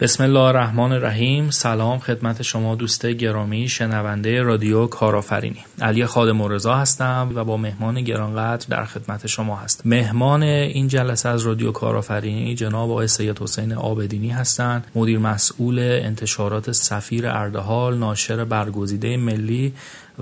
بسم 0.00 0.24
الله 0.24 0.40
الرحمن 0.40 0.92
الرحیم. 0.92 1.50
سلام 1.50 1.98
خدمت 1.98 2.42
شما 2.42 2.74
دوست 2.74 3.06
گرامی 3.06 3.68
شنونده 3.68 4.42
رادیو 4.42 4.86
کارآفرینی. 4.86 5.64
علی 5.82 6.06
خادم 6.06 6.42
رضا 6.42 6.74
هستم 6.74 7.32
و 7.34 7.44
با 7.44 7.56
مهمان 7.56 8.02
گرانقدر 8.02 8.66
در 8.70 8.84
خدمت 8.84 9.26
شما 9.26 9.56
هست 9.56 9.86
مهمان 9.86 10.42
این 10.42 10.88
جلسه 10.88 11.28
از 11.28 11.42
رادیو 11.42 11.72
کارآفرینی 11.72 12.54
جناب 12.54 12.90
آقای 12.90 13.08
سید 13.08 13.38
حسین 13.42 13.72
آبدینی 13.72 14.28
هستند. 14.28 14.86
مدیر 14.94 15.18
مسئول 15.18 15.78
انتشارات 15.78 16.72
سفیر 16.72 17.28
اردهال 17.28 17.98
ناشر 17.98 18.44
برگزیده 18.44 19.16
ملی 19.16 19.72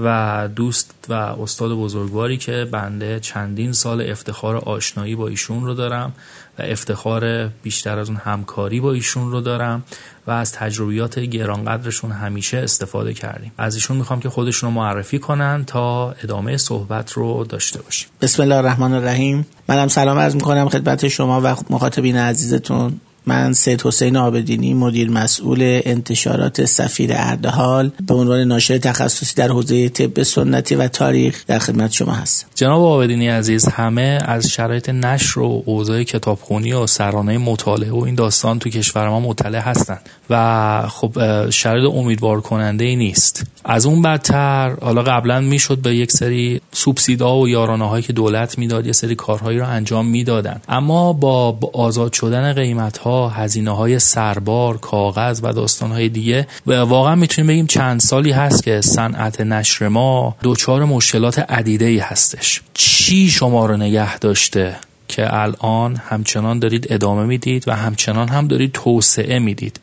و 0.04 0.48
دوست 0.56 0.94
و 1.08 1.12
استاد 1.12 1.70
بزرگواری 1.70 2.36
که 2.36 2.68
بنده 2.72 3.20
چندین 3.20 3.72
سال 3.72 4.10
افتخار 4.10 4.56
آشنایی 4.56 5.14
با 5.14 5.28
ایشون 5.28 5.64
رو 5.64 5.74
دارم 5.74 6.12
و 6.58 6.62
افتخار 6.62 7.48
بیشتر 7.48 7.98
از 7.98 8.08
اون 8.08 8.18
همکاری 8.24 8.80
با 8.80 8.92
ایشون 8.92 9.30
رو 9.30 9.40
دارم 9.40 9.82
و 10.26 10.30
از 10.30 10.52
تجربیات 10.52 11.18
گرانقدرشون 11.18 12.12
همیشه 12.12 12.58
استفاده 12.58 13.14
کردیم. 13.14 13.52
از 13.58 13.74
ایشون 13.74 13.96
می‌خوام 13.96 14.20
که 14.20 14.28
خودشون 14.28 14.70
رو 14.70 14.74
معرفی 14.74 15.18
کنن 15.18 15.64
تا 15.64 16.10
ادامه 16.10 16.56
صحبت 16.56 17.12
رو 17.12 17.44
داشته 17.44 17.82
باشیم. 17.82 18.08
بسم 18.20 18.42
الله 18.42 18.54
الرحمن 18.54 18.92
الرحیم. 18.92 19.46
منم 19.68 19.88
سلام 19.88 20.18
عرض 20.18 20.34
می‌کنم 20.34 20.68
خدمت 20.68 21.08
شما 21.08 21.40
و 21.44 21.56
مخاطبین 21.70 22.16
عزیزتون. 22.16 23.00
من 23.28 23.52
سید 23.52 23.82
حسین 23.82 24.16
آبدینی 24.16 24.74
مدیر 24.74 25.10
مسئول 25.10 25.80
انتشارات 25.84 26.64
سفیر 26.64 27.10
اردهال 27.14 27.90
به 28.06 28.14
عنوان 28.14 28.40
ناشر 28.40 28.78
تخصصی 28.78 29.34
در 29.36 29.48
حوزه 29.48 29.88
طب 29.88 30.22
سنتی 30.22 30.74
و 30.74 30.88
تاریخ 30.88 31.44
در 31.46 31.58
خدمت 31.58 31.92
شما 31.92 32.12
هستم. 32.12 32.46
جناب 32.54 32.82
آبدینی 32.82 33.28
عزیز 33.28 33.68
همه 33.68 34.18
از 34.24 34.50
شرایط 34.50 34.88
نشر 34.88 35.40
و 35.40 35.62
اوضاع 35.66 36.02
کتابخونی 36.02 36.72
و 36.72 36.86
سرانه 36.86 37.38
مطالعه 37.38 37.90
و 37.90 38.04
این 38.04 38.14
داستان 38.14 38.58
تو 38.58 38.70
کشور 38.70 39.08
ما 39.08 39.20
مطلع 39.20 39.58
هستند 39.58 40.00
و 40.30 40.88
خب 40.88 41.50
شرایط 41.50 41.90
امیدوار 41.94 42.40
کننده 42.40 42.84
ای 42.84 42.96
نیست. 42.96 43.46
از 43.64 43.86
اون 43.86 44.02
بدتر 44.02 44.76
حالا 44.80 45.02
قبلا 45.02 45.40
می‌شد 45.40 45.78
به 45.78 45.96
یک 45.96 46.12
سری 46.12 46.60
سوبسیدا 46.72 47.38
و 47.38 47.48
یارانه 47.48 47.88
هایی 47.88 48.02
که 48.02 48.12
دولت 48.12 48.58
می‌داد 48.58 48.86
یه 48.86 48.92
سری 48.92 49.14
کارهایی 49.14 49.58
رو 49.58 49.68
انجام 49.68 50.06
می‌دادن. 50.06 50.60
اما 50.68 51.12
با 51.12 51.58
آزاد 51.72 52.12
شدن 52.12 52.52
قیمت 52.52 52.98
ها 52.98 53.15
هزینه 53.24 53.76
های 53.76 53.98
سربار 53.98 54.76
کاغذ 54.78 55.40
و 55.42 55.52
داستان 55.52 55.92
های 55.92 56.08
دیگه. 56.08 56.46
و 56.66 56.74
واقعا 56.74 57.14
می‌تونیم 57.14 57.46
بگیم 57.46 57.66
چند 57.66 58.00
سالی 58.00 58.30
هست 58.30 58.62
که 58.62 58.80
صنعت 58.80 59.40
نشر 59.40 59.88
ما 59.88 60.36
دچار 60.42 60.84
مشکلات 60.84 61.38
عدیده 61.38 61.84
ای 61.84 61.98
هستش. 61.98 62.62
چی 62.74 63.30
شما 63.30 63.66
رو 63.66 63.76
نگه 63.76 64.18
داشته؟ 64.18 64.76
که 65.08 65.34
الان 65.34 65.96
همچنان 65.96 66.58
دارید 66.58 66.86
ادامه 66.90 67.24
می‌دید 67.24 67.68
و 67.68 67.76
همچنان 67.76 68.28
هم 68.28 68.48
دارید 68.48 68.72
توسعه 68.72 69.38
می‌دید. 69.38 69.80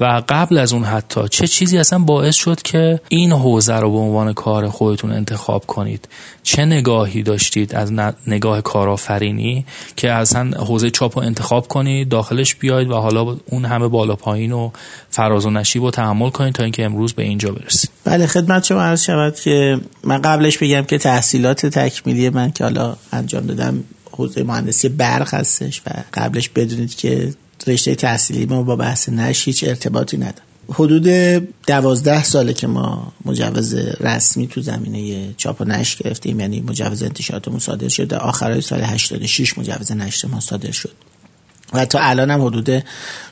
و 0.00 0.22
قبل 0.28 0.58
از 0.58 0.72
اون 0.72 0.84
حتی 0.84 1.28
چه 1.28 1.46
چیزی 1.46 1.78
اصلا 1.78 1.98
باعث 1.98 2.34
شد 2.34 2.62
که 2.62 3.00
این 3.08 3.32
حوزه 3.32 3.76
رو 3.76 3.92
به 3.92 3.98
عنوان 3.98 4.32
کار 4.32 4.68
خودتون 4.68 5.12
انتخاب 5.12 5.66
کنید؟ 5.66 6.08
چه 6.42 6.64
نگاهی 6.64 7.22
داشتید 7.22 7.74
از 7.74 7.92
نگاه 8.26 8.60
کارآفرینی 8.60 9.66
که 9.96 10.12
اصلا 10.12 10.50
حوزه 10.50 10.90
چاپ 10.90 11.18
رو 11.18 11.24
انتخاب 11.24 11.68
کنید 11.68 12.08
داخلش 12.08 12.54
بیاید 12.54 12.90
و 12.90 12.94
حالا 12.94 13.36
اون 13.46 13.64
همه 13.64 13.88
بالا 13.88 14.16
پایین 14.16 14.52
و 14.52 14.70
فراز 15.10 15.46
و 15.46 15.50
نشیب 15.50 15.82
رو 15.82 15.90
تحمل 15.90 16.30
کنید 16.30 16.54
تا 16.54 16.62
اینکه 16.62 16.84
امروز 16.84 17.12
به 17.12 17.22
اینجا 17.22 17.52
برسید؟ 17.52 17.90
بله 18.04 18.26
خدمت 18.26 18.64
شما 18.64 18.82
عرض 18.82 19.02
شود 19.02 19.34
که 19.34 19.80
من 20.04 20.22
قبلش 20.22 20.58
بگم 20.58 20.82
که 20.82 20.98
تحصیلات 20.98 21.66
تکمیلی 21.66 22.30
من 22.30 22.50
که 22.52 22.64
حالا 22.64 22.96
انجام 23.12 23.46
دادم 23.46 23.84
حوزه 24.16 24.42
مهندسی 24.42 24.88
برق 24.88 25.34
هستش 25.34 25.82
و 25.86 25.90
قبلش 26.14 26.48
بدونید 26.48 26.94
که 26.94 27.34
رشته 27.66 27.94
تحصیلی 27.94 28.46
ما 28.46 28.62
با 28.62 28.76
بحث 28.76 29.08
نش 29.08 29.48
هیچ 29.48 29.64
ارتباطی 29.64 30.16
نداره. 30.16 30.42
حدود 30.68 31.08
دوازده 31.66 32.24
ساله 32.24 32.52
که 32.52 32.66
ما 32.66 33.12
مجوز 33.24 33.74
رسمی 34.00 34.46
تو 34.46 34.60
زمینه 34.60 35.34
چاپ 35.36 35.60
و 35.60 35.64
نشر 35.64 36.04
گرفتیم 36.04 36.40
یعنی 36.40 36.60
مجوز 36.60 37.02
انتشاراتمون 37.02 37.58
صادر 37.58 37.88
شد 37.88 38.08
در 38.08 38.18
آخرای 38.18 38.60
سال 38.60 38.80
86 38.80 39.58
مجوز 39.58 39.92
نشر 39.92 40.28
ما 40.28 40.40
صادر 40.40 40.70
شد. 40.70 40.92
و 41.72 41.84
تا 41.84 41.98
الان 41.98 42.30
هم 42.30 42.42
حدود 42.46 42.84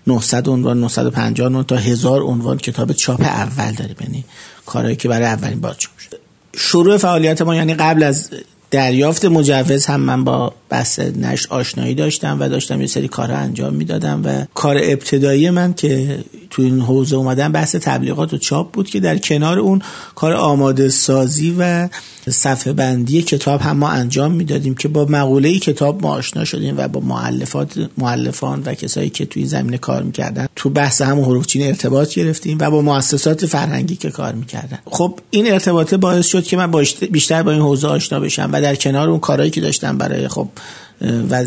900 0.07 0.49
عنوان 0.49 0.81
950 0.81 1.47
عنوان 1.47 1.65
تا 1.65 1.77
1000 1.77 2.23
عنوان 2.23 2.57
کتاب 2.57 2.93
چاپ 2.93 3.21
اول 3.21 3.73
داریم. 3.73 3.97
یعنی 4.01 4.25
کارهایی 4.67 4.97
که 4.97 5.09
برای 5.09 5.27
اولین 5.27 5.61
بار 5.61 5.75
چاپ 5.75 5.99
شده. 5.99 6.19
شروع 6.57 6.97
فعالیت 6.97 7.43
ما 7.43 7.55
یعنی 7.55 7.75
قبل 7.75 8.03
از 8.03 8.31
دریافت 8.75 9.25
مجوز 9.25 9.87
هم 9.87 10.01
من 10.01 10.25
با 10.25 10.53
بحث 10.69 10.99
نشر 10.99 11.47
آشنایی 11.51 11.95
داشتم 11.95 12.37
و 12.41 12.49
داشتم 12.49 12.81
یه 12.81 12.87
سری 12.87 13.09
کارها 13.09 13.37
انجام 13.37 13.75
می‌دادم 13.75 14.23
و 14.25 14.45
کار 14.55 14.77
ابتدایی 14.83 15.51
من 15.51 15.75
که 15.75 16.19
تو 16.51 16.63
این 16.63 16.81
حوزه 16.81 17.17
اومدم 17.17 17.53
بحث 17.53 17.77
تبلیغات 17.77 18.35
و 18.35 18.39
چاپ 18.39 18.73
بود 18.73 18.91
که 18.91 19.01
در 19.01 19.19
کنار 19.19 19.59
اون 19.59 19.83
کار 20.15 20.33
آماده 20.33 20.89
سازی 20.89 21.57
و 21.59 21.89
صفحه 22.31 22.73
بندی 22.73 23.23
کتاب 23.23 23.61
هم 23.61 23.77
ما 23.77 23.89
انجام 23.89 24.33
می‌دادیم 24.33 24.75
که 24.75 24.89
با 24.89 25.05
مقوله 25.05 25.59
کتاب 25.59 26.03
ما 26.03 26.11
آشنا 26.11 26.45
شدیم 26.45 26.75
و 26.79 26.89
با 26.89 27.01
معلفات 27.01 27.89
معلفان 27.99 28.63
و 28.67 28.75
کسایی 28.75 29.11
که 29.11 29.25
توی 29.25 29.47
زمینه 29.47 29.79
کار 29.79 30.03
می‌کردن 30.03 30.47
تو 30.57 30.71
بحث 30.71 31.03
هم 31.03 31.21
حروف 31.21 31.47
چین 31.47 31.67
ارتباط 31.67 32.15
گرفتیم 32.15 32.59
و 32.61 32.71
با 32.71 32.83
مؤسسات 32.83 33.47
فرهنگی 33.47 33.97
که 33.97 34.11
کار 34.11 34.33
می‌کردن. 34.33 34.79
خب 34.91 35.19
این 35.31 35.53
ارتباطه 35.53 35.97
باعث 35.97 36.27
شد 36.27 36.45
که 36.45 36.57
من 36.57 36.71
بیشتر 37.11 37.43
با 37.43 37.51
این 37.51 37.61
حوزه 37.61 37.89
آشنا 37.89 38.21
بشم 38.21 38.51
و 38.53 38.61
در 38.65 38.75
کنار 38.75 39.09
اون 39.11 39.21
کارهایی 39.21 39.51
که 39.51 39.61
داشتم 39.61 39.99
برای 39.99 40.29
خب 40.29 40.49
و 41.31 41.45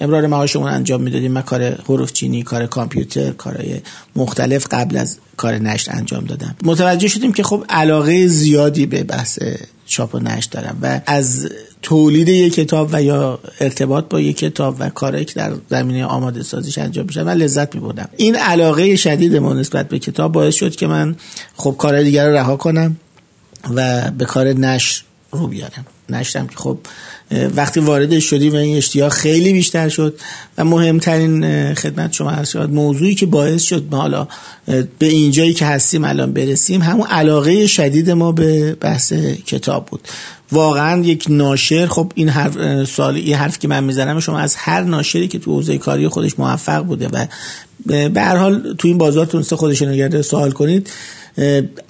امرار 0.00 0.26
معاشمون 0.26 0.68
انجام 0.68 1.02
می‌دادیم. 1.02 1.32
من 1.32 1.42
کار 1.42 1.62
حروف 1.62 2.12
چینی 2.12 2.42
کار 2.42 2.66
کامپیوتر 2.66 3.30
کارهای 3.30 3.80
مختلف 4.16 4.66
قبل 4.70 4.96
از 4.96 5.18
کار 5.36 5.54
نشر 5.54 5.92
انجام 5.94 6.24
دادم. 6.24 6.54
متوجه 6.64 7.08
شدیم 7.08 7.32
که 7.32 7.42
خب 7.42 7.64
علاقه 7.68 8.26
زیادی 8.26 8.86
به 8.86 9.02
بحث 9.02 9.38
چاپ 9.86 10.14
و 10.14 10.18
نشر 10.18 10.48
دارم 10.50 10.78
و 10.82 11.00
از 11.06 11.48
تولید 11.82 12.28
یک 12.28 12.54
کتاب 12.54 12.88
و 12.92 13.02
یا 13.02 13.38
ارتباط 13.60 14.04
با 14.08 14.20
یک 14.20 14.38
کتاب 14.38 14.76
و 14.78 14.88
کارهایی 14.88 15.24
که 15.24 15.34
در 15.34 15.52
زمینه 15.70 16.04
آماده 16.04 16.42
سازیش 16.42 16.78
انجام 16.78 17.06
میشه 17.06 17.22
من 17.22 17.34
لذت 17.34 17.74
میبردم. 17.74 18.08
این 18.16 18.36
علاقه 18.36 18.96
شدید 18.96 19.36
ما 19.36 19.52
نسبت 19.52 19.88
به 19.88 19.98
کتاب 19.98 20.32
باعث 20.32 20.54
شد 20.54 20.76
که 20.76 20.86
من 20.86 21.16
خب 21.56 21.74
کارهای 21.78 22.04
دیگر 22.04 22.28
رو 22.28 22.34
رها 22.34 22.56
کنم 22.56 22.96
و 23.74 24.10
به 24.10 24.24
کار 24.24 24.52
نشر 24.52 25.02
رو 25.32 25.46
بیارم. 25.46 25.86
نشرم 26.10 26.46
که 26.46 26.56
خب 26.56 26.78
وقتی 27.56 27.80
وارد 27.80 28.18
شدی 28.18 28.50
و 28.50 28.56
این 28.56 28.76
اشتیاق 28.76 29.12
خیلی 29.12 29.52
بیشتر 29.52 29.88
شد 29.88 30.18
و 30.58 30.64
مهمترین 30.64 31.74
خدمت 31.74 32.12
شما 32.12 32.30
هست 32.30 32.56
موضوعی 32.56 33.14
که 33.14 33.26
باعث 33.26 33.62
شد 33.62 33.84
ما 33.90 33.96
حالا 34.00 34.28
به 34.98 35.06
اینجایی 35.06 35.54
که 35.54 35.66
هستیم 35.66 36.04
الان 36.04 36.32
برسیم 36.32 36.82
همون 36.82 37.06
علاقه 37.06 37.66
شدید 37.66 38.10
ما 38.10 38.32
به 38.32 38.74
بحث 38.74 39.12
کتاب 39.46 39.86
بود. 39.86 40.00
واقعا 40.52 41.02
یک 41.02 41.26
ناشر 41.28 41.86
خب 41.86 42.12
این 42.14 42.28
حرف 42.28 42.84
سوال 42.84 43.14
این 43.14 43.34
حرف 43.34 43.58
که 43.58 43.68
من 43.68 43.84
می‌زنم 43.84 44.20
شما 44.20 44.38
از 44.38 44.54
هر 44.56 44.80
ناشری 44.82 45.28
که 45.28 45.38
تو 45.38 45.52
حوزه 45.52 45.78
کاری 45.78 46.08
خودش 46.08 46.38
موفق 46.38 46.82
بوده 46.84 47.08
و 47.08 47.26
به 47.86 48.20
هر 48.20 48.36
حال 48.36 48.74
تو 48.78 48.88
این 48.88 48.98
بازار 48.98 49.26
تونسته 49.26 49.56
خودش 49.56 49.82
نگرده 49.82 50.22
سوال 50.22 50.50
کنید 50.50 50.90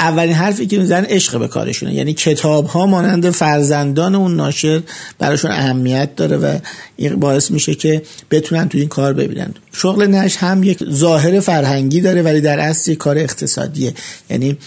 اولین 0.00 0.34
حرفی 0.34 0.66
که 0.66 0.78
می‌زنن 0.78 1.04
عشق 1.04 1.38
به 1.38 1.48
کارشونه. 1.48 1.94
یعنی 1.94 2.12
کتاب 2.12 2.66
ها 2.66 2.86
مانند 2.86 3.30
فرزندان 3.30 4.14
اون 4.14 4.36
ناشر 4.36 4.82
براشون 5.18 5.50
اهمیت 5.50 6.16
داره 6.16 6.36
و 6.36 6.58
این 6.96 7.16
باعث 7.16 7.50
میشه 7.50 7.74
که 7.74 8.02
بتونن 8.30 8.68
تو 8.68 8.78
این 8.78 8.88
کار 8.88 9.12
ببینن. 9.12 9.54
شغل 9.72 10.06
نش 10.06 10.36
هم 10.36 10.62
یک 10.62 10.84
ظاهر 10.90 11.40
فرهنگی 11.40 12.00
داره 12.00 12.22
ولی 12.22 12.40
در 12.40 12.58
اصل 12.58 12.90
یک 12.90 12.98
کار 12.98 13.18
اقتصادیه. 13.18 13.94
یعنی 14.30 14.58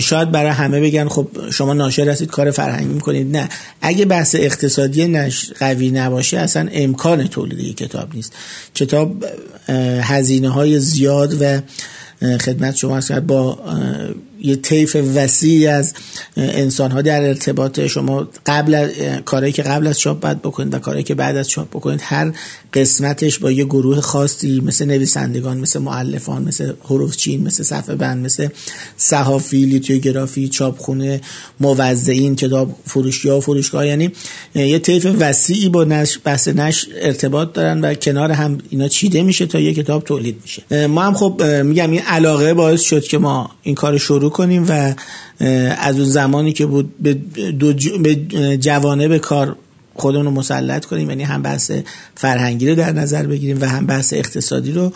شاید 0.00 0.30
برای 0.30 0.50
همه 0.50 0.80
بگن 0.80 1.08
خب 1.08 1.28
شما 1.50 1.72
ناشر 1.74 2.08
هستید 2.08 2.30
کار 2.30 2.50
فرهنگی 2.50 2.94
می‌کنید. 2.94 3.36
نه. 3.36 3.48
اگه 3.80 4.04
بحث 4.04 4.34
اقتصادی 4.38 5.06
نش 5.08 5.50
قوی 5.58 5.90
نباشه 5.90 6.38
اصلا 6.38 6.68
امکان 6.72 7.26
تولید 7.26 7.76
کتاب 7.76 8.14
نیست. 8.14 8.32
کتاب 8.74 9.24
هزینه 10.00 10.48
های 10.48 10.80
زیاد 10.80 11.42
و 11.42 11.60
خدمت 12.22 12.74
شما 12.74 13.00
با 13.26 13.58
یه 14.42 14.56
طیف 14.56 14.96
وسیعی 15.14 15.66
از 15.66 15.94
انسان 16.36 16.90
ها 16.90 17.02
در 17.02 17.22
ارتباط. 17.22 17.80
شما 17.86 18.28
قبل 18.46 18.88
کارهایی 19.24 19.52
که 19.52 19.62
قبل 19.62 19.86
از 19.86 19.98
چاپ 19.98 20.20
باید 20.20 20.42
بکنید 20.42 20.74
و 20.74 20.78
کارهایی 20.78 21.04
که 21.04 21.14
بعد 21.14 21.36
از 21.36 21.48
چاپ 21.48 21.68
بکنید 21.68 22.00
هر 22.02 22.32
قسمتش 22.74 23.38
با 23.38 23.50
یه 23.50 23.64
گروه 23.64 24.00
خاصی 24.00 24.60
مثل 24.60 24.84
نویسندگان 24.84 25.58
مثل 25.58 25.78
معلفان 25.78 26.42
مثل 26.42 26.72
حروف 26.84 27.16
چین 27.16 27.42
مثل 27.42 27.62
صفحه 27.62 27.94
بند 27.94 28.24
مثل 28.24 28.48
صحافی 28.96 29.64
لیتوگرافی 29.64 30.48
چاپخونه 30.48 31.20
موزعین 31.60 32.36
کتاب 32.36 32.76
فروشی 32.86 33.28
و 33.28 33.40
فروشگاه. 33.40 33.86
یعنی 33.86 34.12
یه 34.54 34.78
طیف 34.78 35.06
وسیعی 35.18 35.68
با 35.68 35.84
نش 35.84 36.18
بحث 36.24 36.48
نش 36.48 36.86
ارتباط 37.00 37.52
دارن 37.52 37.80
و 37.80 37.94
کنار 37.94 38.30
هم 38.30 38.58
اینا 38.70 38.88
چیده 38.88 39.22
میشه 39.22 39.46
تا 39.46 39.60
یه 39.60 39.74
کتاب 39.74 40.04
تولید 40.04 40.36
میشه. 40.42 40.86
ما 40.86 41.02
هم 41.02 41.14
خب 41.14 41.42
میگم 41.42 41.90
این 41.90 42.00
علاقه 42.00 42.54
باعث 42.54 42.80
شد 42.80 43.04
که 43.04 43.18
ما 43.18 43.50
این 43.62 43.74
کار 43.74 43.98
شروع 43.98 44.31
کنیم 44.32 44.66
و 44.68 44.94
از 45.78 46.00
اون 46.00 46.08
زمانی 46.08 46.52
که 46.52 46.66
بود 46.66 46.94
به, 47.00 47.14
دو 47.52 47.72
به 47.98 48.16
جوانه 48.56 49.08
به 49.08 49.18
کار 49.18 49.56
خودمون 49.94 50.24
رو 50.24 50.30
مسلط 50.30 50.84
کنیم 50.84 51.10
یعنی 51.10 51.22
هم 51.22 51.42
بحث 51.42 51.72
فرهنگی 52.14 52.68
رو 52.68 52.74
در 52.74 52.92
نظر 52.92 53.26
بگیریم 53.26 53.60
و 53.60 53.64
هم 53.64 53.86
بحث 53.86 54.12
اقتصادی 54.12 54.72
رو 54.72 54.92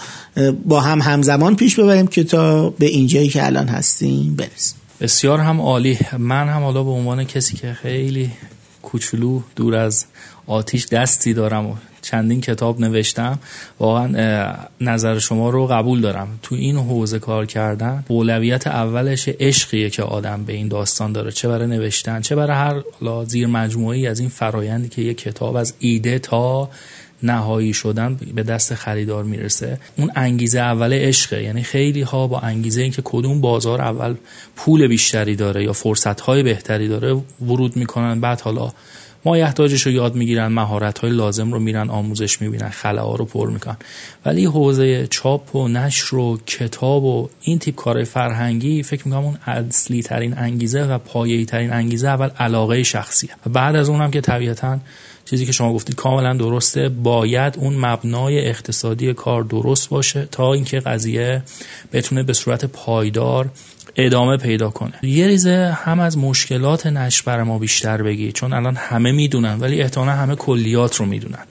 با 0.64 0.80
هم 0.80 1.00
همزمان 1.00 1.56
پیش 1.56 1.78
ببریم 1.78 2.06
که 2.06 2.24
تا 2.24 2.70
به 2.70 2.86
اینجایی 2.86 3.28
که 3.28 3.46
الان 3.46 3.68
هستیم 3.68 4.34
برسیم. 4.36 4.78
بسیار 5.00 5.40
هم 5.40 5.60
عالی. 5.60 5.98
من 6.18 6.48
هم 6.48 6.62
حالا 6.62 6.82
به 6.82 6.90
عنوان 6.90 7.24
کسی 7.24 7.56
که 7.56 7.72
خیلی 7.72 8.30
کوچولو 8.86 9.40
دور 9.56 9.76
از 9.76 10.06
آتیش 10.46 10.86
دستی 10.86 11.34
دارم 11.34 11.66
و 11.66 11.74
چندین 12.02 12.40
کتاب 12.40 12.80
نوشتم. 12.80 13.38
واقعا 13.80 14.56
نظر 14.80 15.18
شما 15.18 15.50
رو 15.50 15.66
قبول 15.66 16.00
دارم. 16.00 16.38
تو 16.42 16.54
این 16.54 16.76
حوزه 16.76 17.18
کار 17.18 17.46
کردن 17.46 18.04
اولویت 18.08 18.66
اولش 18.66 19.28
عشقیه 19.28 19.90
که 19.90 20.02
آدم 20.02 20.44
به 20.44 20.52
این 20.52 20.68
داستان 20.68 21.12
داره. 21.12 21.30
چه 21.32 21.48
برای 21.48 21.66
نوشتن 21.66 22.20
چه 22.20 22.36
برای 22.36 22.56
هر 22.56 22.82
زیر 23.24 23.46
مجموعی 23.46 24.06
از 24.06 24.20
این 24.20 24.28
فرایندی 24.28 24.88
که 24.88 25.02
یک 25.02 25.18
کتاب 25.18 25.56
از 25.56 25.74
ایده 25.78 26.18
تا 26.18 26.70
نهایی 27.22 27.72
شدن 27.72 28.18
به 28.34 28.42
دست 28.42 28.74
خریدار 28.74 29.24
می‌رسه. 29.24 29.78
اون 29.98 30.10
انگیزه 30.14 30.60
اول 30.60 30.92
عشقه. 30.92 31.42
یعنی 31.42 31.62
خیلی 31.62 32.02
ها 32.02 32.26
با 32.26 32.38
انگیزه 32.38 32.82
اینکه 32.82 33.02
کدوم 33.04 33.40
بازار 33.40 33.82
اول 33.82 34.14
پول 34.56 34.86
بیشتری 34.86 35.36
داره 35.36 35.64
یا 35.64 35.72
فرصت 35.72 36.20
های 36.20 36.42
بهتری 36.42 36.88
داره 36.88 37.22
ورود 37.46 37.76
می‌کنن. 37.76 38.20
بعد 38.20 38.40
حالا 38.40 38.72
مایحتاجش 39.24 39.82
رو 39.82 39.92
یاد 39.92 40.14
می‌گیرن 40.14 40.46
مهارت 40.46 40.98
های 40.98 41.10
لازم 41.10 41.52
رو 41.52 41.58
میرن 41.58 41.90
آموزش 41.90 42.40
می‌بینن 42.40 42.68
خلاها 42.68 43.14
رو 43.14 43.24
پر 43.24 43.50
می‌کنن. 43.50 43.76
ولی 44.26 44.44
حوزه 44.44 45.06
چاپ 45.06 45.56
و 45.56 45.68
نشر 45.68 46.16
و 46.16 46.38
کتاب 46.46 47.04
و 47.04 47.28
این 47.40 47.58
تیپ 47.58 47.74
کار 47.74 48.04
فرهنگی 48.04 48.82
فکر 48.82 49.08
می‌کنم 49.08 49.24
اون 49.24 49.38
اصلی 49.46 50.02
ترین 50.02 50.38
انگیزه 50.38 50.82
و 50.82 50.98
پایه‌ای 50.98 51.44
ترین 51.44 51.72
انگیزه 51.72 52.08
اول 52.08 52.28
علاقه 52.28 52.82
شخصیه. 52.82 53.30
و 53.46 53.50
بعد 53.50 53.76
از 53.76 53.88
اونم 53.88 54.10
که 54.10 54.20
طبیعتا 54.20 54.78
چیزی 55.30 55.46
که 55.46 55.52
شما 55.52 55.72
گفتید 55.72 55.94
کاملا 55.94 56.34
درسته. 56.34 56.88
باید 56.88 57.56
اون 57.58 57.76
مبنای 57.76 58.48
اقتصادی 58.48 59.14
کار 59.14 59.42
درست 59.42 59.88
باشه 59.88 60.28
تا 60.32 60.52
اینکه 60.52 60.80
قضیه 60.80 61.42
بتونه 61.92 62.22
به 62.22 62.32
صورت 62.32 62.64
پایدار 62.64 63.50
ادامه 63.96 64.36
پیدا 64.36 64.70
کنه. 64.70 64.92
یه 65.02 65.26
ریزه 65.26 65.76
هم 65.82 66.00
از 66.00 66.18
مشکلات 66.18 66.86
نشر 66.86 67.22
بر 67.26 67.42
ما 67.42 67.58
بیشتر 67.58 68.02
بگی 68.02 68.32
چون 68.32 68.52
الان 68.52 68.76
همه 68.76 69.12
می‌دونن 69.12 69.60
ولی 69.60 69.82
احتمالا 69.82 70.12
همه 70.12 70.34
کلیات 70.36 70.96
رو 70.96 71.06
می‌دونن. 71.06 71.44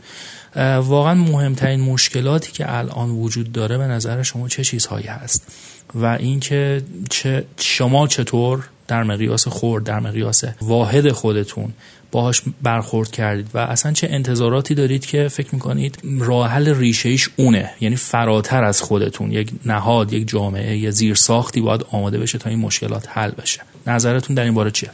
واقعا 0.81 1.13
مهمترین 1.13 1.81
مشکلاتی 1.81 2.51
که 2.51 2.77
الان 2.77 3.09
وجود 3.09 3.51
داره 3.51 3.77
به 3.77 3.83
نظر 3.83 4.23
شما 4.23 4.47
چه 4.47 4.63
چیزهایی 4.63 5.07
هست؟ 5.07 5.47
و 5.95 6.05
اینکه 6.05 6.81
چه 7.09 7.45
شما 7.59 8.07
چطور 8.07 8.69
در 8.87 9.03
مقیاس 9.03 9.47
خورد 9.47 9.83
در 9.83 9.99
مقیاس 9.99 10.43
واحد 10.61 11.11
خودتون 11.11 11.73
باهاش 12.11 12.41
برخورد 12.63 13.11
کردید 13.11 13.47
و 13.53 13.57
اصلا 13.57 13.91
چه 13.91 14.07
انتظاراتی 14.11 14.75
دارید 14.75 15.05
که 15.05 15.27
فکر 15.27 15.55
می‌کنید 15.55 15.97
راه 16.19 16.49
حل 16.49 16.75
ریشه 16.75 17.15
اونه؟ 17.35 17.69
یعنی 17.81 17.95
فراتر 17.95 18.63
از 18.63 18.81
خودتون 18.81 19.31
یک 19.31 19.51
نهاد 19.65 20.13
یک 20.13 20.27
جامعه 20.27 20.77
یا 20.77 20.91
زیر 20.91 21.15
ساختی 21.15 21.61
باید 21.61 21.85
آماده 21.91 22.17
بشه 22.17 22.37
تا 22.37 22.49
این 22.49 22.59
مشکلات 22.59 23.07
حل 23.09 23.31
بشه. 23.31 23.61
نظرتون 23.87 24.35
در 24.35 24.43
این 24.43 24.53
باره 24.53 24.71
چیه؟ 24.71 24.89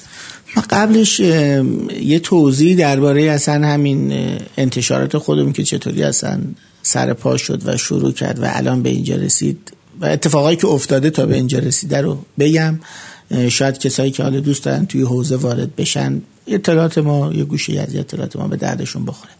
ما 0.55 0.63
قبلش 0.69 1.19
یه 1.19 2.19
توضیح 2.19 2.77
درباره 2.77 3.21
اصلا 3.23 3.67
همین 3.67 4.13
انتشارات 4.57 5.17
خودمون 5.17 5.53
که 5.53 5.63
چطوری 5.63 6.03
اصلا 6.03 6.41
سر 6.81 7.13
پا 7.13 7.38
شد 7.38 7.61
و 7.65 7.77
شروع 7.77 8.11
کرد 8.11 8.39
و 8.39 8.45
الان 8.47 8.83
به 8.83 8.89
اینجا 8.89 9.15
رسید 9.15 9.73
و 10.01 10.05
اتفاقایی 10.05 10.57
که 10.57 10.67
افتاده 10.67 11.09
تا 11.09 11.25
به 11.25 11.35
اینجا 11.35 11.59
رسیده 11.59 12.01
رو 12.01 12.25
بگم. 12.39 12.79
شاید 13.49 13.77
کسایی 13.77 14.11
که 14.11 14.23
حالا 14.23 14.39
دوست 14.39 14.63
دارن 14.63 14.85
توی 14.85 15.01
حوزه 15.01 15.35
وارد 15.35 15.75
بشن 15.75 16.21
اطلاعات 16.47 16.97
ما 16.97 17.33
یه 17.33 17.43
گوشه 17.43 17.81
از 17.81 17.95
اطلاعات 17.95 18.35
ما 18.35 18.47
به 18.47 18.57
دردشون 18.57 19.05
بخوره. 19.05 19.31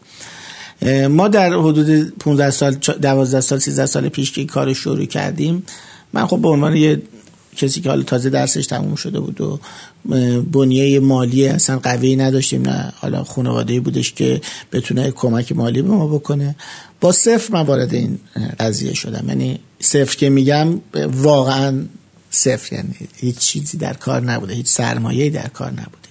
ما 1.08 1.28
در 1.28 1.54
حدود 1.54 2.18
15 2.20 2.50
سال 2.50 2.74
12 2.74 3.42
سال 3.42 3.60
13 3.60 3.86
سال 3.86 4.10
پیش 4.10 4.32
که 4.32 4.46
کار 4.46 4.74
شروع 4.74 5.06
کردیم 5.06 5.64
من 6.14 6.28
خب 6.28 6.38
به 6.38 6.48
عنوان 6.48 6.76
یه 6.76 7.02
کسی 7.56 7.82
که 7.82 7.90
حالا 7.90 8.04
تازه 8.04 8.30
درسش 8.30 8.68
تموم 8.68 8.96
شده 8.96 9.20
بود 9.20 9.42
و 9.42 9.60
بنیه 10.42 11.00
مالی 11.00 11.48
اصلا 11.48 11.80
قوی 11.80 12.16
نداشتیم 12.16 12.62
نه 12.62 12.94
حالا 12.96 13.24
خانواده 13.24 13.80
بودش 13.80 14.14
که 14.14 14.42
بتونه 14.72 15.12
کمک 15.12 15.52
مالی 15.52 15.82
به 15.82 15.90
ما 15.90 16.08
بکنه. 16.08 16.56
با 17.02 17.12
صفر 17.12 17.54
من 17.54 17.62
وارد 17.62 17.94
این 17.94 18.20
قضیه 18.60 18.94
شدم. 18.94 19.26
یعنی 19.30 19.60
صفر 19.80 20.18
که 20.18 20.30
میگم 20.30 20.80
واقعا 21.14 21.86
صفر 22.32 22.76
یعنی 22.76 22.96
هیچ 23.16 23.38
چیزی 23.38 23.78
در 23.78 23.94
کار 23.94 24.22
نبوده 24.22 24.54
هیچ 24.54 24.68
سرمایه‌ای 24.68 25.30
در 25.30 25.48
کار 25.48 25.72
نبوده. 25.72 26.10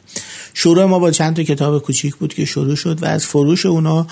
شروع 0.55 0.85
ما 0.85 0.99
با 0.99 1.11
چند 1.11 1.37
تا 1.37 1.43
کتاب 1.43 1.83
کوچیک 1.83 2.17
بود 2.17 2.35
که 2.35 2.45
شروع 2.45 2.75
شد 2.75 3.03
و 3.03 3.07
از 3.07 3.27
فروش 3.27 3.67
اونا 3.67 4.07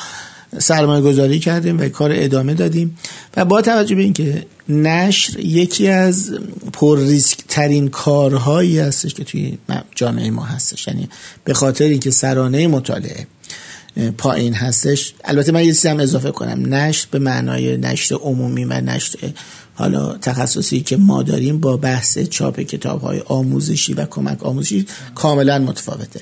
سرمایه 0.58 1.02
گذاری 1.02 1.38
کردیم 1.38 1.80
و 1.80 1.88
کار 1.88 2.10
ادامه 2.14 2.54
دادیم. 2.54 2.98
و 3.36 3.44
با 3.44 3.62
توجه 3.62 3.94
به 3.94 4.02
اینکه 4.02 4.46
نشر 4.68 5.40
یکی 5.40 5.88
از 5.88 6.38
پر 6.72 6.98
ریسک 6.98 7.38
ترین 7.48 7.88
کارهایی 7.88 8.78
هستش 8.78 9.14
که 9.14 9.24
توی 9.24 9.58
جامعه 9.94 10.30
ما 10.30 10.44
هستش 10.44 10.88
یعنی 10.88 11.08
به 11.44 11.54
خاطر 11.54 11.84
اینکه 11.84 12.10
سرانه 12.10 12.66
مطالعه 12.66 13.26
پایین 14.18 14.54
هستش 14.54 15.14
البته 15.24 15.52
من 15.52 15.64
یه 15.64 15.72
چیزی 15.72 15.88
هم 15.88 16.00
اضافه 16.00 16.30
کنم. 16.30 16.74
نشر 16.74 17.06
به 17.10 17.18
معنای 17.18 17.76
نشر 17.76 18.14
عمومی 18.14 18.64
و 18.64 18.80
نشر 18.80 19.18
حالا 19.78 20.12
تخصصی 20.12 20.80
که 20.80 20.96
ما 20.96 21.22
داریم 21.22 21.60
با 21.60 21.76
بحث 21.76 22.18
چاپ 22.18 22.60
کتاب 22.60 23.00
های 23.00 23.20
آموزشی 23.26 23.94
و 23.94 24.04
کمک 24.04 24.42
آموزشی 24.42 24.86
کاملا 25.14 25.58
متفاوته. 25.58 26.20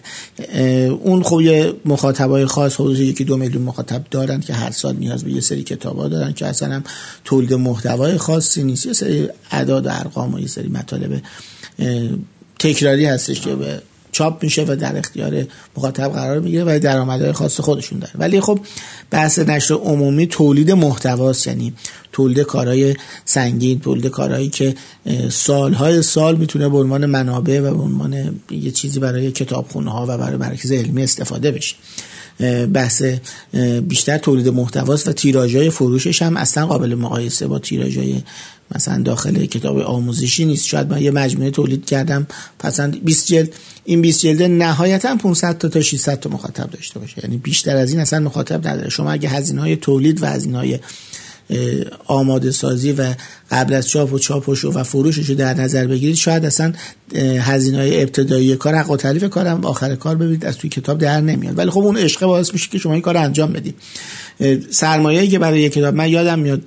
اون 1.02 1.22
خب 1.22 1.40
یه 1.40 1.72
مخاطبای 1.84 2.46
خاص 2.46 2.74
حدود 2.74 2.98
یکی 2.98 3.24
دو 3.24 3.36
میلیون 3.36 3.62
مخاطب 3.62 4.04
دارن 4.10 4.40
که 4.40 4.54
هر 4.54 4.70
سال 4.70 4.96
نیاز 4.96 5.24
به 5.24 5.32
یه 5.32 5.40
سری 5.40 5.62
کتاب 5.62 5.98
ها 5.98 6.08
دارن 6.08 6.32
که 6.32 6.46
اصلا 6.46 6.74
هم 6.74 6.84
تولید 7.24 7.54
محتوای 7.54 8.18
خاصی 8.18 8.64
نیست. 8.64 8.86
یه 8.86 8.92
سری 8.92 9.28
اعداد 9.50 9.86
و 9.86 9.90
ارقام 9.92 10.34
و 10.34 10.40
یه 10.40 10.46
سری 10.46 10.68
مطالب 10.68 11.22
تکراری 12.58 13.06
هستش 13.06 13.40
که 13.40 13.54
به 13.54 13.82
چاپ 14.12 14.42
میشه 14.42 14.64
و 14.68 14.76
در 14.76 14.98
اختیار 14.98 15.44
مخاطب 15.76 16.12
قرار 16.12 16.40
می‌گیره 16.40 16.64
و 16.64 16.78
درآمدهای 16.78 17.32
خاص 17.32 17.60
خودشون 17.60 17.98
داره. 17.98 18.12
ولی 18.14 18.40
خب 18.40 18.60
بحث 19.10 19.38
نشر 19.38 19.74
عمومی 19.74 20.26
تولید 20.26 20.70
محتواست 20.70 21.46
یعنی 21.46 21.72
تولید 22.12 22.40
کارهای 22.40 22.94
سنگین 23.24 23.80
تولید 23.80 24.06
کارهایی 24.06 24.48
که 24.48 24.74
سالهای 25.30 26.02
سال 26.02 26.36
می‌تونه 26.36 26.68
به 26.68 26.78
عنوان 26.78 27.06
منابع 27.06 27.60
و 27.60 27.74
به 27.74 27.82
عنوان 27.82 28.40
یه 28.50 28.70
چیزی 28.70 29.00
برای 29.00 29.32
کتابخونه 29.32 29.90
ها 29.90 30.06
و 30.08 30.18
برای 30.18 30.36
مرکز 30.36 30.72
علمی 30.72 31.02
استفاده 31.02 31.50
بشه. 31.50 31.76
بحث 32.72 33.02
بیشتر 33.82 34.18
تولید 34.18 34.48
محتواست 34.48 35.08
و 35.08 35.12
تیراژهای 35.12 35.70
فروشش 35.70 36.22
هم 36.22 36.36
اصلا 36.36 36.66
قابل 36.66 36.94
مقایسه 36.94 37.46
با 37.46 37.58
تیراژهای 37.58 38.22
مثلا 38.74 39.02
داخل 39.02 39.46
کتاب 39.46 39.78
آموزشی 39.78 40.44
نیست. 40.44 40.66
شاید 40.66 40.90
من 40.90 41.02
یه 41.02 41.10
مجموعه 41.10 41.50
تولید 41.50 41.84
کردم. 41.84 42.26
پسند 42.58 43.04
20 43.04 43.26
جلد 43.26 43.54
این 43.84 44.02
20 44.02 44.20
جلد 44.20 44.42
نهایتا 44.42 45.16
500 45.16 45.58
تا 45.58 45.68
تا 45.68 45.80
600 45.80 46.20
تا 46.20 46.30
مخاطب 46.30 46.70
داشته 46.70 47.00
باشه. 47.00 47.20
یعنی 47.24 47.36
بیشتر 47.36 47.76
از 47.76 47.90
این 47.90 48.00
اصلا 48.00 48.20
مخاطب 48.20 48.68
نداره. 48.68 48.88
شما 48.88 49.12
اگه 49.12 49.28
هزینه 49.28 49.60
های 49.60 49.76
تولید 49.76 50.22
و 50.22 50.26
هزینه 50.26 50.58
های 50.58 50.78
آماده 52.06 52.50
سازی 52.50 52.92
و 52.92 53.14
قبل 53.50 53.74
از 53.74 53.88
چاپ 53.88 54.12
و 54.12 54.18
چاپش 54.18 54.64
و 54.64 54.82
فروشش 54.82 55.28
رو 55.28 55.34
در 55.34 55.54
نظر 55.54 55.86
بگیرید 55.86 56.16
شاید 56.16 56.44
اصلا 56.44 56.72
هزینه 57.40 57.78
های 57.78 58.02
ابتدایی 58.02 58.56
کار 58.56 58.74
حق 58.74 58.90
و 58.90 58.96
تعریف 58.96 59.24
کارم 59.24 59.64
آخر 59.64 59.94
کار 59.94 60.16
ببینید 60.16 60.44
از 60.44 60.58
توی 60.58 60.70
کتاب 60.70 60.98
در 60.98 61.20
نمیاد. 61.20 61.58
ولی 61.58 61.70
خب 61.70 61.80
اون 61.80 61.96
عشق 61.96 62.26
باعث 62.26 62.52
میشه 62.52 62.68
که 62.68 62.78
شما 62.78 62.92
این 62.92 63.02
کار 63.02 63.16
انجام 63.16 63.52
بدید. 63.52 63.74
سرمایه‌ای 64.70 65.28
که 65.28 65.38
برای 65.38 65.60
یک 65.60 65.72
کتاب 65.72 65.94
من 65.94 66.08
یادم 66.08 66.38
میاد 66.38 66.62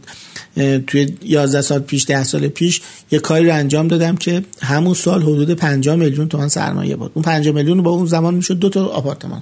توی 0.87 1.07
11 1.23 1.61
سال 1.61 1.79
پیش 1.79 2.05
10 2.07 2.23
سال 2.23 2.47
پیش 2.47 2.81
یه 3.11 3.19
کاری 3.19 3.45
رو 3.45 3.53
انجام 3.53 3.87
دادم 3.87 4.15
که 4.15 4.41
همون 4.61 4.93
سال 4.93 5.21
حدود 5.21 5.51
50 5.51 5.95
میلیون 5.95 6.27
تومان 6.27 6.49
سرمایه 6.49 6.95
بود. 6.95 7.11
اون 7.13 7.23
5 7.23 7.49
میلیون 7.49 7.83
با 7.83 7.91
اون 7.91 8.05
زمان 8.05 8.33
می‌شد 8.33 8.59
دو 8.59 8.69
تا 8.69 8.85
آپارتمان 8.85 9.41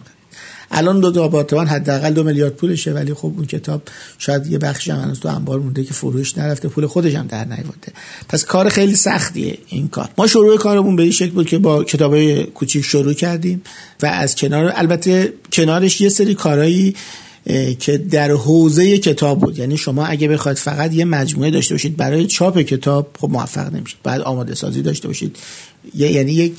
الان 0.71 0.99
دو 0.99 1.11
تا 1.11 1.23
آپارتمان 1.23 1.67
حداقل 1.67 2.13
دو 2.13 2.23
میلیارد 2.23 2.53
پولشه 2.53 2.91
ولی 2.91 3.13
خب 3.13 3.33
اون 3.37 3.45
کتاب 3.45 3.81
شاید 4.17 4.47
یه 4.47 4.57
بخشی 4.57 4.91
هم 4.91 4.99
هنوز 4.99 5.19
تو 5.19 5.29
انبار 5.29 5.59
مونده 5.59 5.83
که 5.83 5.93
فروش 5.93 6.37
نرفته 6.37 6.67
پول 6.67 6.85
خودش 6.85 7.15
هم 7.15 7.27
در 7.27 7.45
نیورده. 7.45 7.93
پس 8.29 8.45
کار 8.45 8.69
خیلی 8.69 8.95
سختیه 8.95 9.57
این 9.67 9.87
کار. 9.87 10.09
ما 10.17 10.27
شروع 10.27 10.57
کارمون 10.57 10.95
به 10.95 11.03
این 11.03 11.11
شکل 11.11 11.31
بود 11.31 11.47
که 11.47 11.57
با 11.57 11.83
کتابای 11.83 12.43
کوچیک 12.43 12.85
شروع 12.85 13.13
کردیم 13.13 13.61
و 14.01 14.05
از 14.05 14.35
کنار 14.35 14.73
البته 14.75 15.33
کنارش 15.51 16.01
یه 16.01 16.09
سری 16.09 16.35
کارهایی 16.35 16.95
که 17.79 17.97
در 17.97 18.31
حوزه 18.31 18.97
کتاب 18.97 19.39
بود. 19.39 19.59
یعنی 19.59 19.77
شما 19.77 20.05
اگه 20.05 20.27
بخواید 20.27 20.57
فقط 20.57 20.93
یه 20.93 21.05
مجموعه 21.05 21.51
داشته 21.51 21.73
باشید 21.73 21.97
برای 21.97 22.27
چاپ 22.27 22.59
کتاب 22.59 23.15
خب 23.19 23.29
موفق 23.29 23.73
نمیشید. 23.73 23.97
بعد 24.03 24.21
آماده 24.21 24.55
سازی 24.55 24.81
داشته 24.81 25.07
باشید. 25.07 25.37
یعنی 25.95 26.31
یک 26.31 26.53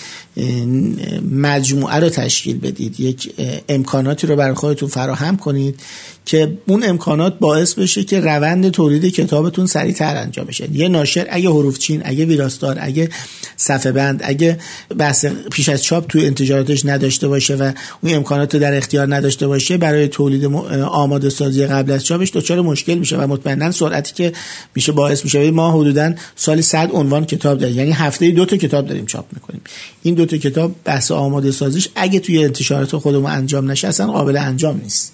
مجموعه 1.33 1.97
رو 1.97 2.09
تشکیل 2.09 2.59
بدید 2.59 3.01
یک 3.01 3.35
امکاناتی 3.69 4.27
رو 4.27 4.37
برای 4.37 4.55
خودتون 4.55 4.89
فراهم 4.89 5.37
کنید 5.37 5.81
که 6.27 6.59
اون 6.67 6.85
امکانات 6.85 7.39
باعث 7.39 7.75
بشه 7.75 8.05
که 8.05 8.21
روند 8.21 8.71
تولید 8.71 9.15
کتابتون 9.15 9.67
سریعتر 9.67 10.17
انجام 10.17 10.47
بشه. 10.47 10.69
یه 10.73 10.89
ناشر 10.89 11.27
اگه 11.31 11.49
حروف 11.49 11.79
چین 11.79 12.03
اگه 12.05 12.25
ویراستار 12.25 12.79
اگه 12.81 13.09
صفحه 13.57 13.93
بند 13.93 14.21
اگه 14.25 14.59
بحث 14.99 15.27
پیش 15.53 15.69
از 15.69 15.83
چاپ 15.83 16.07
تو 16.07 16.19
انتجاراتش 16.19 16.87
نداشته 16.87 17.29
باشه 17.29 17.55
و 17.55 17.73
اون 18.03 18.15
امکانات 18.15 18.55
رو 18.55 18.61
در 18.61 18.75
اختیار 18.75 19.15
نداشته 19.15 19.47
باشه 19.47 19.77
برای 19.77 20.09
تولید 20.09 20.45
آماده 20.85 21.31
سازی 21.31 21.67
قبل 21.67 21.93
از 21.93 22.05
چاپش 22.05 22.31
دچار 22.35 22.61
مشکل 22.61 22.95
میشه 22.95 23.17
و 23.17 23.27
مطمئنا 23.27 23.71
سرعتی 23.71 24.15
که 24.15 24.33
میشه 24.75 24.93
باعث 24.93 25.25
میشه. 25.25 25.51
ما 25.51 25.73
حدودا 25.73 26.15
سالی 26.37 26.63
100 26.63 26.91
عنوان 26.93 27.25
کتاب 27.25 27.59
داریم. 27.59 27.77
یعنی 27.77 27.93
هفته 27.93 28.31
دو 28.31 28.45
تا 28.45 28.57
کتاب 28.57 28.87
داریم 28.87 29.07
چاپ. 29.07 29.18
می‌کنیم. 29.33 29.61
این 30.03 30.15
دو 30.15 30.27
تا 30.27 30.37
کتاب 30.37 30.75
بحث 30.85 31.11
آماده 31.11 31.53
سازیش 31.53 31.89
اگه 31.95 32.21
توی 32.21 32.45
انتشارات 32.45 32.97
خودمون 32.97 33.31
انجام 33.31 33.71
نشه 33.71 33.89
اصلا 33.89 34.07
قابل 34.07 34.37
انجام 34.37 34.81
نیست. 34.83 35.13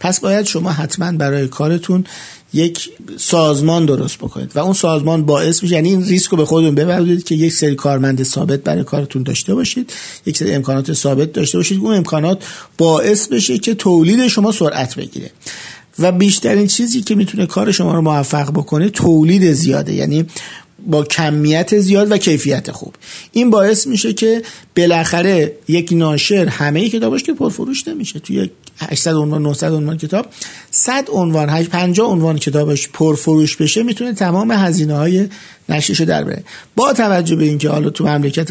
پس 0.00 0.20
باید 0.20 0.46
شما 0.46 0.70
حتما 0.70 1.12
برای 1.12 1.48
کارتون 1.48 2.04
یک 2.52 2.90
سازمان 3.16 3.86
درست 3.86 4.18
بکنید 4.18 4.52
و 4.54 4.58
اون 4.58 4.72
سازمان 4.72 5.24
باعث 5.24 5.62
میشه 5.62 5.74
یعنی 5.74 5.88
این 5.88 6.04
ریسک 6.04 6.30
رو 6.30 6.36
به 6.36 6.44
خودتون 6.44 6.74
ببرید 6.74 7.24
که 7.24 7.34
یک 7.34 7.52
سری 7.52 7.74
کارمند 7.74 8.22
ثابت 8.22 8.60
برای 8.60 8.84
کارتون 8.84 9.22
داشته 9.22 9.54
باشید 9.54 9.92
یک 10.26 10.36
سری 10.36 10.54
امکانات 10.54 10.92
ثابت 10.92 11.32
داشته 11.32 11.58
باشید 11.58 11.80
اون 11.80 11.94
امکانات 11.94 12.44
باعث 12.78 13.26
بشه 13.26 13.58
که 13.58 13.74
تولید 13.74 14.28
شما 14.28 14.52
سرعت 14.52 14.94
بگیره. 14.94 15.30
و 15.98 16.12
بیشترین 16.12 16.66
چیزی 16.66 17.00
که 17.00 17.14
می‌تونه 17.14 17.46
کار 17.46 17.72
شما 17.72 17.94
رو 17.94 18.00
موفق 18.00 18.50
بکنه 18.50 18.90
تولید 18.90 19.52
زیاده. 19.52 19.94
یعنی 19.94 20.26
با 20.86 21.04
کمیت 21.04 21.78
زیاد 21.78 22.12
و 22.12 22.18
کیفیت 22.18 22.70
خوب. 22.70 22.94
این 23.32 23.50
باعث 23.50 23.86
میشه 23.86 24.12
که 24.12 24.42
بالاخره 24.76 25.52
یک 25.68 25.92
ناشر 25.92 26.46
همه 26.48 26.88
کتاباش 26.88 27.22
که 27.22 27.32
پرفروش 27.32 27.88
نمیشه. 27.88 28.18
توی 28.18 28.50
800 28.78 29.14
عنوان 29.14 29.42
900 29.42 29.72
عنوان 29.72 29.96
کتاب 29.96 30.26
100 30.70 31.08
عنوان 31.12 31.64
50 31.64 32.08
عنوان 32.08 32.38
کتابش 32.38 32.88
پرفروش 32.88 33.56
بشه 33.56 33.82
می‌تونه 33.82 34.12
تمام 34.12 34.52
هزینه 34.52 34.94
های 34.94 35.28
نشریشو 35.68 36.04
در 36.04 36.24
بره. 36.24 36.44
با 36.76 36.92
توجه 36.92 37.36
به 37.36 37.44
اینکه 37.44 37.68
حالا 37.68 37.90
تو 37.90 38.04
مملکت 38.04 38.50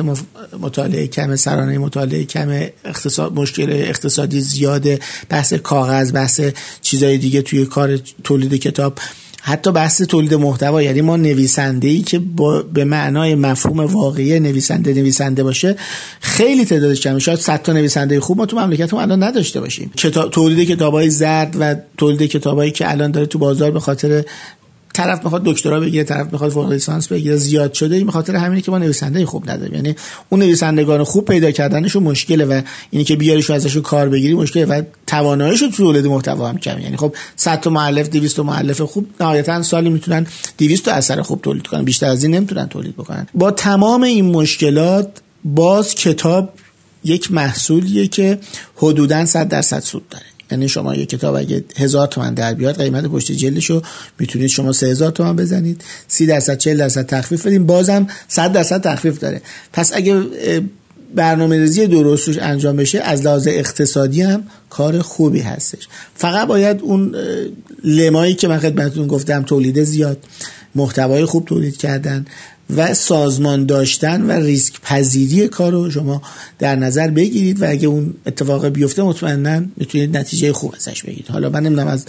مطالعه 0.59 1.07
کم 1.07 1.35
سرانه 1.35 1.77
مطالعه 1.77 2.23
کم 2.23 2.49
اقتصاد 2.85 3.33
مشکل 3.33 3.69
اقتصادی 3.69 4.41
زیاده 4.41 4.99
بحث 5.29 5.53
کاغذ 5.53 6.13
بحث 6.13 6.41
چیزای 6.81 7.17
دیگه 7.17 7.41
توی 7.41 7.65
کار 7.65 7.97
تولید 8.23 8.53
کتاب 8.55 8.99
حتی 9.47 9.71
بحث 9.71 10.01
تولید 10.01 10.33
محتوا 10.33 10.81
یعنی 10.81 11.01
ما 11.01 11.17
نویسنده 11.17 11.87
ای 11.87 12.01
که 12.01 12.19
با 12.19 12.61
به 12.61 12.83
معنای 12.83 13.35
مفهوم 13.35 13.79
واقعی 13.79 14.39
نویسنده 14.39 14.93
نویسنده 14.93 15.43
باشه 15.43 15.75
خیلی 16.19 16.65
تعدادش 16.65 17.01
کمه 17.01 17.19
شاید 17.19 17.39
100 17.39 17.61
تا 17.61 17.73
نویسنده 17.73 18.19
خوب 18.19 18.37
ما 18.37 18.45
تو 18.45 18.57
مملکتمون 18.57 19.01
الان 19.03 19.23
نداشته 19.23 19.59
باشیم. 19.59 19.91
کتاب 19.97 20.31
تولید 20.31 20.69
کتابای 20.69 21.09
زرد 21.09 21.55
و 21.59 21.75
تولید 21.97 22.21
کتابایی 22.21 22.71
که 22.71 22.91
الان 22.91 23.11
داره 23.11 23.25
تو 23.25 23.39
بازار 23.39 23.71
به 23.71 23.79
خاطر 23.79 24.23
طرف 24.95 25.23
می‌خواد 25.23 25.43
دکترا 25.43 25.79
بگیره 25.79 26.03
طرف 26.03 26.31
می‌خواد 26.31 26.51
فوق 26.51 26.71
لیسانس 26.71 27.07
بگیره 27.07 27.35
زیاد 27.35 27.73
شده 27.73 27.95
این 27.95 28.09
خاطر 28.09 28.35
همینه 28.35 28.61
که 28.61 28.71
ما 28.71 28.77
نویسنده 28.77 29.25
خوب 29.25 29.49
نداریم. 29.49 29.75
یعنی 29.75 29.95
اون 30.29 30.39
نویسندگان 30.41 31.03
خوب 31.03 31.25
پیدا 31.25 31.51
کردنشون 31.51 32.03
مشکله 32.03 32.45
و 32.45 32.61
اینی 32.91 33.05
که 33.05 33.15
بیاریشو 33.15 33.53
ازشون 33.53 33.81
کار 33.81 34.09
بگیری 34.09 34.33
مشکله 34.33 34.65
و 34.65 34.81
تواناییش 35.07 35.59
تو 35.59 35.69
تولید 35.69 36.05
محتوا 36.05 36.49
هم 36.49 36.57
کم 36.57 36.79
یعنی 36.79 36.97
خب 36.97 37.15
100 37.35 37.59
تا 37.59 37.69
مؤلف 37.69 38.09
200 38.09 38.35
تا 38.35 38.43
مؤلف 38.43 38.81
خوب 38.81 39.07
نهایتا 39.19 39.61
سالی 39.61 39.89
می‌تونن 39.89 40.27
200 40.57 40.85
تا 40.85 40.91
اثر 40.91 41.21
خوب 41.21 41.41
تولید 41.41 41.67
کنن. 41.67 41.83
بیشتر 41.83 42.07
از 42.07 42.23
این 42.23 42.35
نمی‌تونن 42.35 42.67
تولید 42.67 42.93
بکنن. 42.93 43.27
با 43.33 43.51
تمام 43.51 44.03
این 44.03 44.25
مشکلات 44.25 45.09
باز 45.43 45.95
کتاب 45.95 46.49
یک 47.03 47.31
محصولیه 47.31 48.07
که 48.07 48.39
حدودا 48.75 49.25
100 49.25 49.47
درصد 49.47 49.79
سود 49.79 50.09
داره. 50.09 50.25
یعنی 50.51 50.69
شما 50.69 50.95
یه 50.95 51.05
کتاب 51.05 51.35
اگه 51.35 51.63
هزار 51.77 52.07
تومن 52.07 52.33
در 52.33 52.53
بیاد 52.53 52.81
قیمت 52.81 53.05
پشت 53.05 53.31
جلدش 53.31 53.69
رو 53.69 53.81
می‌تونید 54.19 54.47
شما 54.47 54.71
سه 54.71 54.87
هزار 54.87 55.11
تومن 55.11 55.35
بزنید. 55.35 55.83
سی 56.07 56.25
درصد 56.25 56.57
چل 56.57 56.77
درصد 56.77 57.05
تخفیف 57.05 57.47
بدیم 57.47 57.65
بازم 57.65 58.07
صد 58.27 58.51
درصد 58.51 58.81
تخفیف 58.81 59.19
داره. 59.19 59.41
پس 59.73 59.91
اگه 59.93 60.23
برنامه 61.15 61.57
ریزی 61.57 61.87
درست 61.87 62.29
انجام 62.39 62.75
بشه 62.75 62.99
از 62.99 63.21
لحاظ 63.21 63.47
اقتصادی 63.47 64.21
هم 64.21 64.43
کار 64.69 65.01
خوبی 65.01 65.39
هستش. 65.39 65.87
فقط 66.15 66.47
باید 66.47 66.81
اون 66.81 67.15
لمایی 67.83 68.33
که 68.33 68.47
من 68.47 68.59
خدمتتون 68.59 69.07
گفتم 69.07 69.43
تولید 69.43 69.83
زیاد 69.83 70.17
محتوای 70.75 71.25
خوب 71.25 71.45
تولید 71.45 71.77
کردن 71.77 72.25
و 72.69 72.93
سازمان 72.93 73.65
داشتن 73.65 74.21
و 74.21 74.31
ریسک 74.31 74.81
پذیری 74.81 75.47
کار 75.47 75.71
رو 75.71 75.91
شما 75.91 76.21
در 76.59 76.75
نظر 76.75 77.07
بگیرید 77.07 77.61
و 77.61 77.69
اگه 77.69 77.87
اون 77.87 78.13
اتفاق 78.25 78.67
بیفته 78.67 79.03
مطمئنا 79.03 79.65
می‌تونید 79.77 80.17
نتیجه 80.17 80.53
خوب 80.53 80.73
ازش 80.77 81.03
بگیرید. 81.03 81.27
حالا 81.27 81.49
من 81.49 81.63
نمی‌دونم 81.63 81.87
از 81.87 82.05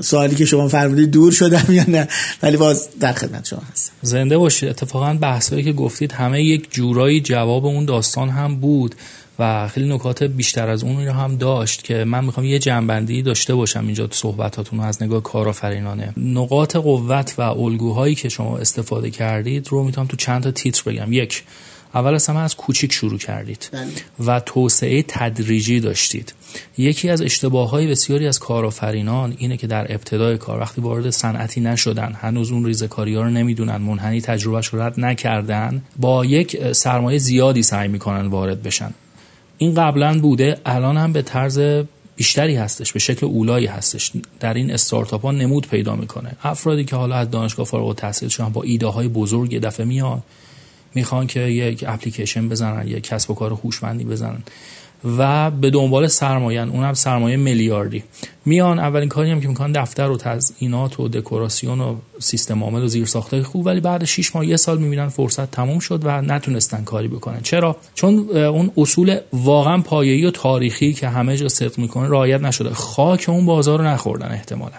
سوالی 0.00 0.34
که 0.34 0.44
شما 0.44 0.68
فرمودید 0.68 1.10
دور 1.10 1.32
شدم 1.32 1.72
یا 1.72 1.84
نه 1.88 2.08
ولی 2.42 2.56
باز 2.56 2.88
در 3.00 3.12
خدمت 3.12 3.46
شما 3.46 3.62
هستم. 3.72 3.92
زنده 4.02 4.38
باشید. 4.38 4.68
اتفاقا 4.68 5.14
بحثایی 5.14 5.62
که 5.62 5.72
گفتید 5.72 6.12
همه 6.12 6.42
یک 6.42 6.70
جورایی 6.70 7.20
جواب 7.20 7.66
اون 7.66 7.84
داستان 7.84 8.28
هم 8.28 8.56
بود. 8.56 8.94
و 9.38 9.68
خیلی 9.68 9.94
نکات 9.94 10.22
بیشتر 10.22 10.68
از 10.68 10.84
اون 10.84 11.06
رو 11.06 11.12
هم 11.12 11.36
داشت 11.36 11.84
که 11.84 12.04
من 12.04 12.24
می‌خوام 12.24 12.46
یه 12.46 12.58
جنبندی 12.58 13.22
داشته 13.22 13.54
باشم 13.54 13.86
اینجا 13.86 14.06
تو 14.06 14.14
صحبتاتون 14.14 14.80
از 14.80 15.02
نگاه 15.02 15.22
کارآفرینانه. 15.22 16.12
نقاط 16.16 16.76
قوت 16.76 17.34
و 17.38 17.42
الگوهایی 17.42 18.14
که 18.14 18.28
شما 18.28 18.58
استفاده 18.58 19.10
کردید 19.10 19.68
رو 19.68 19.84
می‌تونم 19.84 20.06
تو 20.06 20.16
چند 20.16 20.42
تا 20.42 20.50
تیتر 20.50 20.90
بگم. 20.90 21.12
یک 21.12 21.42
اول 21.94 22.14
از 22.14 22.26
همه 22.26 22.38
از 22.38 22.56
کوچیک 22.56 22.92
شروع 22.92 23.18
کردید 23.18 23.68
بله. 23.72 23.86
و 24.26 24.40
توسعه 24.40 25.04
تدریجی 25.08 25.80
داشتید. 25.80 26.34
یکی 26.78 27.10
از 27.10 27.22
اشتباه 27.22 27.70
های 27.70 27.86
بسیاری 27.86 28.26
از 28.26 28.38
کارآفرینان 28.38 29.34
اینه 29.38 29.56
که 29.56 29.66
در 29.66 29.92
ابتدای 29.92 30.38
کار 30.38 30.60
وقتی 30.60 30.80
وارد 30.80 31.10
صنعتی 31.10 31.60
نشدن 31.60 32.12
هنوز 32.20 32.52
اون 32.52 32.64
ریزکاری 32.64 33.14
ها 33.14 33.22
رو 33.22 33.30
نمی‌دونن 33.30 33.76
منحنی 33.76 34.20
تجربهش 34.20 34.66
رو 34.66 34.82
رد 34.82 35.00
نکردن 35.00 35.82
با 35.96 36.24
یک 36.24 36.72
سرمایه 36.72 37.18
زیادی 37.18 37.62
سعی 37.62 37.88
می‌کنن 37.88 38.26
وارد 38.26 38.62
بشن. 38.62 38.94
این 39.64 39.74
قبلا 39.74 40.18
بوده 40.18 40.60
الان 40.66 40.96
هم 40.96 41.12
به 41.12 41.22
طرز 41.22 41.84
بیشتری 42.16 42.56
هستش 42.56 42.92
به 42.92 42.98
شکل 42.98 43.26
اولایی 43.26 43.66
هستش. 43.66 44.12
در 44.40 44.54
این 44.54 44.70
استارتاپ 44.70 45.22
ها 45.22 45.32
نمود 45.32 45.68
پیدا 45.68 45.96
می‌کنه. 45.96 46.36
افرادی 46.42 46.84
که 46.84 46.96
حالا 46.96 47.16
از 47.16 47.30
دانشگاه 47.30 47.66
فارغ 47.66 47.86
التحصیل 47.86 48.28
شدن 48.28 48.48
با 48.48 48.62
ایده 48.62 48.86
های 48.86 49.08
بزرگ 49.08 49.52
یه 49.52 49.60
دفعه 49.60 49.86
میان 49.86 50.22
می‌خوان 50.94 51.26
که 51.26 51.40
یک 51.40 51.84
اپلیکیشن 51.88 52.48
بزنن 52.48 52.88
یک 52.88 53.04
کسب 53.04 53.30
و 53.30 53.34
کار 53.34 53.52
هوشمندی 53.52 54.04
بزنن. 54.04 54.42
و 55.18 55.50
به 55.50 55.70
دنبال 55.70 56.06
سرمایه 56.06 56.68
اونم 56.68 56.92
سرمایه 56.92 57.36
میلیاردی. 57.36 58.04
میان 58.44 58.78
اولین 58.78 59.08
کاری 59.08 59.30
هم 59.30 59.40
که 59.40 59.48
می‌کنن 59.48 59.72
دفتر 59.72 60.10
و 60.10 60.16
تزیینات 60.16 61.00
و 61.00 61.08
دکوراسیون 61.08 61.80
و 61.80 61.96
سیستم 62.18 62.64
عامل 62.64 62.82
و 62.82 62.86
زیر 62.86 63.06
ساخته 63.06 63.42
خوب. 63.42 63.66
ولی 63.66 63.80
بعد 63.80 64.04
6 64.04 64.36
ماه 64.36 64.46
یه 64.46 64.56
سال 64.56 64.78
می‌بینن 64.78 65.08
فرصت 65.08 65.50
تموم 65.50 65.78
شد 65.78 66.00
و 66.04 66.22
نتونستن 66.22 66.84
کاری 66.84 67.08
بکنن. 67.08 67.40
چرا؟ 67.40 67.76
چون 67.94 68.14
اون 68.36 68.70
اصول 68.76 69.18
واقعا 69.32 69.78
پایه‌ای 69.78 70.24
و 70.24 70.30
تاریخی 70.30 70.92
که 70.92 71.08
همه 71.08 71.36
جا 71.36 71.48
صدق 71.48 71.78
می‌کنه 71.78 72.08
رعایت 72.08 72.40
نشده. 72.40 72.70
خاک 72.70 73.24
اون 73.28 73.46
بازار 73.46 73.78
رو 73.78 73.84
نخوردن 73.84 74.32
احتمالا. 74.32 74.76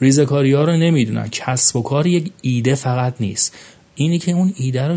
ریزکاری 0.00 0.52
ها 0.52 0.64
رو 0.64 0.76
نمی‌دونن. 0.76 1.28
کسب 1.28 1.76
و 1.76 1.82
کار 1.82 2.06
یک 2.06 2.32
ایده 2.42 2.74
فقط 2.74 3.14
نیست. 3.20 3.54
اینی 3.94 4.18
که 4.18 4.32
اون 4.32 4.52
ایده 4.56 4.88
رو 4.88 4.96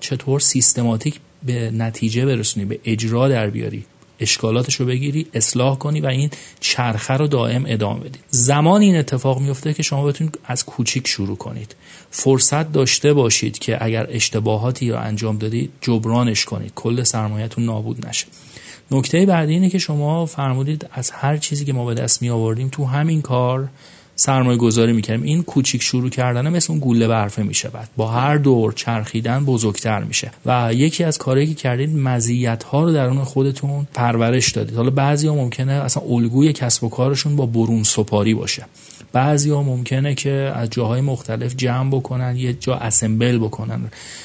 چطور 0.00 0.40
سیستماتیک 0.40 1.20
به 1.46 1.70
نتیجه 1.70 2.26
برسونی 2.26 2.66
به 2.66 2.80
اجرا 2.84 3.28
در 3.28 3.50
بیاری. 3.50 3.84
اشکالاتش 4.20 4.74
رو 4.74 4.86
بگیری 4.86 5.26
اصلاح 5.34 5.78
کنی 5.78 6.00
و 6.00 6.06
این 6.06 6.30
چرخه 6.60 7.14
رو 7.14 7.26
دائم 7.26 7.64
ادامه 7.66 8.00
بدی. 8.00 8.18
زمان 8.30 8.80
این 8.80 8.96
اتفاق 8.96 9.40
میفته 9.40 9.74
که 9.74 9.82
شما 9.82 10.04
بتونید 10.04 10.38
از 10.44 10.64
کوچیک 10.64 11.08
شروع 11.08 11.36
کنید. 11.36 11.76
فرصت 12.10 12.72
داشته 12.72 13.12
باشید 13.12 13.58
که 13.58 13.84
اگر 13.84 14.06
اشتباهاتی 14.10 14.90
رو 14.90 14.98
انجام 14.98 15.38
دادید 15.38 15.70
جبرانش 15.80 16.44
کنید. 16.44 16.72
کل 16.74 17.02
سرمایهتون 17.02 17.64
نابود 17.64 18.06
نشه. 18.06 18.26
نکته 18.90 19.26
بعدی 19.26 19.52
اینه 19.52 19.70
که 19.70 19.78
شما 19.78 20.26
فرمودید 20.26 20.86
از 20.92 21.10
هر 21.10 21.36
چیزی 21.36 21.64
که 21.64 21.72
ما 21.72 21.84
به 21.84 21.94
دست 21.94 22.22
می 22.22 22.30
آوردیم 22.30 22.68
تو 22.68 22.84
همین 22.84 23.22
کار 23.22 23.68
سرمایه 24.20 24.58
گذاری 24.58 24.92
می‌کنیم 24.92 25.22
این 25.22 25.42
کوچیک 25.42 25.82
شروع 25.82 26.10
کردن 26.10 26.48
مثل 26.48 26.72
اون 26.72 26.80
گوله 26.80 27.08
برفه 27.08 27.42
میشه 27.42 27.68
بعد 27.68 27.88
با 27.96 28.08
هر 28.08 28.36
دور 28.36 28.72
چرخیدن 28.72 29.44
بزرگتر 29.44 30.04
میشه. 30.04 30.30
و 30.46 30.74
یکی 30.74 31.04
از 31.04 31.18
کارهایی 31.18 31.46
که 31.46 31.54
کردید 31.54 31.96
مزیت 31.96 32.62
ها 32.62 32.82
رو 32.84 32.92
درون 32.92 33.24
خودتون 33.24 33.86
پرورش 33.94 34.52
دادید. 34.52 34.76
حالا 34.76 34.90
بعضی 34.90 35.28
ها 35.28 35.34
ممکنه 35.34 35.72
اصلا 35.72 36.02
الگوی 36.02 36.52
کسب 36.52 36.84
و 36.84 36.88
کارشون 36.88 37.36
با 37.36 37.46
برون 37.46 37.82
سپاری 37.82 38.34
باشه. 38.34 38.66
بعضی 39.12 39.50
ها 39.50 39.62
ممکنه 39.62 40.14
که 40.14 40.52
از 40.54 40.70
جاهای 40.70 41.00
مختلف 41.00 41.56
جمع 41.56 41.90
بکنن 41.90 42.36
یه 42.36 42.52
جا 42.52 42.74
اسمبل 42.74 43.38
بکنن. 43.38 43.80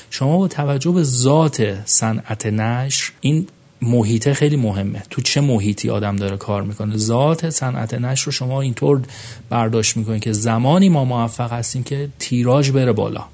شما 0.09 0.37
با 0.37 0.47
توجه 0.47 0.91
به 0.91 1.03
ذات 1.03 1.85
صنعت 1.85 2.45
نشر 2.45 3.11
این 3.21 3.47
محیطه 3.81 4.33
خیلی 4.33 4.55
مهمه. 4.55 5.03
تو 5.09 5.21
چه 5.21 5.41
محیطی 5.41 5.89
آدم 5.89 6.15
داره 6.15 6.37
کار 6.37 6.61
می‌کنه؟ 6.61 6.97
ذات 6.97 7.49
صنعت 7.49 7.93
نشر 7.93 8.25
رو 8.25 8.31
شما 8.31 8.61
اینطور 8.61 9.01
برداشت 9.49 9.97
می‌کنید 9.97 10.21
که 10.21 10.31
زمانی 10.31 10.89
ما 10.89 11.05
موفق 11.05 11.53
هستیم 11.53 11.83
که 11.83 12.09
تیراژ 12.19 12.71
بره 12.71 12.91
بالا. 12.91 13.25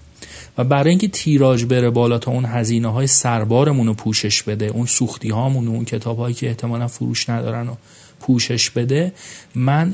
و 0.58 0.64
برای 0.64 0.90
اینکه 0.90 1.08
تیراژ 1.08 1.66
بره 1.66 1.90
بالا 1.90 2.18
تا 2.18 2.32
اون 2.32 2.46
هزینه 2.46 2.88
های 2.88 3.08
سربارمون 3.08 3.88
رو 3.88 3.94
پوشش 3.94 4.44
بده 4.44 4.66
اون 4.66 4.86
سوختی 4.86 5.30
هامون 5.30 5.68
و 5.68 5.72
اون 5.72 5.86
کتاب 5.86 6.18
هایی 6.18 6.36
که 6.36 6.48
احتمالا 6.48 6.88
فروش 6.88 7.30
ندارن 7.30 7.68
و 7.68 7.76
پوشش 8.22 8.70
بده 8.70 9.13
من 9.56 9.94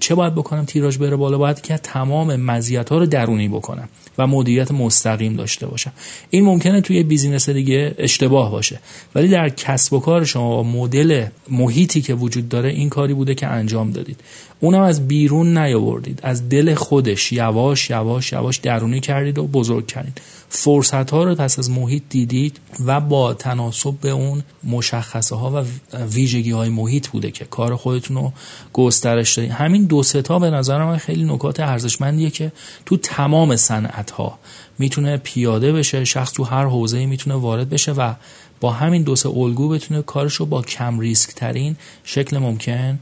چه 0.00 0.14
باید 0.14 0.34
بکنم؟ 0.34 0.64
تیراژ 0.64 0.96
بره 0.98 1.16
بالا. 1.16 1.38
باید 1.38 1.60
که 1.60 1.76
تمام 1.76 2.36
مزیت 2.36 2.88
ها 2.88 2.98
رو 2.98 3.06
درونی 3.06 3.48
بکنم 3.48 3.88
و 4.18 4.26
مدیریت 4.26 4.70
مستقیم 4.70 5.36
داشته 5.36 5.66
باشم. 5.66 5.92
این 6.30 6.44
ممکنه 6.44 6.80
توی 6.80 7.02
بیزینس 7.02 7.50
دیگه 7.50 7.94
اشتباه 7.98 8.50
باشه. 8.50 8.80
ولی 9.14 9.28
در 9.28 9.48
کسب 9.48 9.92
و 9.92 10.00
کار 10.00 10.24
شما 10.24 10.62
مدل 10.62 11.26
محیطی 11.50 12.00
که 12.00 12.14
وجود 12.14 12.48
داره 12.48 12.70
این 12.70 12.88
کاری 12.88 13.14
بوده 13.14 13.34
که 13.34 13.46
انجام 13.46 13.90
دادید. 13.90 14.20
اونم 14.60 14.80
از 14.80 15.08
بیرون 15.08 15.58
نیاوردید. 15.58 16.20
از 16.22 16.48
دل 16.48 16.74
خودش 16.74 17.32
یواش 17.32 17.90
یواش 17.90 18.32
یواش 18.32 18.56
درونی 18.56 19.00
کردید 19.00 19.38
و 19.38 19.46
بزرگ 19.46 19.86
کردید. 19.86 20.20
فرصت 20.48 21.10
ها 21.10 21.24
رو 21.24 21.34
پس 21.34 21.58
از 21.58 21.70
محیط 21.70 22.02
دیدید 22.08 22.60
و 22.86 23.00
با 23.00 23.34
تناسب 23.34 23.94
به 24.00 24.10
اون 24.10 24.42
مشخصه 24.64 25.36
ها 25.36 25.50
و 25.50 25.64
ویژگی 25.98 26.50
های 26.50 26.68
محیط 26.68 27.08
بوده 27.08 27.30
که 27.30 27.44
کار 27.44 27.76
خودتون 27.76 28.16
رو 28.16 28.32
گسترش 28.72 29.36
دادید 29.38 29.52
همین 29.52 29.84
دو 29.84 30.02
ستا 30.02 30.38
به 30.38 30.50
نظر 30.50 30.84
من 30.84 30.96
خیلی 30.96 31.24
نکات 31.24 31.60
ارزشمندیه 31.60 32.30
که 32.30 32.52
تو 32.86 32.96
تمام 32.96 33.56
صنعت 33.56 34.10
ها 34.10 34.38
می‌تونه 34.78 35.16
پیاده 35.16 35.72
بشه 35.72 36.04
شخص 36.04 36.32
تو 36.32 36.44
هر 36.44 36.64
حوزه‌ای 36.64 37.06
می‌تونه 37.06 37.36
وارد 37.36 37.70
بشه 37.70 37.92
و 37.92 38.14
با 38.60 38.72
همین 38.72 39.02
دو 39.02 39.16
سه 39.16 39.28
الگو 39.28 39.68
بتونه 39.68 40.02
کارشو 40.02 40.46
با 40.46 40.62
کم 40.62 41.00
ریسک 41.00 41.30
ترین 41.30 41.76
شکل 42.04 42.38
ممکن 42.38 42.98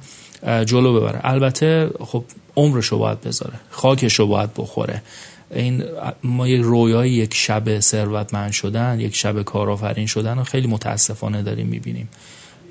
جلو 0.66 1.00
ببره. 1.00 1.20
البته 1.24 1.90
خب 2.00 2.24
عمرشو 2.56 2.98
باید 2.98 3.20
بذاره 3.20 3.54
خاکشو 3.70 4.26
باید 4.26 4.50
بخوره. 4.56 5.02
این 5.50 5.84
ما 6.22 6.48
یک 6.48 6.62
رویای 6.62 7.10
یک 7.10 7.34
شب 7.34 7.80
ثروتمند 7.80 8.52
شدن 8.52 9.00
یک 9.00 9.16
شب 9.16 9.42
کارآفرین 9.42 10.06
شدن 10.06 10.38
رو 10.38 10.44
خیلی 10.44 10.66
متاسفانه 10.66 11.42
داریم 11.42 11.66
می‌بینیم. 11.66 12.08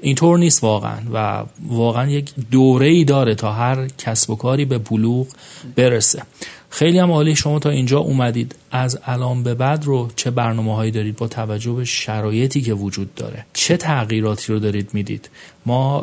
اینطور 0.02 0.38
نیست 0.38 0.64
واقعا 0.64 0.98
و 1.14 1.44
واقعا 1.68 2.10
یک 2.10 2.32
دوره 2.52 2.88
ای 2.88 3.04
داره 3.04 3.36
تا 3.36 3.52
هر 3.52 3.88
کسب 3.88 4.30
و 4.30 4.36
کاری 4.36 4.66
به 4.66 4.78
بلوغ 4.78 5.28
برسه. 5.76 6.24
خیلی 6.70 7.00
هم 7.00 7.12
عالی 7.12 7.36
شما 7.36 7.60
تا 7.60 7.70
اینجا 7.70 8.00
اومدید. 8.00 8.56
از 8.72 9.00
الان 9.06 9.44
به 9.44 9.54
بعد 9.54 9.86
رو 9.86 10.10
چه 10.16 10.32
برنامه 10.32 10.76
هایی 10.76 10.92
دارید 10.92 11.16
با 11.16 11.28
توجه 11.28 11.72
به 11.72 11.86
شرایطی 11.86 12.62
که 12.62 12.74
وجود 12.74 13.16
داره؟ 13.16 13.46
چه 13.54 13.78
تغییراتی 13.78 14.54
رو 14.54 14.60
دارید 14.60 14.90
می‌دید؟ 14.94 15.30
ما 15.66 16.02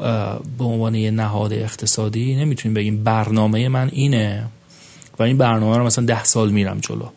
به 0.58 0.64
عنوان 0.64 0.94
یه 0.94 1.10
نهاد 1.10 1.52
اقتصادی 1.52 2.36
نمی‌تونیم 2.36 2.74
بگیم 2.74 3.04
برنامه 3.04 3.68
من 3.68 3.88
اینه. 3.92 4.46
و 5.20 5.22
این 5.22 5.38
برنامه 5.38 5.76
رو 5.76 5.84
مثلا 5.84 6.04
ده 6.04 6.24
سال 6.24 6.50
میرم 6.50 6.78
جلو. 6.78 7.08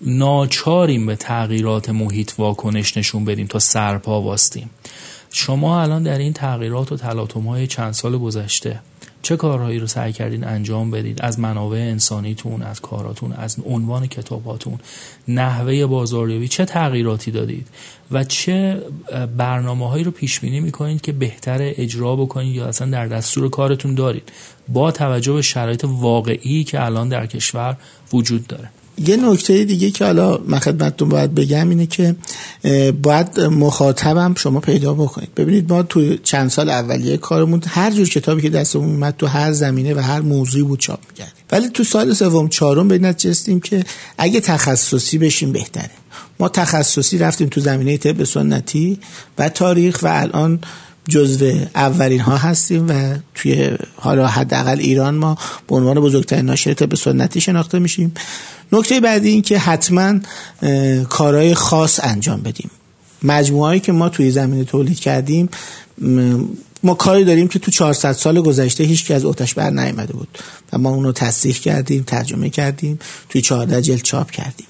ناچاریم 0.00 1.06
به 1.06 1.16
تغییرات 1.16 1.90
محیط 1.90 2.32
واکنش 2.38 2.96
نشون 2.96 3.24
بدیم 3.24 3.46
تا 3.46 3.58
سرپا 3.58 4.22
واستیم. 4.22 4.70
شما 5.32 5.82
الان 5.82 6.02
در 6.02 6.18
این 6.18 6.32
تغییرات 6.32 6.92
و 6.92 6.96
تلاطم 6.96 7.40
های 7.40 7.66
چند 7.66 7.92
سال 7.92 8.18
گذشته 8.18 8.80
چه 9.22 9.36
کارهایی 9.36 9.78
رو 9.78 9.86
سعی 9.86 10.12
کردین 10.12 10.44
انجام 10.44 10.90
بدید 10.90 11.22
از 11.22 11.38
منابع 11.38 11.78
انسانیتون 11.78 12.62
از 12.62 12.80
کاراتون 12.80 13.32
از 13.32 13.56
عنوان 13.66 14.06
کتاباتون 14.06 14.78
نحوه 15.28 15.86
بازاریابی 15.86 16.48
چه 16.48 16.64
تغییراتی 16.64 17.30
دادید؟ 17.30 17.68
و 18.10 18.24
چه 18.24 18.82
برنامه 19.36 19.88
هایی 19.88 20.04
رو 20.04 20.10
پیش 20.10 20.40
بینی 20.40 20.60
می‌کنید 20.60 21.00
که 21.00 21.12
بهتر 21.12 21.58
اجرا 21.60 22.16
بکنید 22.16 22.54
یا 22.54 22.66
اصلا 22.66 22.90
در 22.90 23.06
دستور 23.06 23.50
کارتون 23.50 23.94
دارید؟ 23.94 24.32
با 24.72 24.90
توجه 24.90 25.32
به 25.32 25.42
شرایط 25.42 25.84
واقعی 25.88 26.64
که 26.64 26.84
الان 26.84 27.08
در 27.08 27.26
کشور 27.26 27.76
وجود 28.12 28.46
داره. 28.46 28.68
یه 29.06 29.16
نکته 29.16 29.64
دیگه 29.64 29.90
که 29.90 30.04
حالا 30.04 30.38
من 30.46 30.58
خدمتتون 30.58 31.08
باید 31.08 31.34
بگم 31.34 31.68
اینه 31.68 31.86
که 31.86 32.16
باید 33.02 33.40
مخاطبم 33.40 34.34
شما 34.34 34.60
پیدا 34.60 34.94
بکنید. 34.94 35.34
ببینید 35.34 35.72
ما 35.72 35.82
تو 35.82 36.16
چند 36.16 36.50
سال 36.50 36.70
اولیه 36.70 37.16
کارمون 37.16 37.62
هر 37.66 37.90
جور 37.90 38.08
کتابی 38.08 38.42
که 38.42 38.50
دستمون 38.50 38.88
اومد 38.88 39.14
تو 39.18 39.26
هر 39.26 39.52
زمینه 39.52 39.94
و 39.94 39.98
هر 39.98 40.20
موضوعی 40.20 40.64
بود 40.64 40.78
چاپ 40.78 40.98
می‌کردیم. 41.08 41.34
ولی 41.52 41.68
تو 41.68 41.84
سال 41.84 42.14
سوم 42.14 42.48
چهارم 42.48 42.88
به 42.88 42.98
نتیجه 42.98 43.60
که 43.60 43.84
اگه 44.18 44.40
تخصصی 44.40 45.18
بشیم 45.18 45.52
بهتره. 45.52 45.90
ما 46.40 46.48
تخصصی 46.48 47.18
رفتیم 47.18 47.48
تو 47.48 47.60
زمینه 47.60 47.98
طب 47.98 48.24
سنتی 48.24 48.98
و 49.38 49.48
تاریخ 49.48 49.98
و 50.02 50.06
الان 50.06 50.60
جزو 51.10 51.52
اولین 51.74 52.20
ها 52.20 52.36
هستیم 52.36 52.88
و 52.88 53.14
توی 53.34 53.70
حالا 53.96 54.26
حداقل 54.26 54.78
ایران 54.78 55.14
ما 55.14 55.38
به 55.68 55.76
عنوان 55.76 56.00
بزرگترین 56.00 56.44
ناشر 56.44 56.74
طب 56.74 56.94
سنتی 56.94 57.40
شناخته 57.40 57.78
میشیم. 57.78 58.14
نکته 58.72 59.00
بعدی 59.00 59.28
این 59.28 59.42
که 59.42 59.58
حتما 59.58 60.14
کارهای 61.08 61.54
خاص 61.54 62.00
انجام 62.02 62.40
بدیم. 62.40 62.70
مجموعهایی 63.22 63.80
که 63.80 63.92
ما 63.92 64.08
توی 64.08 64.30
زمینه 64.30 64.64
تولید 64.64 65.00
کردیم 65.00 65.48
ما 66.82 66.94
کاری 66.94 67.24
داریم 67.24 67.48
که 67.48 67.58
تو 67.58 67.70
400 67.70 68.12
سال 68.12 68.40
گذشته 68.40 68.84
هیچ 68.84 69.06
که 69.06 69.14
از 69.14 69.24
اوتش 69.24 69.54
بر 69.54 69.70
نیامده 69.70 70.12
بود 70.12 70.28
و 70.72 70.78
ما 70.78 70.90
اونو 70.90 71.12
تصدیح 71.12 71.54
کردیم 71.54 72.02
ترجمه 72.02 72.50
کردیم 72.50 72.98
توی 73.28 73.42
14 73.42 73.82
جلد 73.82 74.02
چاپ 74.02 74.30
کردیم. 74.30 74.66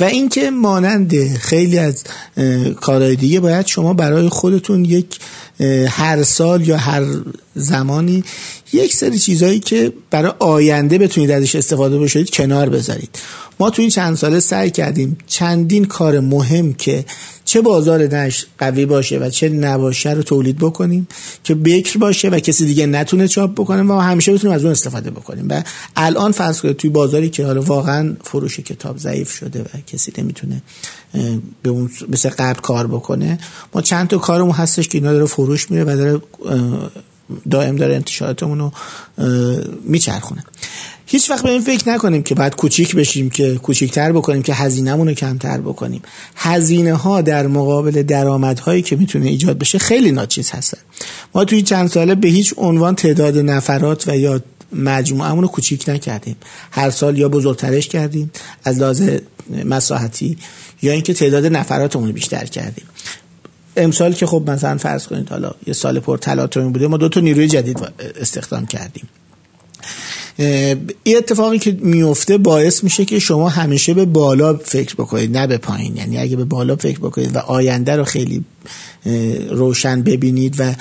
و 0.00 0.04
اینکه 0.04 0.50
مانند 0.50 1.36
خیلی 1.36 1.78
از 1.78 2.04
کارهای 2.80 3.16
دیگه 3.16 3.40
باید 3.40 3.66
شما 3.66 3.94
برای 3.94 4.28
خودتون 4.28 4.84
یک 4.84 5.18
هر 5.88 6.22
سال 6.22 6.68
یا 6.68 6.76
هر 6.76 7.02
زمانی 7.54 8.24
یک 8.72 8.94
سری 8.94 9.18
چیزهایی 9.18 9.60
که 9.60 9.92
برای 10.10 10.32
آینده 10.38 10.98
بتونید 10.98 11.30
ازش 11.30 11.54
استفاده 11.54 11.98
بشید 11.98 12.30
کنار 12.30 12.68
بذارید. 12.68 13.18
ما 13.60 13.70
تو 13.70 13.82
این 13.82 13.90
چند 13.90 14.16
ساله 14.16 14.40
سعی 14.40 14.70
کردیم 14.70 15.18
چندین 15.26 15.84
کار 15.84 16.20
مهم 16.20 16.72
که 16.72 17.04
چه 17.44 17.60
بازار 17.60 18.02
نشر 18.02 18.46
قوی 18.58 18.86
باشه 18.86 19.18
و 19.18 19.30
چه 19.30 19.48
نباشه 19.48 20.10
رو 20.10 20.22
تولید 20.22 20.58
بکنیم 20.58 21.08
که 21.44 21.54
بکر 21.54 21.98
باشه 21.98 22.28
و 22.28 22.38
کسی 22.38 22.66
دیگه 22.66 22.86
نتونه 22.86 23.28
چاپ 23.28 23.52
بکنه 23.52 23.82
و 23.82 23.98
همیشه 23.98 24.32
بتونیم 24.32 24.56
از 24.56 24.62
اون 24.62 24.72
استفاده 24.72 25.10
بکنیم. 25.10 25.46
و 25.48 25.62
الان 25.96 26.32
فرض 26.32 26.60
کنید 26.60 26.76
توی 26.76 26.90
بازاری 26.90 27.30
که 27.30 27.46
حالا 27.46 27.60
واقعا 27.60 28.16
فروش 28.24 28.60
کتاب 28.60 28.98
ضعیف 28.98 29.32
شده 29.32 29.62
و 29.62 29.66
کسی 29.86 30.12
نمی‌تونه 30.18 30.62
به 31.62 31.70
اون 31.70 31.90
مثل 32.08 32.28
قبل 32.28 32.60
کار 32.60 32.86
بکنه 32.86 33.38
ما 33.74 33.80
چند 33.80 34.08
تا 34.08 34.18
کارمون 34.18 34.52
هستش 34.52 34.88
که 34.88 34.98
اینا 34.98 35.12
داره 35.12 35.26
فروش 35.26 35.70
میره 35.70 35.84
و 35.84 35.96
داره 35.96 36.20
دائم 37.50 37.76
داره 37.76 37.94
انتشاراتمون 37.94 38.58
رو 38.58 38.72
میچرخونه. 39.84 40.44
هیچ 41.12 41.30
وقت 41.30 41.42
به 41.42 41.50
این 41.50 41.60
فکر 41.60 41.88
نکنیم 41.88 42.22
که 42.22 42.34
باید 42.34 42.56
کوچیک 42.56 42.96
بشیم 42.96 43.30
که 43.30 43.54
کوچیکتر 43.54 44.12
بکنیم 44.12 44.42
که 44.42 44.54
هزینهمون 44.54 45.08
رو 45.08 45.14
کمتر 45.14 45.60
بکنیم. 45.60 46.02
هزینه 46.36 46.94
ها 46.94 47.20
در 47.20 47.46
مقابل 47.46 48.02
درآمدهایی 48.02 48.82
که 48.82 48.96
می‌تونه 48.96 49.26
ایجاد 49.26 49.58
بشه 49.58 49.78
خیلی 49.78 50.12
ناچیز 50.12 50.50
هستن 50.50 50.78
ما 51.34 51.44
توی 51.44 51.62
چند 51.62 51.88
ساله 51.88 52.14
به 52.14 52.28
هیچ 52.28 52.54
عنوان 52.56 52.94
تعداد 52.94 53.38
نفرات 53.38 54.08
و 54.08 54.16
یا 54.16 54.40
مجموعهمون 54.72 55.42
رو 55.42 55.48
کوچیک 55.48 55.88
نکردیم. 55.88 56.36
هر 56.70 56.90
سال 56.90 57.18
یا 57.18 57.28
بزرگترش 57.28 57.88
کردیم 57.88 58.30
از 58.64 58.78
لحاظ 58.78 59.02
مساحتی 59.64 60.36
یا 60.82 60.92
اینکه 60.92 61.14
تعداد 61.14 61.46
نفراتمون 61.46 62.06
رو 62.06 62.12
بیشتر 62.12 62.44
کردیم. 62.44 62.84
امسال 63.76 64.12
که 64.12 64.26
خب 64.26 64.50
مثلا 64.50 64.78
فرض 64.78 65.06
کنید 65.06 65.28
حالا 65.28 65.52
یه 65.66 65.74
سال 65.74 66.00
پر 66.00 66.18
تلاطمی 66.18 66.70
بوده 66.70 66.88
ما 66.88 66.96
دو 66.96 67.08
تا 67.08 67.20
نیروی 67.20 67.46
جدید 67.46 67.78
استخدام 68.20 68.66
کردیم. 68.66 69.08
این 71.02 71.16
اتفاقی 71.16 71.58
که 71.58 71.76
میفته 71.80 72.38
باعث 72.38 72.84
میشه 72.84 73.04
که 73.04 73.18
شما 73.18 73.48
همیشه 73.48 73.94
به 73.94 74.04
بالا 74.04 74.54
فکر 74.54 74.94
بکنید 74.94 75.36
نه 75.36 75.46
به 75.46 75.58
پایین. 75.58 75.96
یعنی 75.96 76.18
اگه 76.18 76.36
به 76.36 76.44
بالا 76.44 76.76
فکر 76.76 76.98
بکنید 76.98 77.36
و 77.36 77.38
آینده 77.38 77.96
رو 77.96 78.04
خیلی 78.04 78.44
روشن 79.50 80.02
ببینید 80.02 80.54
و 80.58 80.74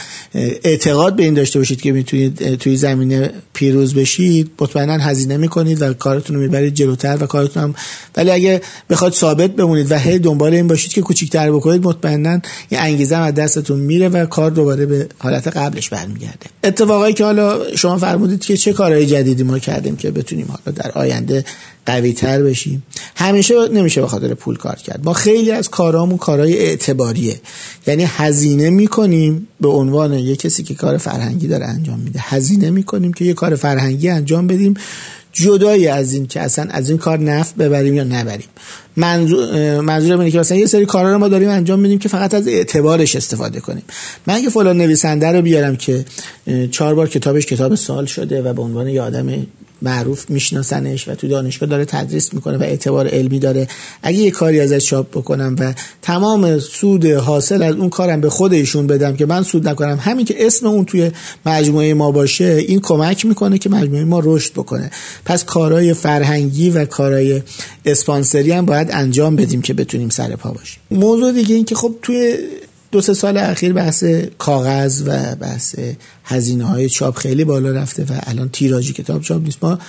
اعتقاد 0.64 1.16
به 1.16 1.24
این 1.24 1.34
داشته 1.34 1.60
باشید 1.60 1.82
که 1.82 1.92
می‌تونید 1.92 2.56
توی 2.56 2.76
زمینه 2.76 3.32
پیروز 3.54 3.96
بشید 3.96 4.52
مطمئنا 4.62 4.94
هزینه 4.94 5.38
می‌کنید 5.38 5.82
و 5.82 5.94
کارتون 5.94 6.36
رو 6.36 6.42
می‌برید 6.42 6.74
جلوتر 6.74 7.18
و 7.20 7.26
کارتون 7.26 7.64
هم 7.64 7.76
ولی 8.16 8.32
اگه 8.32 8.62
بخواد 8.90 9.14
ثابت 9.14 9.52
بمونید 9.52 9.92
و 9.92 9.98
هی 9.98 10.20
دنبال 10.20 10.54
این 10.54 10.68
باشید 10.68 10.94
که 10.94 11.02
کوچیک‌تر 11.02 11.52
بکنید 11.52 11.84
مطمئنا 11.84 12.40
این 12.70 12.82
انگیزه 12.82 13.16
از 13.16 13.34
دستتون 13.34 13.80
میره 13.80 14.10
و 14.10 14.26
کار 14.26 14.52
دوباره 14.52 14.86
به 14.86 15.08
حالت 15.18 15.48
قبلش 15.48 15.90
برمیگرده. 15.90 16.46
اتفاقایی 16.64 17.14
که 17.14 17.24
حالا 17.24 17.76
شما 17.76 17.98
فرمودید 17.98 18.42
که 18.42 18.58
چه 18.58 18.74
کارهای 18.74 19.06
جدیدی 19.06 19.44
ما 19.44 19.60
کردیم 19.60 19.96
که 19.96 20.12
بتونیم 20.12 20.48
حالا 20.48 20.78
در 20.78 20.92
آینده 20.92 21.46
قوی 21.86 22.14
تر 22.14 22.44
بشیم. 22.44 22.84
همیشه 23.16 23.68
نمیشه 23.68 24.02
به 24.02 24.08
خاطر 24.08 24.34
پول 24.34 24.58
کار 24.58 24.76
کرد. 24.76 25.02
ما 25.04 25.14
خیلی 25.14 25.52
از 25.52 25.70
کارامون 25.70 26.18
کارهای 26.18 26.58
اعتباریه. 26.58 27.42
یعنی 27.88 28.04
هزینه 28.08 28.70
می‌کنیم 28.70 29.48
به 29.62 29.68
عنوان 29.68 30.14
یه 30.14 30.36
کسی 30.36 30.64
که 30.64 30.74
کار 30.74 30.98
فرهنگی 30.98 31.48
داره 31.48 31.66
انجام 31.66 32.00
میده. 32.00 32.20
هزینه 32.24 32.70
می‌کنیم 32.70 33.14
که 33.14 33.26
یه 33.26 33.34
کار 33.34 33.56
فرهنگی 33.56 34.10
انجام 34.10 34.48
بدیم 34.48 34.74
جدایی 35.34 35.88
از 35.88 36.14
این 36.14 36.28
که 36.28 36.42
اصلا 36.42 36.68
از 36.70 36.90
این 36.90 36.98
کار 36.98 37.20
نفت 37.20 37.56
ببریم 37.56 37.94
یا 37.94 38.04
نبریم. 38.04 38.48
منظور 38.96 39.82
منظورم 39.82 40.20
اینه 40.20 40.32
که 40.32 40.40
مثلا 40.40 40.58
یه 40.58 40.66
سری 40.66 40.86
کارا 40.86 41.12
رو 41.12 41.18
ما 41.18 41.28
داریم 41.28 41.50
انجام 41.50 41.80
میدیم 41.80 42.00
که 42.00 42.10
فقط 42.10 42.34
از 42.34 42.48
اعتبارش 42.48 43.16
استفاده 43.16 43.60
کنیم. 43.60 43.84
من 44.28 44.34
اگه 44.34 44.50
فلان 44.50 44.78
نویسنده 44.78 45.28
رو 45.28 45.42
بیارم 45.42 45.76
که 45.76 46.06
چهار 46.72 46.96
بار 46.96 47.10
کتابش 47.10 47.46
کتاب 47.46 47.76
سال 47.76 48.06
شده 48.06 48.42
و 48.42 48.54
به 48.54 48.62
عنوان 48.62 48.88
یه 48.88 49.02
آدم 49.02 49.46
معروف 49.82 50.30
میشناسنش 50.30 51.08
و 51.08 51.16
تو 51.16 51.28
دانشگاه 51.28 51.70
داره 51.70 51.86
تدریس 51.86 52.34
می‌کنه 52.34 52.58
و 52.58 52.64
اعتبار 52.64 53.08
علمی 53.08 53.40
داره. 53.40 53.68
اگه 54.04 54.18
یه 54.18 54.32
کاری 54.32 54.60
ازش 54.60 54.86
چاپ 54.86 55.10
بکنم 55.10 55.56
و 55.60 55.74
تمام 56.02 56.60
سود 56.60 57.06
حاصل 57.06 57.64
از 57.64 57.76
اون 57.76 57.90
کارم 57.90 58.22
به 58.22 58.30
خود 58.30 58.54
ایشون 58.54 58.88
بدم 58.88 59.16
که 59.16 59.26
من 59.26 59.44
سود 59.44 59.68
نکنم 59.68 60.00
همین 60.02 60.26
که 60.26 60.46
اسم 60.46 60.68
اون 60.68 60.86
توی 60.86 61.12
مجموعه 61.46 61.94
ما 61.94 62.12
باشه 62.12 62.46
این 62.68 62.80
کمک 62.80 63.26
می‌کنه 63.26 63.58
که 63.58 63.70
مجموعه 63.70 64.04
ما 64.04 64.22
رشد 64.24 64.54
بکنه. 64.54 64.92
پس 65.26 65.46
کارهای 65.46 65.94
فرهنگی 65.94 66.70
و 66.70 66.86
کارهای 66.86 67.42
اسپانسری 67.86 68.52
هم 68.52 68.66
باید 68.66 68.88
انجام 68.92 69.36
بدیم 69.36 69.62
که 69.62 69.74
بتونیم 69.74 70.10
سر 70.10 70.36
پا 70.36 70.52
باشیم. 70.52 70.80
موضوع 70.92 71.32
دیگه 71.32 71.56
این 71.56 71.66
که 71.66 71.76
خب 71.76 71.96
توی 72.02 72.38
دو 72.92 73.02
سه 73.02 73.14
سال 73.14 73.38
اخیر 73.38 73.74
بحث 73.74 74.04
کاغذ 74.38 75.04
و 75.06 75.36
بحث 75.36 75.76
هزینه 76.24 76.66
های 76.66 76.90
چاپ 76.90 77.18
خیلی 77.18 77.44
بالا 77.44 77.72
رفته 77.72 78.04
و 78.04 78.20
الان 78.24 78.50
تیراژی 78.50 78.94
کتاب 78.94 79.22
چاپ 79.22 79.44
نیست. 79.44 79.64
ما 79.64 79.80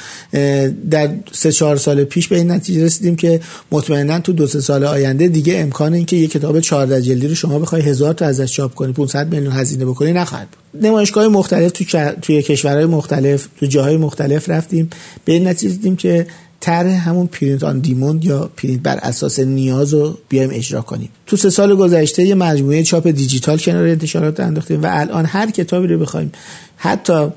در 0.90 1.10
سه 1.32 1.52
چهار 1.52 1.76
سال 1.76 2.04
پیش 2.04 2.28
به 2.28 2.36
این 2.36 2.50
نتیجه 2.50 2.84
رسیدیم 2.84 3.16
که 3.16 3.40
مطمئنا 3.72 4.20
تو 4.20 4.32
دو 4.32 4.46
سه 4.46 4.60
سال 4.60 4.84
آینده 4.84 5.28
دیگه 5.28 5.58
امکان 5.58 5.94
این 5.94 6.06
که 6.06 6.16
یک 6.16 6.30
کتاب 6.30 6.60
14 6.60 7.02
جلدی 7.02 7.28
رو 7.28 7.34
شما 7.34 7.58
بخوای 7.58 7.82
هزار 7.82 8.14
تا 8.14 8.26
ازش 8.26 8.52
چاپ 8.52 8.74
کنی 8.74 8.92
500 8.92 9.34
میلیون 9.34 9.52
هزینه 9.52 9.84
بکنی 9.84 10.12
نخواهد 10.12 10.48
بود. 10.50 10.86
نمایشگاه 10.86 11.28
مختلف 11.28 11.72
تو 11.72 11.84
توی 12.22 12.42
کشورهای 12.42 12.86
مختلف 12.86 13.48
تو 13.60 13.66
جاهای 13.66 13.96
مختلف 13.96 14.48
رفتیم. 14.48 14.90
به 15.24 15.32
این 15.32 15.48
نتیجه 15.48 15.72
رسیدیم 15.72 15.96
که 15.96 16.26
طرح 16.60 17.08
همون 17.08 17.26
print 17.26 17.64
on 17.64 17.78
demand 17.78 18.24
یا 18.24 18.50
پرینت 18.56 18.82
بر 18.82 18.98
اساس 19.02 19.38
نیاز 19.38 19.94
رو 19.94 20.18
بیایم 20.28 20.50
اجرا 20.52 20.82
کنیم. 20.82 21.08
تو 21.26 21.36
سه 21.36 21.50
سال 21.50 21.76
گذشته 21.76 22.22
یه 22.22 22.34
مجموعه 22.34 22.82
چاپ 22.82 23.08
دیجیتال 23.08 23.58
کنار 23.58 23.86
انتشارات 23.86 24.40
انداختیم 24.40 24.82
و 24.82 24.86
الان 24.90 25.26
هر 25.26 25.50
کتابی 25.50 25.86
رو 25.86 25.98
بخوایم 25.98 26.32
حتی 26.76 27.28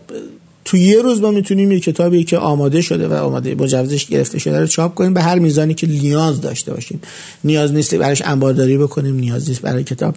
تو 0.73 0.77
یه 0.77 1.01
روز 1.01 1.21
ما 1.21 1.31
می‌تونیم 1.31 1.71
یه 1.71 1.79
کتابی 1.79 2.23
که 2.23 2.38
آماده 2.38 2.81
شده 2.81 3.07
و 3.07 3.13
آماده 3.13 3.55
مجوزش 3.55 4.05
گرفته 4.05 4.39
شده 4.39 4.59
رو 4.59 4.67
چاپ 4.67 4.93
کنیم 4.93 5.13
به 5.13 5.21
هر 5.21 5.39
میزانی 5.39 5.73
که 5.73 5.88
نیاز 5.88 6.41
داشته 6.41 6.73
باشیم. 6.73 7.01
نیاز 7.43 7.73
نیست 7.73 7.95
براش 7.95 8.21
انبارداری 8.25 8.77
بکنیم 8.77 9.15
نیاز 9.15 9.49
نیست 9.49 9.62
برای 9.62 9.83
کتاب 9.83 10.15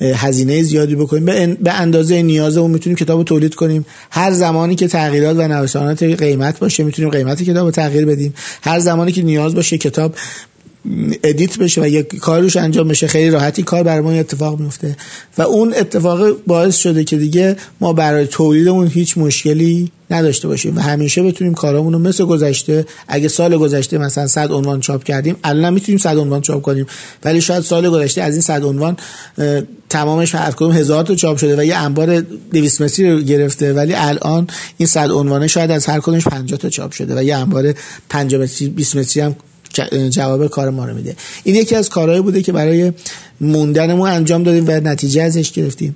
هزینه 0.00 0.62
زیادی 0.62 0.94
بکنیم. 0.94 1.54
به 1.54 1.72
اندازه 1.72 2.22
نیاز 2.22 2.56
اون 2.56 2.70
می‌تونیم 2.70 2.96
کتاب 2.96 3.18
رو 3.18 3.24
تولید 3.24 3.54
کنیم. 3.54 3.86
هر 4.10 4.32
زمانی 4.32 4.74
که 4.74 4.88
تغییرات 4.88 5.36
و 5.36 5.48
نوسانات 5.48 6.02
قیمت 6.02 6.58
باشه 6.58 6.84
می‌تونیم 6.84 7.10
قیمت 7.10 7.42
کتاب 7.42 7.64
رو 7.64 7.70
تغییر 7.70 8.06
بدیم. 8.06 8.34
هر 8.62 8.78
زمانی 8.78 9.12
که 9.12 9.22
نیاز 9.22 9.54
باشه 9.54 9.78
کتاب 9.78 10.14
ادیت 11.22 11.58
بشه 11.58 11.82
و 11.82 11.86
یک 11.86 12.16
کارش 12.16 12.56
انجام 12.56 12.88
بشه 12.88 13.06
خیلی 13.06 13.30
راحتی 13.30 13.62
کار 13.62 13.82
برای 13.82 14.18
اتفاق 14.18 14.60
میفته. 14.60 14.96
و 15.38 15.42
اون 15.42 15.74
اتفاق 15.76 16.36
باعث 16.46 16.76
شده 16.76 17.04
که 17.04 17.16
دیگه 17.16 17.56
ما 17.80 17.92
برای 17.92 18.26
تولیدمون 18.26 18.86
هیچ 18.86 19.18
مشکلی 19.18 19.90
نداشته 20.10 20.48
باشیم 20.48 20.76
و 20.76 20.80
همیشه 20.80 21.22
بتونیم 21.22 21.54
کارامون 21.54 21.92
رو 21.92 21.98
مثل 21.98 22.24
گذشته 22.24 22.86
اگه 23.08 23.28
سال 23.28 23.56
گذشته 23.56 23.98
مثلا 23.98 24.26
100 24.26 24.52
عنوان 24.52 24.80
چاپ 24.80 25.04
کردیم 25.04 25.36
الان 25.44 25.74
می‌تونیم 25.74 25.98
100 25.98 26.16
عنوان 26.16 26.40
چاپ 26.40 26.62
کنیم. 26.62 26.86
ولی 27.24 27.40
شاید 27.40 27.62
سال 27.62 27.90
گذشته 27.90 28.22
از 28.22 28.32
این 28.34 28.42
100 28.42 28.64
عنوان 28.64 28.96
تمامش 29.88 30.34
هر 30.34 30.50
کدوم 30.50 30.72
هزار 30.72 31.04
تا 31.04 31.14
چاپ 31.14 31.36
شده 31.36 31.56
و 31.56 31.64
یه 31.64 31.76
انبار 31.76 32.20
200 32.20 32.82
متری 32.82 33.12
رو 33.12 33.20
گرفته. 33.20 33.72
ولی 33.72 33.94
الان 33.94 34.46
این 34.78 34.86
100 34.86 35.10
عنوانه 35.10 35.46
شاید 35.46 35.70
از 35.70 35.86
هر 35.86 36.00
کدومش 36.00 36.24
50 36.24 36.58
تا 36.58 36.68
چاپ 36.68 36.92
شده 36.92 37.18
و 37.18 37.22
یه 37.22 37.36
انبار 37.36 37.74
50 38.08 38.42
متری 38.42 38.68
20 38.68 38.96
متری 38.96 39.22
هم 39.22 39.36
جواب 40.10 40.46
کار 40.46 40.70
ما 40.70 40.84
رو 40.84 40.94
میده. 40.94 41.16
این 41.44 41.54
یکی 41.56 41.74
از 41.74 41.88
کارهایی 41.88 42.22
بوده 42.22 42.42
که 42.42 42.52
برای 42.52 42.92
موندنمون 43.40 44.10
انجام 44.10 44.42
دادیم 44.42 44.64
و 44.68 44.70
نتیجه 44.70 45.22
ازش 45.22 45.52
گرفتیم. 45.52 45.94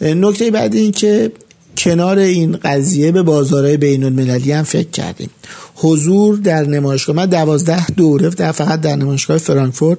نکته 0.00 0.50
بعدی 0.50 0.78
این 0.78 0.92
که 0.92 1.32
کنار 1.78 2.18
این 2.18 2.56
قضیه 2.56 3.12
به 3.12 3.22
بازارهای 3.22 3.76
بین 3.76 4.04
المللی 4.04 4.52
هم 4.52 4.62
فکر 4.62 4.90
کردیم. 4.90 5.30
حضور 5.74 6.36
در 6.36 6.64
نمایشگاه 6.64 7.16
من 7.16 7.26
دوازده 7.26 7.86
دوره 7.86 8.30
در 8.30 8.52
فقط 8.52 8.80
در 8.80 8.96
نمایشگاه 8.96 9.38
فرانکفورت. 9.38 9.98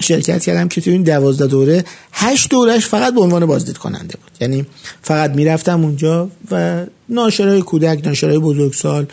شرکت 0.00 0.42
کردم 0.42 0.68
که 0.68 0.80
تو 0.80 0.90
این 0.90 1.02
دوازده 1.02 1.46
دوره 1.46 1.84
هشت 2.12 2.50
دورش 2.50 2.86
فقط 2.86 3.14
به 3.14 3.20
عنوان 3.20 3.46
بازدید 3.46 3.78
کننده 3.78 4.16
بود. 4.22 4.30
یعنی 4.40 4.66
فقط 5.02 5.30
می‌رفتم 5.30 5.84
اونجا 5.84 6.30
و 6.50 6.84
ناشرای 7.08 7.62
کودک 7.62 8.06
ناشرای 8.06 8.38
بزرگسال 8.38 9.06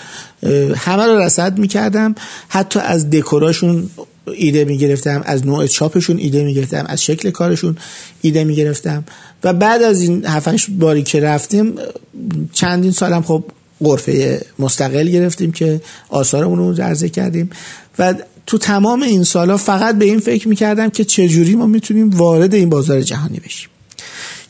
همه 0.75 1.05
رو 1.05 1.19
رصد 1.19 1.57
می‌کردم. 1.57 2.15
حتی 2.49 2.79
از 2.79 3.09
دکوراشون 3.09 3.89
ایده 4.33 4.65
می‌گرفتم 4.65 5.21
از 5.25 5.45
نوع 5.45 5.67
چاپشون 5.67 6.17
ایده 6.17 6.43
می‌گرفتم 6.43 6.85
از 6.87 7.03
شکل 7.03 7.29
کارشون 7.29 7.77
ایده 8.21 8.43
می‌گرفتم. 8.43 9.03
و 9.43 9.53
بعد 9.53 9.81
از 9.81 10.01
این 10.01 10.25
هفتش 10.25 10.67
باری 10.69 11.03
که 11.03 11.19
رفتیم 11.19 11.75
چندین 12.53 12.91
سالم 12.91 13.21
خب 13.21 13.43
قرفه 13.83 14.41
مستقل 14.59 15.07
گرفتیم 15.09 15.51
که 15.51 15.81
آثارمون 16.09 16.59
رو 16.59 16.83
عرضه 16.83 17.09
کردیم. 17.09 17.49
و 17.99 18.13
تو 18.47 18.57
تمام 18.57 19.01
این 19.01 19.23
سالا 19.23 19.57
فقط 19.57 19.95
به 19.95 20.05
این 20.05 20.19
فکر 20.19 20.47
می‌کردم 20.47 20.89
که 20.89 21.03
چجوری 21.05 21.55
ما 21.55 21.65
می‌تونیم 21.65 22.09
وارد 22.09 22.53
این 22.53 22.69
بازار 22.69 23.01
جهانی 23.01 23.39
بشیم. 23.39 23.69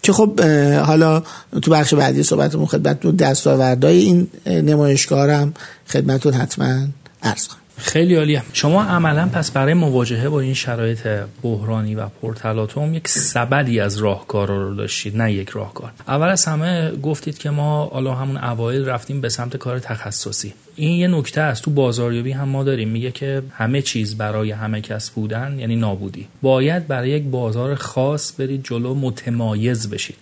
که 0.01 0.13
خب 0.13 0.41
حالا 0.85 1.23
تو 1.61 1.71
بخش 1.71 1.93
بعدی 1.93 2.23
صحبتمون 2.23 2.65
خدمتتون 2.65 3.15
دستاوردهای 3.15 3.97
این 3.97 4.27
نمایشگاه 4.45 5.31
هم 5.31 5.53
خدمتتون 5.87 6.33
حتما 6.33 6.87
عرض 7.23 7.47
کنم 7.47 7.66
خیلی 7.77 8.15
عالیه. 8.15 8.43
شما 8.53 8.83
عملا 8.83 9.29
پس 9.33 9.51
برای 9.51 9.73
مواجهه 9.73 10.29
با 10.29 10.39
این 10.39 10.53
شرایط 10.53 11.07
بحرانی 11.43 11.95
و 11.95 12.07
پرتلاطم 12.21 12.93
یک 12.93 13.07
سبدی 13.07 13.79
از 13.79 13.97
راهکار 13.97 14.47
رو 14.47 14.75
داشتید 14.75 15.17
نه 15.17 15.33
یک 15.33 15.49
راهکار. 15.49 15.91
اول 16.07 16.27
از 16.27 16.45
همه 16.45 16.91
گفتید 16.91 17.37
که 17.37 17.49
ما 17.49 17.85
حالا 17.85 18.13
همون 18.13 18.37
اوایل 18.37 18.85
رفتیم 18.85 19.21
به 19.21 19.29
سمت 19.29 19.57
کار 19.57 19.79
تخصصی. 19.79 20.53
این 20.75 20.91
یه 20.91 21.07
نکته 21.07 21.41
است. 21.41 21.63
تو 21.63 21.71
بازاریابی 21.71 22.31
هم 22.31 22.49
ما 22.49 22.63
داریم. 22.63 22.89
میگه 22.89 23.11
که 23.11 23.41
همه 23.51 23.81
چیز 23.81 24.17
برای 24.17 24.51
همه 24.51 24.81
کس 24.81 25.09
بودن 25.09 25.59
یعنی 25.59 25.75
نابودی. 25.75 26.27
باید 26.41 26.87
برای 26.87 27.09
یک 27.09 27.23
بازار 27.23 27.75
خاص 27.75 28.39
برید 28.39 28.63
جلو 28.63 28.93
متمایز 28.93 29.89
بشید. 29.89 30.15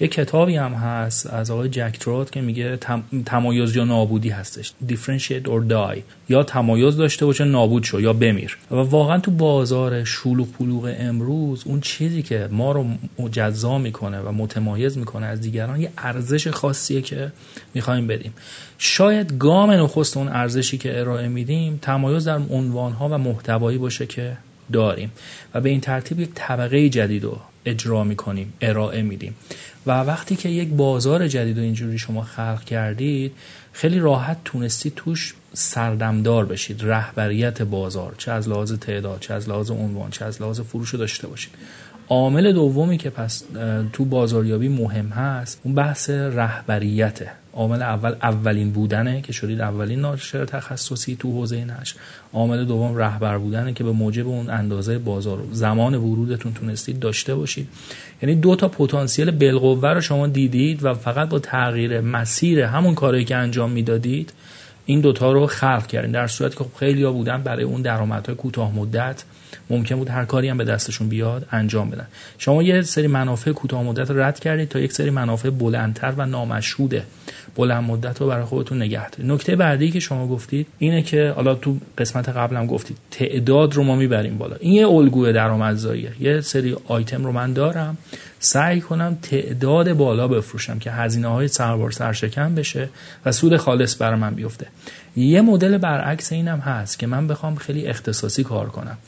یه 0.00 0.08
کتابی 0.08 0.56
هم 0.56 0.72
هست 0.72 1.26
از 1.26 1.50
آقای 1.50 1.68
جک 1.68 1.96
تروت 2.00 2.32
که 2.32 2.40
میگه 2.40 2.78
تمایز 3.26 3.76
یا 3.76 3.84
نابودی 3.84 4.28
هستش. 4.28 4.72
Differentiate 4.88 5.46
or 5.46 5.70
die. 5.70 6.02
یا 6.28 6.42
تمایز 6.42 6.96
داشته 6.96 7.26
باشه 7.26 7.44
نابود 7.44 7.84
شو 7.84 8.00
یا 8.00 8.12
بمیر. 8.12 8.58
و 8.70 8.74
واقعا 8.74 9.18
تو 9.18 9.30
بازار 9.30 10.04
شلوغ 10.04 10.48
پلوغ 10.48 10.94
امروز 10.98 11.62
اون 11.66 11.80
چیزی 11.80 12.22
که 12.22 12.48
ما 12.50 12.72
رو 12.72 12.84
مجزا 13.18 13.78
می‌کنه 13.78 14.20
و 14.20 14.32
متمایز 14.32 14.98
می‌کنه 14.98 15.26
از 15.26 15.40
دیگران 15.40 15.80
یه 15.80 15.90
ارزش 15.98 16.48
خاصیه 16.48 17.02
که 17.02 17.32
می‌خوایم 17.74 18.06
بدیم. 18.06 18.32
شاید 18.78 19.38
گام 19.38 19.70
نخست 19.70 20.16
اون 20.16 20.28
ارزشی 20.28 20.78
که 20.78 21.00
ارائه 21.00 21.28
میدیم 21.28 21.78
تمایز 21.82 22.28
در 22.28 22.40
عنوانها 22.50 23.08
و 23.08 23.18
محتوایی 23.18 23.78
باشه 23.78 24.06
که 24.06 24.36
داریم. 24.72 25.12
و 25.54 25.60
به 25.60 25.68
این 25.68 25.80
ترتیب 25.80 26.20
یک 26.20 26.30
طبقه 26.34 26.88
جدید 26.88 27.24
رو 27.24 27.38
اجرا 27.68 28.04
می‌کنیم 28.04 28.52
ارائه 28.60 29.02
میدیم. 29.02 29.34
و 29.86 29.90
وقتی 29.90 30.36
که 30.36 30.48
یک 30.48 30.68
بازار 30.68 31.28
جدید 31.28 31.58
و 31.58 31.60
اینجوری 31.60 31.98
شما 31.98 32.22
خلق 32.22 32.64
کردید 32.64 33.32
خیلی 33.72 33.98
راحت 33.98 34.36
تونستید 34.44 34.92
توش 34.96 35.34
سردمدار 35.52 36.46
بشید 36.46 36.80
رهبریت 36.82 37.62
بازار 37.62 38.14
چه 38.18 38.32
از 38.32 38.48
لحاظ 38.48 38.72
تعداد 38.72 39.20
چه 39.20 39.34
از 39.34 39.48
لحاظ 39.48 39.70
عنوان 39.70 40.10
چه 40.10 40.24
از 40.24 40.42
لحاظ 40.42 40.60
فروش 40.60 40.94
داشته 40.94 41.28
باشید. 41.28 41.52
عامل 42.08 42.52
دومی 42.52 42.98
که 42.98 43.10
پس 43.10 43.44
تو 43.92 44.04
بازاریابی 44.04 44.68
مهم 44.68 45.08
هست 45.08 45.60
اون 45.64 45.74
بحث 45.74 46.10
رهبریته. 46.10 47.30
عامل 47.58 47.82
اول 47.82 48.14
اولین 48.22 48.70
بودنه 48.70 49.20
که 49.20 49.32
شدید 49.32 49.60
اولین 49.60 50.00
ناشر 50.00 50.44
تخصصی 50.44 51.16
تو 51.16 51.32
حوزه 51.32 51.64
نشر. 51.64 51.96
عامل 52.32 52.64
دوم 52.64 52.96
رهبر 52.96 53.38
بودنه 53.38 53.72
که 53.72 53.84
به 53.84 53.92
موجب 53.92 54.28
اون 54.28 54.50
اندازه 54.50 54.98
بازار 54.98 55.44
زمان 55.52 55.94
ورودتون 55.94 56.54
تونستید 56.54 57.00
داشته 57.00 57.34
باشید. 57.34 57.68
یعنی 58.22 58.34
دو 58.34 58.56
تا 58.56 58.68
پتانسیل 58.68 59.30
بالقوه 59.30 59.88
رو 59.88 60.00
شما 60.00 60.26
دیدید 60.26 60.84
و 60.84 60.94
فقط 60.94 61.28
با 61.28 61.38
تغییر 61.38 62.00
مسیر 62.00 62.60
همون 62.60 62.94
کاری 62.94 63.24
که 63.24 63.36
انجام 63.36 63.70
می‌دادید 63.70 64.32
این 64.86 65.00
دوتا 65.00 65.32
رو 65.32 65.46
خلق 65.46 65.86
کردین. 65.86 66.10
در 66.12 66.26
صورتی 66.26 66.56
که 66.56 66.64
خب 66.64 66.70
خیلی 66.78 67.02
ها 67.02 67.12
بودن 67.12 67.42
برای 67.42 67.64
اون 67.64 67.82
درآمدهای 67.82 68.34
کوتاه 68.36 68.74
مدت 68.74 69.24
ممکن 69.70 69.96
بود 69.96 70.08
هر 70.08 70.24
کاری 70.24 70.48
هم 70.48 70.58
به 70.58 70.64
دستشون 70.64 71.08
بیاد 71.08 71.46
انجام 71.50 71.90
بدن. 71.90 72.06
شما 72.38 72.62
یه 72.62 72.82
سری 72.82 73.06
منافع 73.06 73.52
کوتاه 73.52 73.82
مدت 73.82 74.10
رد 74.10 74.40
کردید 74.40 74.68
تا 74.68 74.78
یک 74.78 74.92
سری 74.92 75.10
منافع 75.10 75.50
بلندتر 75.50 76.14
و 76.16 76.26
نامشهوده 76.26 77.02
بلند 77.56 77.84
مدت 77.84 78.20
رو 78.20 78.26
برای 78.26 78.44
خودتون 78.44 78.82
نگه 78.82 79.10
دارید. 79.10 79.32
نکته 79.32 79.56
بعدی 79.56 79.90
که 79.90 80.00
شما 80.00 80.28
گفتید 80.28 80.66
اینه 80.78 81.02
که 81.02 81.32
حالا 81.36 81.54
تو 81.54 81.76
قسمت 81.98 82.28
قبلم 82.28 82.66
گفتید 82.66 82.96
تعداد 83.10 83.74
رو 83.74 83.82
ما 83.82 83.96
می‌بریم 83.96 84.38
بالا. 84.38 84.56
این 84.60 84.72
یه 84.72 84.88
الگوی 84.88 85.32
درآمدزاییه. 85.32 86.12
یه 86.20 86.40
سری 86.40 86.76
آیتم 86.86 87.24
رو 87.24 87.32
من 87.32 87.52
دارم 87.52 87.98
سعی 88.40 88.80
کنم 88.80 89.18
تعداد 89.22 89.92
بالا 89.92 90.28
بفروشم 90.28 90.78
که 90.78 90.90
هزینه 90.90 91.28
های 91.28 91.48
سربار 91.48 91.90
سرشکم 91.90 92.54
بشه 92.54 92.88
و 93.26 93.32
سود 93.32 93.56
خالص 93.56 94.02
برای 94.02 94.20
من 94.20 94.34
بیفته. 94.34 94.66
یه 95.16 95.40
مدل 95.40 95.78
برعکس 95.78 96.32
اینم 96.32 96.58
هست 96.58 96.98
که 96.98 97.06
من 97.06 97.26
بخوام 97.26 97.54
خیلی 97.54 97.86
اختصاصی 97.86 98.44
کار 98.44 98.66
کنم. 98.68 98.98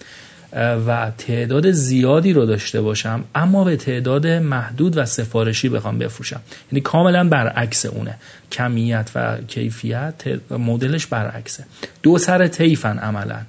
و 0.53 1.13
تعداد 1.19 1.71
زیادی 1.71 2.33
رو 2.33 2.47
داشته 2.47 2.81
باشم 2.81 3.25
اما 3.35 3.65
به 3.65 3.77
تعداد 3.77 4.27
محدود 4.27 4.97
و 4.97 5.05
سفارشی 5.05 5.69
بخوام 5.69 5.99
بفروشم. 5.99 6.41
یعنی 6.73 6.81
کاملا 6.81 7.29
برعکس 7.29 7.87
اونه. 7.87 8.15
کمیت 8.53 9.11
و 9.15 9.37
کیفیت 9.49 10.15
مدلش 10.51 11.07
برعکسه. 11.07 11.65
دو 12.03 12.19
سر 12.19 12.47
تیفن 12.47 12.99
عملا. 12.99 13.41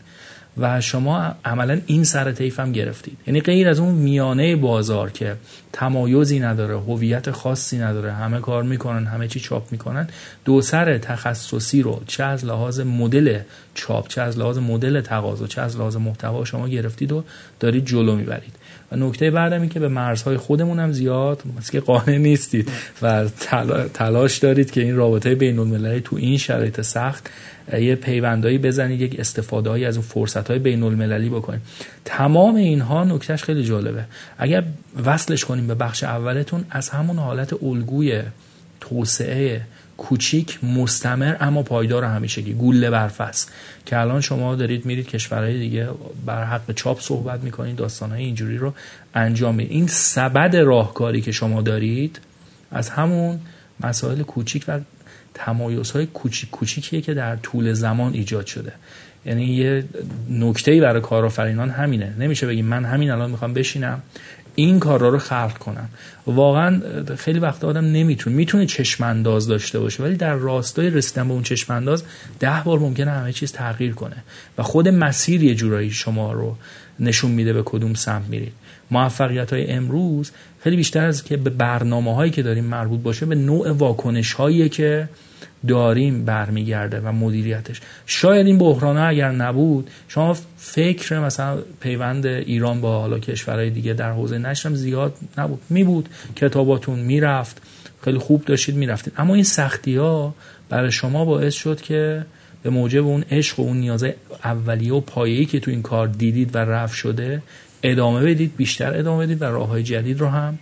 و 0.58 0.82
شما 0.82 1.36
عملا 1.46 1.82
این 1.86 2.04
سر 2.04 2.32
طیف 2.32 2.60
هم 2.60 2.72
گرفتید. 2.72 3.18
یعنی 3.28 3.42
غیر 3.42 3.70
از 3.70 3.80
اون 3.80 3.94
میانه 3.94 4.56
بازار 4.56 5.12
که 5.12 5.36
تمایزی 5.74 6.40
نداره 6.40 6.80
هویت 6.80 7.32
خاصی 7.32 7.78
نداره 7.78 8.14
همه 8.14 8.40
کار 8.40 8.64
می‌کنن 8.64 9.06
همه 9.06 9.28
چی 9.28 9.40
چاپ 9.40 9.72
می‌کنن 9.72 10.08
دو 10.46 10.62
سر 10.62 10.98
تخصصی 10.98 11.82
رو 11.82 12.02
چه 12.08 12.24
از 12.24 12.46
لحاظ 12.46 12.80
مدل 12.80 13.40
چاپ 13.76 14.08
چه 14.08 14.22
از 14.22 14.38
لحاظ 14.38 14.58
مدل 14.58 15.02
تقاضا 15.02 15.48
چه 15.48 15.62
از 15.62 15.78
لحاظ 15.78 15.96
محتوا 15.96 16.46
شما 16.46 16.68
گرفتید 16.68 17.12
و 17.12 17.24
دارید 17.60 17.86
جلو 17.86 18.16
می‌برید. 18.16 18.56
و 18.92 18.96
نکته 18.96 19.32
بعدم 19.32 19.62
این 19.62 19.70
که 19.70 19.80
به 19.80 19.88
مرزهای 19.88 20.38
خودمون 20.38 20.80
هم 20.80 20.92
زیاد 20.92 21.44
که 21.72 21.80
قانع 21.80 22.18
نیستید 22.18 22.72
و 23.02 23.26
تلاش 23.94 24.38
دارید 24.38 24.72
که 24.72 24.82
این 24.82 24.96
رابطه 24.96 25.36
بین 25.36 25.60
المللی 25.60 26.02
تو 26.02 26.16
این 26.16 26.38
شرایط 26.38 26.82
سخت 26.82 27.30
یه 27.80 27.96
پیوندایی 27.96 28.58
بزنید 28.58 29.02
یک 29.02 29.20
استفاده 29.20 29.88
از 29.88 29.98
اون 29.98 30.06
فرصت 30.06 30.50
های 30.50 30.60
بین 30.60 30.84
المللی 30.84 31.30
بکنید. 31.30 31.62
تمام 32.06 32.56
اینها 32.56 33.04
نکتهش 33.04 33.44
خیلی 33.44 33.64
جالبه. 33.64 34.06
اگر 34.38 34.64
وصلش 35.06 35.46
کنیم 35.46 35.68
به 35.68 35.76
بخش 35.76 36.04
اولتون 36.04 36.66
از 36.70 36.90
همون 36.90 37.18
حالت 37.18 37.64
الگوی 37.64 38.22
توسعه 38.82 39.62
کوچیک 40.02 40.64
مستمر 40.64 41.36
اما 41.40 41.64
پایدار 41.64 42.04
همیشگی. 42.04 42.54
گوله 42.54 42.90
برفس. 42.90 43.48
که 43.86 44.00
الان 44.00 44.22
شما 44.22 44.56
دارید 44.56 44.86
میرید 44.86 45.08
کشورهای 45.08 45.60
دیگه 45.60 45.90
بر 46.26 46.44
حق 46.44 46.72
چاپ 46.72 47.02
صحبت 47.02 47.40
می‌کنید 47.40 47.76
داستانهای 47.76 48.24
اینجوری 48.24 48.58
رو 48.58 48.74
انجام 49.14 49.56
می‌دید. 49.56 49.72
این 49.72 49.88
سبد 49.88 50.56
راهکاری 50.56 51.22
که 51.22 51.32
شما 51.32 51.62
دارید 51.62 52.20
از 52.72 52.90
همون 52.90 53.40
مسائل 53.80 54.22
کوچیک 54.22 54.66
و 54.68 54.80
تمایزهای 55.34 56.06
کوچیک 56.06 56.50
کوچیکیه 56.50 57.02
که 57.02 57.14
در 57.14 57.36
طول 57.36 57.74
زمان 57.74 58.14
ایجاد 58.14 58.46
شده. 58.46 58.74
یعنی 59.26 59.46
یه 59.46 59.84
نکته‌ای 60.30 60.82
برای 60.82 61.02
کارآفرینان 61.02 61.70
همینه. 61.70 62.14
نمیشه 62.20 62.48
بگیم 62.48 62.66
من 62.66 62.86
همین 62.86 63.12
الان 63.12 63.32
می‌خوام 63.32 63.54
بشینم. 63.54 64.02
این 64.56 64.80
کارا 64.80 65.10
رو 65.10 65.18
خلق 65.18 65.58
کنم 65.58 65.90
واقعا 66.28 66.82
خیلی 67.16 67.40
وقت 67.40 67.64
آدم 67.64 67.86
نمی‌تونه 67.86 68.36
می‌تونه 68.36 68.66
چشم 68.66 69.04
انداز 69.04 69.48
داشته 69.48 69.80
باشه 69.80 70.04
ولی 70.04 70.16
در 70.16 70.36
راستای 70.36 70.90
رسیدن 70.90 71.28
به 71.28 71.34
اون 71.34 71.44
چشم 71.44 71.74
انداز 71.74 72.04
ده 72.40 72.62
بار 72.66 72.80
ممکنه 72.80 73.12
همه 73.12 73.34
چیز 73.34 73.52
تغییر 73.52 73.94
کنه. 73.94 74.24
و 74.58 74.64
خود 74.64 74.88
مسیر 74.88 75.44
یه 75.44 75.56
جورایی 75.56 75.92
شما 75.92 76.34
رو 76.34 76.56
نشون 77.00 77.32
میده 77.32 77.54
به 77.54 77.64
کدوم 77.66 77.94
سمت 77.94 78.28
میرید. 78.30 78.54
موفقیت 78.92 79.54
های 79.54 79.72
امروز 79.72 80.32
خیلی 80.64 80.76
بیشتر 80.76 81.06
از 81.06 81.24
که 81.24 81.38
به 81.38 81.50
برنامه 81.50 82.16
هایی 82.16 82.32
که 82.32 82.44
داریم 82.44 82.66
مربوط 82.66 83.00
باشه 83.00 83.26
به 83.26 83.36
نوع 83.36 83.72
واکنش 83.72 84.34
هایی 84.34 84.70
که 84.70 85.10
داریم 85.68 86.26
برمیگرده 86.26 87.00
و 87.00 87.12
مدیریتش. 87.12 87.82
شاید 88.06 88.48
این 88.48 88.58
بحران 88.58 88.98
اگر 88.98 89.32
نبود 89.32 89.90
شما 90.08 90.38
فکر 90.58 91.20
مثلا 91.20 91.58
پیوند 91.80 92.26
ایران 92.26 92.82
با 92.82 93.00
حالا 93.00 93.20
کشورهای 93.20 93.70
دیگه 93.70 93.94
در 93.94 94.12
حوزه 94.12 94.38
نشرم 94.38 94.76
زیاد 94.76 95.16
نبود. 95.38 95.62
می 95.70 95.84
بود 95.84 96.10
کتاباتون 96.36 97.00
می‌رفت. 97.00 97.62
خیلی 98.04 98.18
خوب 98.18 98.46
داشتید 98.46 98.76
می‌رفتید. 98.76 99.14
اما 99.18 99.34
این 99.36 99.44
سختی 99.44 99.96
ها 99.96 100.36
برای 100.70 100.92
شما 100.92 101.26
باعث 101.26 101.54
شد 101.54 101.82
که 101.82 102.26
به 102.64 102.70
موجب 102.70 103.06
اون 103.06 103.24
عشق 103.32 103.60
و 103.60 103.64
اون 103.64 103.78
نیازه 103.78 104.16
اولیه 104.44 104.94
و 104.94 105.02
پایه‌ای 105.02 105.46
که 105.46 105.60
تو 105.60 105.72
این 105.72 105.82
کار 105.82 106.08
دیدید 106.08 106.56
و 106.56 106.58
رفت 106.58 106.96
شده 106.96 107.42
ادامه 107.84 108.24
بدید 108.24 108.56
بیشتر 108.58 108.98
ادامه 108.98 109.26
بدید 109.26 109.42
و 109.42 109.46
راه 109.46 109.68
های 109.68 109.84
جدید 109.84 110.20
رو 110.20 110.28
هم 110.28 110.60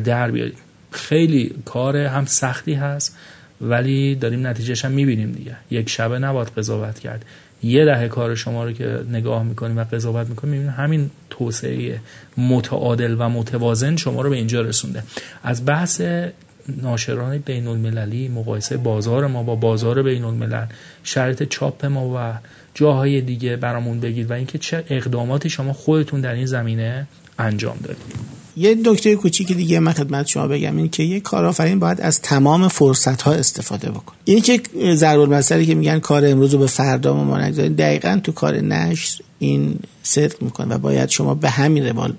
در 0.00 0.30
بیارید. 0.30 0.58
خیلی 0.90 1.54
کار 1.64 1.96
هم 1.96 2.24
سختی 2.24 2.74
هست. 2.74 3.16
ولی 3.60 4.14
داریم 4.14 4.46
نتیجهش 4.46 4.84
هم 4.84 4.92
می‌بینیم 4.92 5.32
دیگه. 5.32 5.56
یک 5.70 5.88
شبه 5.88 6.18
نباید 6.18 6.48
قضاوت 6.48 6.98
کرد. 6.98 7.24
یه 7.62 7.84
دهه 7.84 8.08
کار 8.08 8.34
شما 8.34 8.64
رو 8.64 8.72
که 8.72 9.00
نگاه 9.10 9.42
می‌کنیم 9.42 9.78
و 9.78 9.84
قضاوت 9.84 10.28
می‌کنیم 10.28 10.52
می‌بینیم 10.52 10.74
همین 10.76 11.10
توسعه 11.30 12.00
متعادل 12.36 13.16
و 13.18 13.28
متوازن 13.28 13.96
شما 13.96 14.22
رو 14.22 14.30
به 14.30 14.36
اینجا 14.36 14.60
رسونده. 14.60 15.02
از 15.42 15.66
بحث 15.66 16.02
ناشران 16.82 17.38
بین 17.38 17.66
المللی 17.66 18.28
مقایسه 18.28 18.76
بازار 18.76 19.26
ما 19.26 19.42
با 19.42 19.54
بازار 19.54 20.02
بین 20.02 20.24
الملل 20.24 20.66
شرط 21.04 21.42
چاپ 21.42 21.84
ما 21.84 22.08
و 22.08 22.38
جاهای 22.74 23.20
دیگه 23.20 23.56
برامون 23.56 24.00
بگید 24.00 24.30
و 24.30 24.32
اینکه 24.32 24.58
چه 24.58 24.84
اقداماتی 24.90 25.50
شما 25.50 25.72
خودتون 25.72 26.20
در 26.20 26.32
این 26.32 26.46
زمینه 26.46 27.06
انجام 27.38 27.76
دادید. 27.82 28.37
یه 28.58 28.76
دکتر 28.84 29.14
کوچیک 29.14 29.52
دیگه 29.52 29.80
من 29.80 29.92
خدمت 29.92 30.26
شما 30.26 30.48
بگم 30.48 30.76
این 30.76 30.88
که 30.88 31.02
یه 31.02 31.20
کارآفرین 31.20 31.78
باید 31.78 32.00
از 32.00 32.22
تمام 32.22 32.68
فرصت 32.68 33.22
ها 33.22 33.32
استفاده 33.32 33.90
بکنه. 33.90 34.18
این 34.24 34.40
که 34.40 34.60
ضرب 34.94 35.40
که 35.40 35.74
میگن 35.74 35.98
کار 35.98 36.26
امروز 36.26 36.52
رو 36.52 36.58
به 36.58 36.66
فردا 36.66 37.14
ما 37.24 37.50
دقیقا 37.50 38.20
تو 38.24 38.32
کار 38.32 38.60
نشر 38.60 39.22
این 39.38 39.78
صدق 40.02 40.42
می‌کنه 40.42 40.74
و 40.74 40.78
باید 40.78 41.08
شما 41.08 41.34
به 41.34 41.50
همین 41.50 41.86
روال 41.86 42.12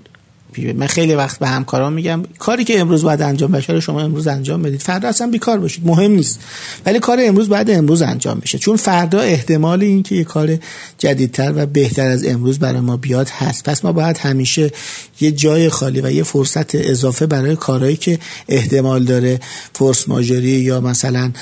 من 0.58 0.86
خیلی 0.86 1.14
وقت 1.14 1.38
به 1.38 1.48
همکاران 1.48 1.92
میگم 1.92 2.22
کاری 2.38 2.64
که 2.64 2.80
امروز 2.80 3.02
باید 3.02 3.22
انجام 3.22 3.52
بشه 3.52 3.80
شما 3.80 4.00
امروز 4.00 4.26
انجام 4.26 4.62
بدید. 4.62 4.82
فردا 4.82 5.08
اصلا 5.08 5.26
بیکار 5.26 5.58
باشید. 5.58 5.86
مهم 5.86 6.10
نیست. 6.10 6.40
ولی 6.86 6.98
کار 6.98 7.18
امروز 7.22 7.48
باید 7.48 7.70
امروز 7.70 8.02
انجام 8.02 8.38
بشه. 8.38 8.58
چون 8.58 8.76
فردا 8.76 9.20
احتمال 9.20 9.82
اینکه 9.82 10.14
یه 10.14 10.24
کار 10.24 10.58
جدیدتر 10.98 11.52
و 11.56 11.66
بهتر 11.66 12.06
از 12.06 12.24
امروز 12.26 12.58
برای 12.58 12.80
ما 12.80 12.96
بیاد 12.96 13.28
هست. 13.28 13.64
پس 13.64 13.84
ما 13.84 13.92
باید 13.92 14.18
همیشه 14.18 14.70
یه 15.20 15.32
جای 15.32 15.68
خالی 15.68 16.00
و 16.00 16.10
یه 16.10 16.22
فرصت 16.22 16.74
اضافه 16.74 17.26
برای 17.26 17.56
کارهایی 17.56 17.96
که 17.96 18.18
احتمال 18.48 19.04
داره 19.04 19.40
فورس 19.74 20.08
ماژوری 20.08 20.48
یا 20.48 20.80
مثلا 20.80 21.32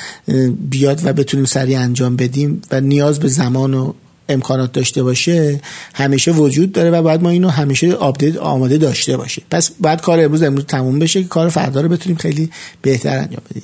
بیاد 0.71 1.01
و 1.05 1.13
بتونیم 1.13 1.47
سریع 1.47 1.81
انجام 1.81 2.17
بدیم 2.17 2.63
و 2.71 2.81
نیاز 2.81 3.21
به 3.21 3.29
زمان 3.29 3.75
و 3.75 3.93
امکانات 4.29 4.73
داشته 4.73 5.03
باشه 5.03 5.61
همیشه 5.95 6.33
وجود 6.33 6.73
داره 6.73 6.91
و 6.91 7.03
باید 7.03 7.23
ما 7.23 7.31
اینو 7.31 7.49
همیشه 7.49 7.93
update 7.93 8.37
آماده 8.37 8.79
داشته 8.79 9.17
باشیم 9.17 9.45
پس 9.51 9.71
بعد 9.81 10.01
کار 10.01 10.21
امروز 10.21 10.43
امروز 10.43 10.67
تموم 10.67 10.99
بشه 10.99 11.23
که 11.23 11.29
کار 11.29 11.49
فردا 11.49 11.81
رو 11.81 11.89
بتونیم 11.89 12.19
خیلی 12.19 12.51
بهتر 12.83 13.19
انجام 13.19 13.43
بدیم. 13.51 13.63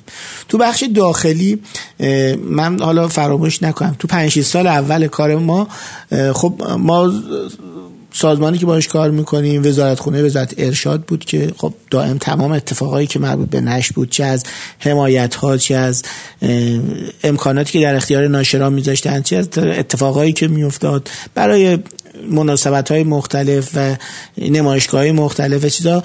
تو 0.49 0.59
بخش 0.59 0.85
داخلی 0.95 1.59
من 2.45 2.81
حالا 2.81 3.09
فراموش 3.09 3.63
نکنم. 3.63 3.97
تو 3.99 4.09
5 4.09 4.41
سال 4.41 4.67
اول 4.67 5.07
کار 5.07 5.37
ما 5.37 5.69
خب 6.33 6.63
ما 6.79 7.13
سازمانی 8.17 8.59
که 8.59 8.67
باش 8.67 8.89
کار 8.89 9.11
می‌کنیم 9.11 9.67
وزارت 9.67 10.01
خونه 10.01 10.23
وزارت 10.23 10.55
ارشاد 10.59 11.03
بود 11.03 11.25
که 11.25 11.53
خب 11.57 11.75
دائم 11.91 12.19
تمام 12.19 12.53
اتفاقایی 12.53 13.07
که 13.07 13.19
مربوط 13.19 13.51
به 13.51 13.61
نشر 13.61 13.93
بود 13.93 14.11
چه 14.11 14.25
از 14.25 14.45
حمایت 14.79 15.35
ها 15.35 15.57
چه 15.57 15.75
از 15.75 16.03
امکاناتی 17.25 17.73
که 17.73 17.81
در 17.81 17.95
اختیار 17.95 18.29
ناشران 18.29 18.73
میذاشتن 18.73 19.23
چه 19.23 19.37
از 19.37 19.49
اتفاقایی 19.59 20.33
که 20.33 20.49
میافتاد 20.49 21.11
برای 21.35 21.79
مناسبت 22.31 22.91
های 22.91 23.05
مختلف 23.05 23.71
و 23.75 23.97
نمایشگاه 24.39 25.01
های 25.01 25.13
مختلف 25.13 25.65
و 25.65 25.69
چیزا 25.69 26.03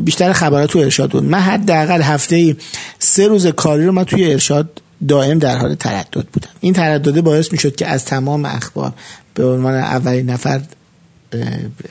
بیشتر 0.00 0.32
خبرات 0.32 0.70
تو 0.70 0.78
ارشاد 0.78 1.10
بود. 1.10 1.24
من 1.24 1.38
حداقل 1.38 2.02
هفته 2.02 2.36
ای 2.36 2.56
سه 2.98 3.28
روز 3.28 3.46
کاری 3.46 3.86
رو 3.86 3.92
من 3.92 4.04
توی 4.04 4.32
ارشاد 4.32 4.82
دائم 5.08 5.38
در 5.38 5.56
حال 5.56 5.74
تردد 5.74 6.26
بودم. 6.32 6.48
این 6.60 6.72
تردده 6.72 7.22
باعث 7.22 7.52
می 7.52 7.58
شد 7.58 7.76
که 7.76 7.86
از 7.86 8.04
تمام 8.04 8.44
اخبار 8.44 8.92
به 9.34 9.46
عنوان 9.46 9.74
اولین 9.74 10.30
نفر 10.30 10.60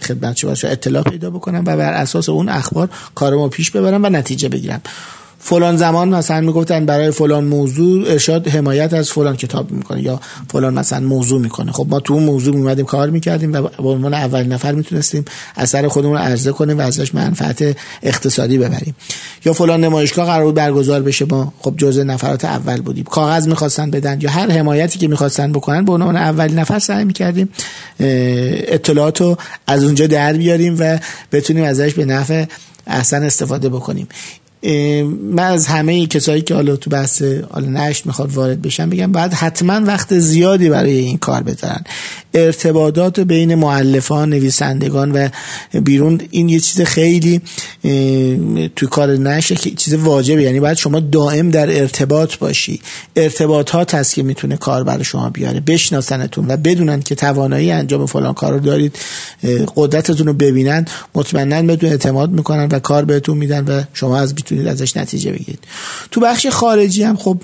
خدمت 0.02 0.38
شما 0.38 0.52
اطلاع 0.52 1.04
پیدا 1.04 1.30
بکنم 1.30 1.60
و 1.60 1.78
بر 1.78 1.94
اساس 1.94 2.30
اون 2.30 2.50
اخبار 2.50 2.90
کارمو 3.16 3.48
پیش 3.48 3.72
ببرم 3.72 4.04
و 4.04 4.10
نتیجه 4.10 4.50
بگیرم. 4.50 4.82
فلان 5.48 5.78
زمان 5.78 6.10
مثلا 6.10 6.42
می‌گفتن 6.42 6.86
برای 6.86 7.12
فلان 7.12 7.44
موضوع 7.44 8.12
ارشاد 8.12 8.48
حمایت 8.48 8.94
از 8.94 9.12
فلان 9.12 9.36
کتاب 9.36 9.72
می‌کنه 9.72 10.02
یا 10.02 10.20
فلان 10.50 10.74
مثلا 10.74 11.00
موضوع 11.00 11.42
می‌کنه. 11.42 11.72
خب 11.72 11.88
ما 11.90 12.00
تو 12.00 12.14
اون 12.14 12.24
موضوع 12.24 12.56
میمدیم 12.56 12.86
کار 12.86 13.10
می‌کردیم 13.10 13.54
و 13.54 13.62
به 13.62 13.90
عنوان 13.90 14.14
اول 14.14 14.44
نفر 14.44 14.72
می‌تونستیم 14.72 15.26
اثر 15.56 15.88
خودمون 15.88 16.14
رو 16.14 16.24
عرضه 16.24 16.52
کنیم 16.52 16.78
و 16.78 16.82
ازش 16.82 17.16
منفعت 17.16 17.78
اقتصادی 18.04 18.58
ببریم. 18.58 18.96
یا 19.46 19.54
فلان 19.54 19.84
نمایشگاه 19.84 20.26
قرار 20.26 20.52
برگزار 20.52 21.02
بشه 21.02 21.26
ما 21.30 21.54
خب 21.60 21.74
جزء 21.78 22.04
نفرات 22.04 22.46
اول 22.46 22.82
بودیم. 22.82 23.04
کاغذ 23.04 23.48
می‌خواستن 23.48 23.92
بدن 23.92 24.22
یا 24.22 24.30
هر 24.30 24.52
حمایتی 24.52 25.00
که 25.00 25.08
می‌خواستن 25.08 25.52
بکنن 25.52 25.86
به 25.86 25.92
عنوان 25.92 26.16
اول 26.16 26.54
نفر 26.54 26.80
سعی 26.80 27.06
می‌کردیم 27.06 27.50
اطلاعات 28.00 29.38
از 29.68 29.84
اونجا 29.84 30.08
در 30.08 30.34
بیاریم 30.34 30.76
و 30.80 31.00
بتونیم 31.32 31.64
ازش 31.64 31.94
به 31.94 32.06
نفع 32.06 32.46
احسن 32.88 33.24
استفاده 33.24 33.70
بکنیم. 33.70 34.08
من 34.64 35.44
از 35.44 35.68
همه 35.68 36.06
کسایی 36.08 36.42
که 36.42 36.56
حالا 36.56 36.76
تو 36.76 36.90
بحث 36.90 37.24
حالا 37.52 37.68
نشت 37.68 38.06
می‌خواد 38.06 38.34
وارد 38.34 38.62
بشن 38.62 38.90
بگم 38.90 39.12
بعد 39.12 39.34
حتما 39.34 39.82
وقت 39.86 40.20
زیادی 40.20 40.70
برای 40.70 40.98
این 40.98 41.18
کار 41.18 41.44
بذارن. 41.44 41.84
ارتباطات 42.34 43.20
بین 43.20 43.56
معلفان 43.56 44.30
نویسندگان 44.30 45.12
و 45.12 45.30
بیرون 45.82 46.22
این 46.32 46.50
یه 46.50 46.60
چیز 46.60 46.82
خیلی 46.82 47.42
تو 48.76 48.88
کار 48.88 49.12
نشه 49.12 49.56
که 49.56 49.72
چیز 49.72 49.94
واجبه. 49.94 50.44
یعنی 50.44 50.60
باید 50.60 50.78
شما 50.78 51.00
دائم 51.00 51.50
در 51.50 51.80
ارتباط 51.80 52.38
باشی. 52.38 52.82
ارتباطات 53.16 53.96
هست 53.96 54.16
که 54.16 54.24
می‌تونه 54.24 54.58
کار 54.58 54.84
برای 54.84 55.04
شما 55.04 55.30
بیاره. 55.30 55.60
بشناسنتون 55.60 56.46
و 56.48 56.58
بدونن 56.58 57.02
که 57.02 57.16
توانایی 57.16 57.72
انجام 57.72 58.06
فلان 58.06 58.34
کار 58.34 58.54
رو 58.54 58.60
دارید 58.60 58.96
قدرتتون 59.76 60.28
رو 60.28 60.34
ببینن 60.34 60.86
مطمئنا 61.16 61.62
بهتون 61.62 61.90
اعتماد 61.90 62.32
می‌کنن 62.32 62.68
و 62.72 62.80
کار 62.80 63.06
بهتون 63.06 63.38
میدن 63.38 63.66
و 63.66 63.84
شما 63.94 64.18
از 64.18 64.36
می‌تونید 64.52 64.68
ازش 64.68 64.98
نتیجه 64.98 65.32
بگیرید. 65.32 65.60
تو 66.12 66.22
بخش 66.22 66.48
خارجی 66.48 67.04
هم 67.04 67.16
خب 67.18 67.38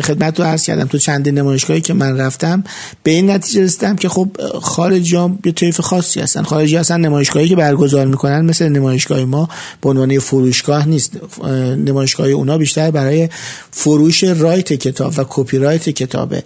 خدمت 0.00 0.40
رو 0.40 0.46
عرض 0.46 0.64
کردم 0.64 0.86
تو 0.86 0.98
چند 0.98 1.28
نمایشگاهی 1.28 1.80
که 1.80 1.94
من 1.94 2.16
رفتم 2.16 2.64
به 3.02 3.10
این 3.10 3.30
نتیجه 3.30 3.62
رسیدم 3.62 3.96
که 3.96 4.08
خب 4.08 4.28
خارجی 4.62 5.16
هم 5.16 5.38
یه 5.44 5.52
طیف 5.52 5.80
خاصی 5.80 6.20
هستن. 6.20 6.42
خارجی 6.42 6.76
هستن 6.76 7.00
نمایشگاهی 7.00 7.48
که 7.48 7.56
برگزار 7.56 8.06
می‌کنن 8.06 8.44
مثل 8.44 8.68
نمایشگاه 8.68 9.24
ما 9.24 9.48
به 9.80 9.88
عنوان 9.88 10.18
فروشگاه 10.18 10.88
نیست. 10.88 11.12
نمایشگاه 11.76 12.26
اونا 12.26 12.58
بیشتر 12.58 12.90
برای 12.90 13.28
فروش 13.70 14.24
رایت 14.24 14.72
کتاب 14.72 15.14
و 15.16 15.24
کپی 15.28 15.58
رایت 15.58 15.88
کتابه. 15.88 16.42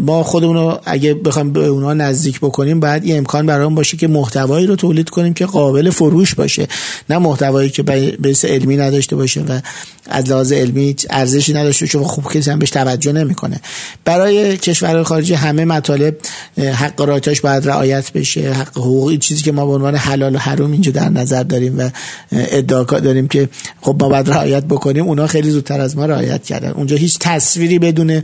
ما 0.00 0.22
خودمون 0.22 0.56
رو 0.56 0.80
اگه 0.84 1.14
بخوایم 1.14 1.52
به 1.52 1.66
اونا 1.66 1.94
نزدیک 1.94 2.40
بکنیم 2.40 2.80
باید 2.80 3.04
یه 3.04 3.16
امکان 3.16 3.46
برام 3.46 3.74
باشه 3.74 3.96
که 3.96 4.08
محتوایی 4.08 4.66
رو 4.66 4.76
تولید 4.76 5.10
کنیم 5.10 5.34
که 5.34 5.46
قابل 5.46 5.90
فروش 5.90 6.34
باشه. 6.34 6.68
نه 7.10 7.18
محتوایی 7.18 7.70
که 7.70 7.82
به 7.82 8.36
علمی 8.44 8.76
نداشته 8.82 9.16
باشه 9.16 9.40
و 9.40 9.60
از 10.06 10.30
لحاظ 10.30 10.52
علمی 10.52 10.96
ارزشی 11.10 11.52
نداشته 11.52 11.98
و 11.98 12.04
خوب 12.04 12.32
کسی 12.32 12.50
هم 12.50 12.58
بهش 12.58 12.70
توجه 12.70 13.12
نمی‌کنه. 13.12 13.60
برای 14.04 14.56
کشور 14.56 15.02
خارجی 15.02 15.34
همه 15.34 15.64
مطالب 15.64 16.16
حق 16.58 17.00
رایتاش 17.00 17.40
باید 17.40 17.68
رعایت 17.68 18.12
بشه 18.12 18.52
حق 18.52 18.78
حقوقی 18.78 19.18
چیزی 19.18 19.42
که 19.42 19.52
ما 19.52 19.66
به 19.66 19.72
عنوان 19.72 19.94
حلال 19.94 20.34
و 20.34 20.38
حروم 20.38 20.72
اینجا 20.72 20.92
در 20.92 21.08
نظر 21.08 21.42
داریم 21.42 21.78
و 21.78 21.90
ادعا 22.32 22.84
داریم 22.84 23.28
که 23.28 23.48
خب 23.80 23.96
ما 24.00 24.08
باید 24.08 24.30
رعایت 24.30 24.64
بکنیم 24.64 25.06
اونا 25.06 25.26
خیلی 25.26 25.50
زودتر 25.50 25.80
از 25.80 25.96
ما 25.96 26.06
رعایت 26.06 26.44
کردن. 26.44 26.70
اونجا 26.70 26.96
هیچ 26.96 27.18
تصویری 27.18 27.78
بدون 27.78 28.22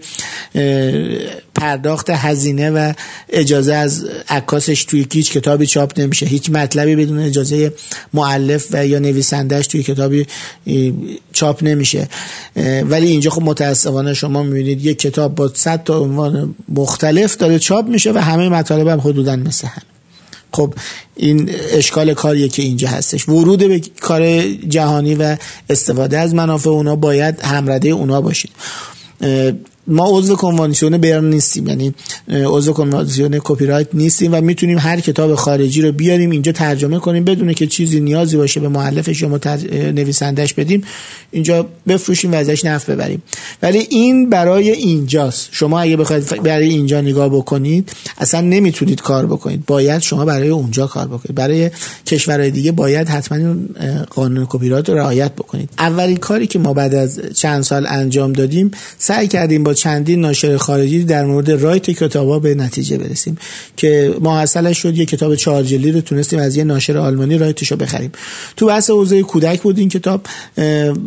پرداخت 1.54 2.10
هزینه 2.10 2.70
و 2.70 2.92
اجازه 3.28 3.74
از 3.74 4.04
عکاسش 4.28 4.84
توی 4.84 5.06
هیچ 5.12 5.32
کتابی 5.32 5.66
چاپ 5.66 6.00
نمیشه. 6.00 6.26
هیچ 6.26 6.50
مطلبی 6.50 6.96
بدون 6.96 7.20
اجازه 7.20 7.72
معلف 8.14 8.66
و 8.70 8.86
یا 8.86 8.98
نویسندهش 8.98 9.66
توی 9.66 9.82
کتابی 9.82 10.26
چاپ 11.32 11.64
نمیشه. 11.64 12.08
ولی 12.82 13.06
اینجا 13.06 13.30
خب 13.30 13.42
متاسفانه 13.42 14.14
شما 14.14 14.42
می‌بینید 14.42 14.84
یک 14.84 14.98
کتاب 14.98 15.34
با 15.34 15.50
100 15.54 15.84
تا 15.84 15.98
عنوان 15.98 16.54
مختلف 16.68 17.36
داره 17.36 17.58
چاپ 17.58 17.86
میشه 17.86 18.12
و 18.12 18.18
همه 18.18 18.48
مطالب 18.48 18.88
هم 18.88 19.00
حدودا 19.00 19.36
مثل 19.36 19.66
هم. 19.66 19.82
خب 20.52 20.74
این 21.16 21.50
اشکال 21.72 22.14
کاریه 22.14 22.48
که 22.48 22.62
اینجا 22.62 22.88
هستش. 22.88 23.28
ورود 23.28 23.58
به 23.58 23.80
کار 24.00 24.42
جهانی 24.52 25.14
و 25.14 25.36
استفاده 25.70 26.18
از 26.18 26.34
منافع 26.34 26.70
اونا 26.70 26.96
باید 26.96 27.40
همرده 27.40 27.88
اونا 27.88 28.20
باشید. 28.20 28.50
ما 29.88 30.18
عضو 30.18 30.36
کنوانسیون 30.36 30.98
برن 30.98 31.24
نیستیم. 31.24 31.66
یعنی 31.66 31.94
عضو 32.28 32.72
کنوانسیون 32.72 33.40
کپی 33.44 33.66
رایت 33.66 33.88
نیستیم 33.94 34.34
و 34.34 34.40
می‌تونیم 34.40 34.78
هر 34.78 35.00
کتاب 35.00 35.34
خارجی 35.34 35.82
رو 35.82 35.92
بیاریم 35.92 36.30
اینجا 36.30 36.52
ترجمه 36.52 36.98
کنیم 36.98 37.24
بدون 37.24 37.52
که 37.52 37.66
چیزی 37.66 38.00
نیازی 38.00 38.36
باشه 38.36 38.60
به 38.60 38.68
مؤلفش 38.68 39.22
یا 39.22 39.40
نویسندش 39.92 40.54
بدیم 40.54 40.82
اینجا 41.30 41.66
بفروشیم 41.88 42.32
و 42.32 42.34
ازش 42.34 42.64
نفع 42.64 42.94
ببریم. 42.94 43.22
ولی 43.62 43.78
این 43.90 44.30
برای 44.30 44.70
اینجاست. 44.70 45.48
شما 45.52 45.80
اگه 45.80 45.96
بخواید 45.96 46.42
برای 46.42 46.68
اینجا 46.68 47.00
نگاه 47.00 47.28
بکنید 47.28 47.92
اصلا 48.18 48.40
نمی‌تونید 48.40 49.00
کار 49.00 49.26
بکنید. 49.26 49.66
باید 49.66 50.02
شما 50.02 50.24
برای 50.24 50.48
اونجا 50.48 50.86
کار 50.86 51.06
بکنید. 51.06 51.34
برای 51.34 51.70
کشورهای 52.06 52.50
دیگه 52.50 52.72
باید 52.72 53.08
حتما 53.08 53.54
قانون 54.10 54.46
کپی 54.50 54.68
رایت 54.68 54.88
رو 54.88 54.94
رعایت 54.94 55.32
بکنید. 55.32 55.70
اولین 55.78 56.16
کاری 56.16 56.46
که 56.46 56.58
ما 56.58 56.72
بعد 56.72 56.94
از 56.94 57.20
چند 57.34 57.62
سال 57.62 57.86
انجام 57.88 58.32
دادیم 58.32 58.70
سعی 58.98 59.28
کردیم 59.28 59.64
با 59.64 59.74
چندین 59.78 60.20
ناشر 60.20 60.56
خارجی 60.56 61.04
در 61.04 61.24
مورد 61.24 61.50
رایت 61.50 61.90
کتابا 61.90 62.38
به 62.38 62.54
نتیجه 62.54 62.98
برسیم 62.98 63.38
که 63.76 64.14
ماحصلش 64.20 64.78
شد 64.78 64.98
یه 64.98 65.06
کتاب 65.06 65.34
چهار 65.34 65.62
جلدی 65.62 65.92
رو 65.92 66.00
تونستیم 66.00 66.38
از 66.38 66.56
یه 66.56 66.64
ناشر 66.64 66.98
آلمانی 66.98 67.38
رایتش 67.38 67.70
رو 67.70 67.76
بخریم. 67.76 68.12
تو 68.56 68.66
بحث 68.66 68.90
حوزه 68.90 69.22
کودک 69.22 69.60
بود 69.62 69.78
این 69.78 69.88
کتاب 69.88 70.26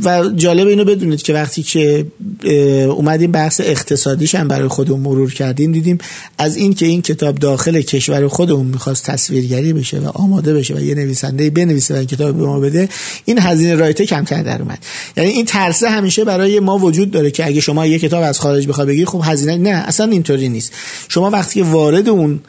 و 0.06 0.30
جالب 0.36 0.68
اینو 0.68 0.86
بدونید 0.86 1.22
که 1.22 1.34
وقتی 1.34 1.64
که 1.64 2.06
اومدیم 2.86 3.32
بحث 3.32 3.62
اقتصادیش 3.64 4.36
هم 4.36 4.48
برای 4.48 4.68
خودمون 4.68 5.00
مرور 5.00 5.34
کردیم 5.34 5.72
دیدیم 5.72 5.98
از 6.38 6.56
این 6.56 6.74
که 6.74 6.86
این 6.86 7.02
کتاب 7.02 7.40
داخل 7.40 7.82
کشور 7.82 8.28
خودمون 8.28 8.66
می‌خواست 8.66 9.06
تصویرگری 9.06 9.74
بشه 9.74 10.00
و 10.00 10.08
آماده 10.08 10.54
بشه 10.54 10.76
و 10.76 10.80
یه 10.80 10.96
نویسنده 10.96 11.50
بنویسه 11.50 11.94
و 11.94 11.98
این 11.98 12.08
کتاب 12.08 12.38
به 12.38 12.44
ما 12.46 12.60
بده 12.60 12.90
این 13.26 13.40
هزینه 13.40 13.76
رایت 13.76 14.02
کمتر 14.02 14.44
در 14.44 14.62
اومد. 14.62 14.80
یعنی 15.18 15.30
این 15.30 15.46
ترسه 15.46 15.90
همیشه 15.90 16.24
برای 16.24 16.60
ما 16.60 16.78
وجود 16.78 17.12
داره 17.12 17.32
که 17.32 17.46
اگه 17.46 17.62
شما 17.62 17.86
یه 17.86 18.00
کتاب 18.00 18.24
از 18.24 18.40
خارج 18.40 18.61
بخوای 18.68 18.88
بگیری 18.88 19.06
خب 19.06 19.22
هزینه 19.24 19.58
نه 19.58 19.70
اصلا 19.70 20.06
اینطوری 20.06 20.50
نیست. 20.50 20.72
شما 21.08 21.30
وقتی 21.30 21.60
که 21.60 21.66
وارد 21.66 22.10
اون 22.10 22.40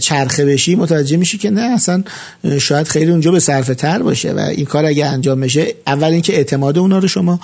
چرخه 0.00 0.44
بشی 0.44 0.74
متوجه 0.74 1.16
میشی 1.16 1.38
که 1.38 1.50
نه 1.50 1.60
اصلا 1.60 2.04
شاید 2.60 2.88
خیلی 2.88 3.10
اونجا 3.10 3.30
به 3.30 3.40
صرفه 3.40 3.74
تر 3.74 4.02
باشه 4.02 4.32
و 4.32 4.38
این 4.38 4.66
کار 4.66 4.84
اگه 4.84 5.06
انجام 5.06 5.40
بشه 5.40 5.74
اول 5.86 6.08
اینکه 6.08 6.36
اعتماد 6.36 6.78
اونا 6.78 6.98
رو 6.98 7.08
شما 7.08 7.40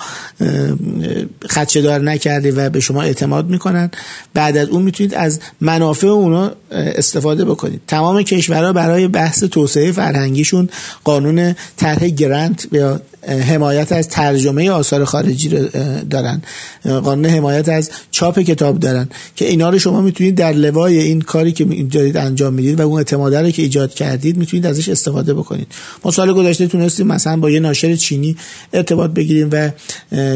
خدشه 1.49 1.81
دار 1.81 1.99
نکردی 1.99 2.51
و 2.51 2.69
به 2.69 2.79
شما 2.79 3.01
اعتماد 3.01 3.49
می‌کنن. 3.49 3.91
بعد 4.33 4.57
از 4.57 4.67
اون 4.67 4.81
می‌تونید 4.81 5.13
از 5.13 5.39
منافع 5.61 6.07
اونا 6.07 6.51
استفاده 6.71 7.45
بکنید. 7.45 7.81
تمام 7.87 8.23
کشورها 8.23 8.73
برای 8.73 9.07
بحث 9.07 9.43
توسعه 9.43 9.91
فرهنگیشون 9.91 10.69
قانون 11.03 11.55
طرح 11.77 12.07
گرانت 12.07 12.67
یا 12.71 13.01
حمایت 13.27 13.91
از 13.91 14.07
ترجمه 14.07 14.69
آثار 14.69 15.05
خارجی 15.05 15.49
رو 15.49 15.67
دارن. 16.09 16.41
قانون 16.83 17.25
حمایت 17.25 17.69
از 17.69 17.89
چاپ 18.11 18.39
کتاب 18.39 18.79
دارن. 18.79 19.09
که 19.35 19.45
اینا 19.45 19.69
رو 19.69 19.79
شما 19.79 20.01
می‌تونید 20.01 20.35
در 20.35 20.53
لوای 20.53 20.99
این 20.99 21.21
کاری 21.21 21.51
که 21.51 21.65
دارید 21.65 22.17
انجام 22.17 22.53
می‌دید 22.53 22.79
و 22.79 22.87
اون 22.87 22.97
اعتماده 22.97 23.41
رو 23.41 23.51
که 23.51 23.61
ایجاد 23.61 23.93
کردید 23.93 24.37
می‌تونید 24.37 24.65
ازش 24.65 24.89
استفاده 24.89 25.33
بکنید. 25.33 25.67
ما 26.05 26.11
سال 26.11 26.33
گذشته 26.33 26.67
تونستیم 26.67 27.07
مثلا 27.07 27.37
با 27.37 27.49
یه 27.49 27.59
ناشر 27.59 27.95
چینی 27.95 28.35
ارتباط 28.73 29.11
بگیریم 29.11 29.49
و 29.51 29.71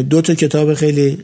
دو 0.02 0.22
تا 0.22 0.34
کتاب 0.36 0.74
خیلی 0.74 1.18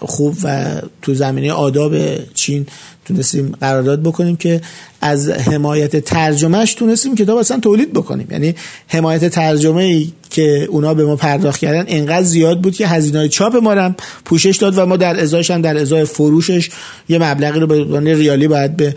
خوب 0.00 0.36
و 0.42 0.66
تو 1.02 1.14
زمینه 1.14 1.52
آداب 1.52 1.94
چین 2.34 2.66
تونستیم 3.04 3.52
قرارداد 3.60 4.02
بکنیم 4.02 4.36
که 4.36 4.60
از 5.00 5.30
حمایت 5.30 5.96
ترجمهش 5.96 6.74
تونستیم 6.74 7.14
کتاب 7.14 7.38
اصلا 7.38 7.60
تولید 7.60 7.92
بکنیم. 7.92 8.28
یعنی 8.30 8.54
حمایت 8.88 9.28
ترجمه 9.28 9.82
ای 9.82 10.12
که 10.30 10.66
اونا 10.70 10.94
به 10.94 11.04
ما 11.04 11.16
پرداخت 11.16 11.60
کردن 11.60 11.84
انقدر 11.88 12.22
زیاد 12.22 12.60
بود 12.60 12.74
که 12.74 12.86
هزینه 12.86 13.28
چاپ 13.28 13.56
ما 13.56 13.72
هم 13.72 13.94
پوشش 14.24 14.56
داد 14.56 14.78
و 14.78 14.86
ما 14.86 14.96
در 14.96 15.20
ازایش 15.20 15.50
هم 15.50 15.62
در 15.62 15.76
ازای 15.76 16.04
فروشش 16.04 16.70
یه 17.08 17.18
مبلغی 17.18 17.60
رو 17.60 17.66
به 17.66 18.14
ریالی 18.14 18.48
باید 18.48 18.76
به 18.76 18.94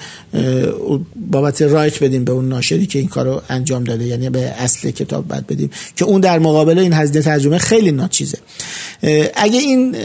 بابت 1.31 1.61
رایت 1.61 2.03
بدیم 2.03 2.23
به 2.23 2.31
اون 2.31 2.49
ناشری 2.49 2.85
که 2.85 2.99
این 2.99 3.07
کارو 3.07 3.41
انجام 3.49 3.83
داده. 3.83 4.05
یعنی 4.05 4.29
به 4.29 4.39
اصل 4.39 4.91
کتاب 4.91 5.27
باید 5.27 5.47
بدیم 5.47 5.69
که 5.95 6.05
اون 6.05 6.21
در 6.21 6.39
مقابل 6.39 6.79
این 6.79 6.93
هزینه 6.93 7.21
ترجمه 7.21 7.57
خیلی 7.57 7.91
ناچیزه. 7.91 8.37
اگه 9.35 9.59
این 9.59 9.95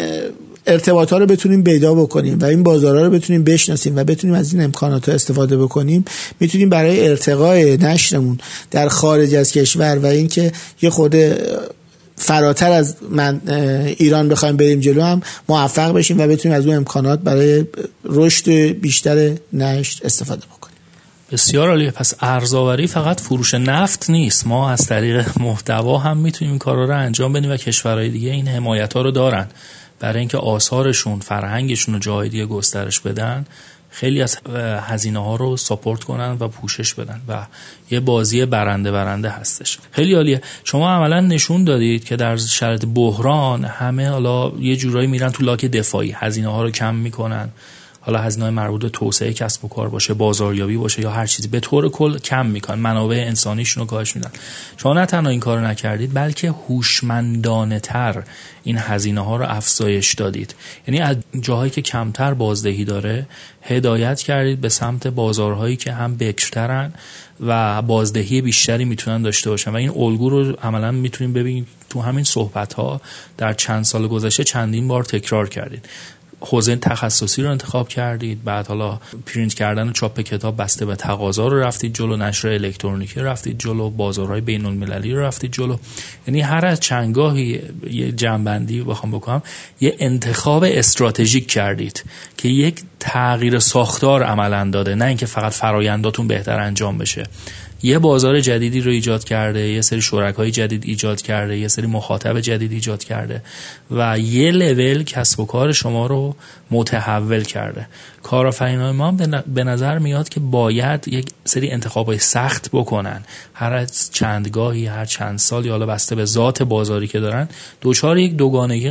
ارتباط 0.67 1.13
ها 1.13 1.19
رو 1.19 1.27
بتونیم 1.27 1.63
پیدا 1.63 1.95
بکنیم 1.95 2.39
و 2.39 2.45
این 2.45 2.63
بازارها 2.63 3.05
رو 3.05 3.11
بتونیم 3.11 3.45
بشناسیم 3.45 3.97
و 3.97 4.05
بتونیم 4.05 4.37
از 4.37 4.53
این 4.55 4.63
امکانات 4.63 5.09
ها 5.09 5.15
استفاده 5.15 5.57
بکنیم 5.57 6.05
می‌تونیم 6.41 6.69
برای 6.69 7.09
ارتقای 7.09 7.77
نشرمون 7.77 8.39
در 8.71 8.89
خارج 8.89 9.35
از 9.35 9.53
کشور 9.53 9.99
و 9.99 10.07
اینکه 10.07 10.53
یه 10.83 10.91
خود 10.91 11.17
فراتر 12.17 12.73
از 12.73 12.97
من 13.11 13.41
ایران 13.99 14.29
بخوایم 14.29 14.57
بریم 14.57 14.81
جلو 14.81 15.03
هم 15.03 15.23
موفق 15.49 15.93
بشیم 15.93 16.21
و 16.21 16.27
بتونیم 16.27 16.59
از 16.59 16.67
اون 16.67 16.77
امکانات 16.77 17.21
برای 17.21 17.65
رشد 18.05 18.51
بیشتر 18.53 19.33
نشر 19.53 20.01
استفاده 20.05 20.43
بکنیم. 20.47 20.77
بسیار 21.33 21.69
عالی. 21.69 21.91
پس 21.91 22.15
ارزآوری 22.21 22.87
فقط 22.87 23.21
فروش 23.21 23.55
نفت 23.55 24.11
نیست. 24.11 24.47
ما 24.47 24.71
از 24.71 24.87
طریق 24.87 25.29
محتوا 25.41 25.99
هم 25.99 26.17
می‌تونیم 26.17 26.53
این 26.53 26.59
کارا 26.59 26.85
رو 26.85 26.97
انجام 26.99 27.33
بدیم 27.33 27.51
و 27.51 27.57
کشورهای 27.57 28.09
دیگه 28.09 28.31
این 28.31 28.49
حمایت 28.49 28.93
ها 28.93 29.03
رو 29.03 29.11
دارن. 29.11 29.47
برای 30.01 30.19
اینکه 30.19 30.39
آثارشون 30.39 31.21
فرهنگشون 31.21 31.95
رو 31.95 32.01
جای 32.01 32.29
دیگه 32.29 32.47
گسترش 32.47 33.01
بدن 33.01 33.47
خیلی 33.91 34.23
از 34.23 34.39
هزینه 34.81 35.25
ها 35.25 35.37
رو 35.37 35.57
ساپورت 35.57 36.05
کنن 36.05 36.37
و 36.41 36.49
پوشش 36.49 36.95
بدن 36.95 37.21
و 37.29 37.47
یه 37.91 38.01
بازی 38.01 38.47
برنده 38.47 38.93
برنده 38.93 39.31
هستش. 39.31 39.79
خیلی 39.93 40.15
عالیه. 40.15 40.43
شما 40.65 40.91
عملا 40.91 41.21
نشون 41.21 41.65
دادید 41.65 42.05
که 42.05 42.17
در 42.17 42.37
شرط 42.37 42.85
بحران 42.95 43.65
همه 43.65 44.09
حالا 44.09 44.53
یه 44.61 44.77
جورایی 44.77 45.07
میرن 45.07 45.31
تو 45.31 45.45
لاک 45.45 45.65
دفاعی. 45.65 46.13
هزینه 46.17 46.49
ها 46.49 46.63
رو 46.63 46.71
کم 46.71 46.95
می‌کنن. 46.95 47.49
حالا 48.01 48.19
هزینه 48.19 48.51
مربوط 48.51 48.83
به 48.83 48.89
توسعه 48.89 49.33
کسب 49.33 49.65
و 49.65 49.69
کار 49.69 49.89
باشه 49.89 50.15
بازاریابی 50.15 50.77
باشه 50.77 51.03
یا 51.03 51.11
هر 51.11 51.27
چیزی 51.27 51.49
به 51.49 51.61
طور 51.61 51.89
کل 51.89 52.19
کم 52.19 52.47
می‌کنن 52.47 52.79
منابع 52.79 53.25
انسانیشون 53.27 53.81
رو 53.81 53.87
کاهش 53.87 54.17
میدن. 54.17 54.31
شما 54.77 54.93
نه 54.93 55.07
تنها 55.07 55.31
این 55.31 55.41
کار 55.41 55.69
نکردید 55.69 56.15
بلکه 56.15 56.51
هوشمندانه 56.51 57.81
تر 57.81 58.23
این 58.65 58.79
هزینه 58.79 59.21
ها 59.21 59.37
رو 59.37 59.45
افزایش 59.49 60.15
دادید. 60.15 60.55
یعنی 60.89 61.01
از 61.01 61.17
جاهایی 61.41 61.71
که 61.71 61.83
کمتر 61.83 62.35
بازدهی 62.35 62.85
داره 62.85 63.27
هدایت 63.63 64.21
کردید 64.21 64.61
به 64.61 64.69
سمت 64.69 65.07
بازارهایی 65.07 65.77
که 65.77 65.93
هم 65.93 66.17
بکرترن 66.17 66.93
و 67.41 67.83
بازدهی 67.83 68.41
بیشتری 68.41 68.85
می‌تونن 68.85 69.23
داشته 69.23 69.51
باشن. 69.51 69.71
و 69.71 69.77
این 69.77 69.91
الگو 69.91 70.31
رو 70.31 70.53
عملا 70.63 70.93
می‌تونیم 70.93 71.33
ببینیم 71.33 71.67
تو 71.91 72.01
همین 72.01 72.25
صحبت 72.25 72.75
ها 72.75 73.01
در 73.39 73.53
چند 73.53 73.85
سال 73.85 74.09
گذشته 74.09 74.45
چندین 74.45 74.89
بار 74.89 75.05
تکرار 75.05 75.49
کردید. 75.49 75.89
حوزه 76.40 76.76
تخصصی 76.76 77.42
رو 77.42 77.50
انتخاب 77.50 77.88
کردید. 77.88 78.44
بعد 78.44 78.67
حالا 78.67 79.00
پرینت 79.27 79.54
کردن 79.54 79.88
و 79.88 79.92
چاپ 79.92 80.21
کتاب 80.21 80.56
بسته 80.56 80.87
به 80.87 80.96
تقاضا 80.96 81.48
رو 81.48 81.60
رفتید 81.60 81.94
جلو 81.94 82.17
نشر 82.17 82.48
الکترونیکی 82.48 83.21
رفتید 83.21 83.58
جلو 83.58 83.90
بازارهای 83.90 84.40
بین 84.40 84.67
المللی 84.67 85.12
رو 85.12 85.21
رفتید 85.21 85.52
جلو. 85.52 85.77
یعنی 86.27 86.40
هر 86.40 86.67
از 86.67 86.81
چنگاهی 86.81 87.60
یه 87.90 88.12
جنبندی 88.12 88.83
بخوام 88.83 89.12
بکنم 89.12 89.42
یه 89.81 89.96
انتخاب 89.98 90.65
استراتژیک 90.67 91.46
کردید 91.46 92.04
که 92.37 92.48
یک 92.48 92.83
تغییر 93.00 93.58
ساختار 93.58 94.23
عملا 94.23 94.71
داده. 94.71 94.94
نه 94.94 95.04
اینکه 95.04 95.27
فقط 95.27 95.52
فراینداتون 95.52 96.29
بهتر 96.29 96.60
انجام 96.60 96.98
بشه. 96.98 97.27
یه 97.83 97.98
بازار 97.98 98.40
جدیدی 98.40 98.81
رو 98.81 98.90
ایجاد 98.90 99.24
کرده 99.24 99.68
یه 99.68 99.81
سری 99.81 100.02
شرکای 100.02 100.50
جدید 100.50 100.85
ایجاد 100.85 101.22
کرده 101.22 101.58
یه 101.58 101.68
سری 101.68 101.87
مخاطب 101.87 102.40
جدید 102.40 102.72
ایجاد 102.72 103.04
کرده 103.04 103.42
و 103.90 104.18
یه 104.18 104.50
لول 104.50 105.02
کسب 105.02 105.40
و 105.40 105.46
کار 105.46 105.72
شما 105.72 106.06
رو 106.06 106.37
متحول 106.70 107.42
کرده. 107.42 107.87
کارآفرینان 108.23 108.96
ما 108.96 109.12
به 109.46 109.64
نظر 109.64 109.98
میاد 109.98 110.29
که 110.29 110.40
باید 110.40 111.08
یک 111.08 111.31
سری 111.44 111.71
انتخابای 111.71 112.18
سخت 112.18 112.71
بکنن. 112.73 113.25
هر 113.54 113.73
از 113.73 114.10
چندگاهی 114.12 114.87
هر 114.87 115.04
چند 115.04 115.38
سال 115.38 115.66
یا 115.66 115.73
حالا 115.73 115.87
بسته 115.87 116.14
به 116.14 116.25
ذات 116.25 116.62
بازاری 116.62 117.06
که 117.06 117.21
دارن 117.21 117.48
دوچار 117.81 118.18
یک 118.18 118.37
دوگانگی 118.37 118.90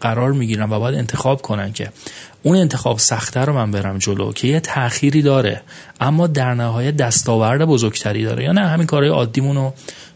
قرار 0.00 0.32
می‌گیرن 0.32 0.72
و 0.72 0.78
باید 0.78 0.94
انتخاب 0.94 1.42
کنن 1.42 1.72
که 1.72 1.90
اون 2.42 2.56
انتخاب 2.56 2.98
سخته 2.98 3.40
رو 3.40 3.52
من 3.52 3.70
برم 3.70 3.98
جلو 3.98 4.32
که 4.32 4.48
یه 4.48 4.60
تأخیری 4.60 5.22
داره 5.22 5.62
اما 6.00 6.26
در 6.26 6.54
نهایت 6.54 6.96
دستاورد 6.96 7.64
بزرگتری 7.64 8.24
داره. 8.24 8.44
یا 8.44 8.52
نه 8.52 8.68
همین 8.68 8.86
کارهای 8.86 9.12
عادیمون 9.12 9.56
رو 9.56 9.72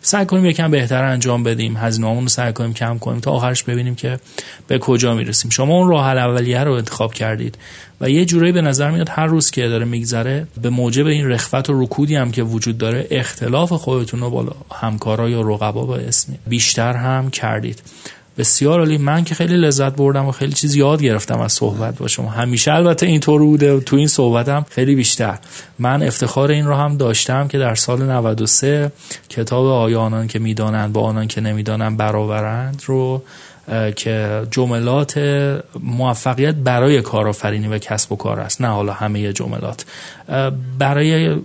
سعی 0.07 0.27
کنیم 0.27 0.45
یکم 0.45 0.71
بهتر 0.71 1.05
انجام 1.05 1.43
بدیم 1.43 1.77
هزینه‌مون 1.77 2.23
رو 2.23 2.29
سعی 2.29 2.53
کنیم 2.53 2.75
کم 2.75 2.99
کنیم 2.99 3.21
تا 3.21 3.31
آخرش 3.31 3.63
ببینیم 3.63 3.95
که 3.95 4.19
به 4.67 4.79
کجا 4.79 5.15
می‌رسیم. 5.15 5.51
شما 5.51 5.75
اون 5.75 5.89
راه 5.89 6.07
اولیه 6.07 6.65
رو 6.65 6.73
انتخاب 6.73 7.15
کردید 7.15 7.59
و 8.01 8.11
یه 8.11 8.25
جورایی 8.25 8.53
به 8.53 8.63
نظر 8.63 8.91
میاد 8.91 9.09
هر 9.11 9.27
روز 9.27 9.51
که 9.51 9.69
داره 9.69 9.85
میگذره 9.85 10.47
به 10.63 10.71
موجب 10.71 11.07
این 11.07 11.31
رخوت 11.31 11.71
و 11.71 11.83
رکودی 11.83 12.17
هم 12.17 12.31
که 12.31 12.43
وجود 12.43 12.79
داره 12.79 13.07
اختلاف 13.11 13.73
خودتون 13.73 14.21
رو 14.21 14.31
با 14.31 14.57
همکارا 14.75 15.31
یا 15.31 15.41
رقبا 15.41 15.87
با 15.87 15.97
اسم 15.97 16.35
بیشتر 16.47 16.93
هم 16.93 17.31
کردید. 17.31 17.83
بسیار 18.39 18.79
عالی. 18.79 18.99
من 18.99 19.25
که 19.25 19.35
خیلی 19.35 19.57
لذت 19.57 19.97
بردم 19.97 20.27
و 20.27 20.33
خیلی 20.33 20.53
چیز 20.53 20.75
یاد 20.75 21.03
گرفتم 21.03 21.41
از 21.41 21.53
صحبت 21.53 21.99
با 21.99 22.09
شما. 22.09 22.31
همیشه 22.31 22.73
البته 22.73 23.07
اینطور 23.07 23.43
بوده 23.43 23.75
و 23.75 23.81
تو 23.81 23.97
این 23.97 24.07
صحبتم 24.07 24.67
خیلی 24.71 24.95
بیشتر. 24.95 25.39
من 25.79 26.03
افتخار 26.03 26.51
این 26.51 26.67
رو 26.67 26.75
هم 26.75 26.97
داشتم 26.97 27.49
که 27.49 27.59
در 27.59 27.75
سال 27.75 28.03
93 28.03 28.93
کتاب 29.29 29.67
آیا 29.67 30.01
آنان 30.01 30.27
که 30.27 30.39
می‌دانند 30.39 30.93
با 30.93 31.01
آنان 31.01 31.29
که 31.29 31.41
نمی‌دانند 31.41 31.97
برابرند 31.97 32.83
رو 32.87 33.23
که 33.97 34.43
جملات 34.51 35.19
موفقیت 35.83 36.55
برای 36.55 37.03
کارآفرینی 37.03 37.69
و 37.69 37.79
کسب 37.79 38.13
و 38.13 38.17
کار 38.17 38.41
است 38.41 38.61
نه 38.61 38.69
حالا 38.69 38.93
همه 38.93 39.33
جملات. 39.33 39.85
برای 40.79 41.37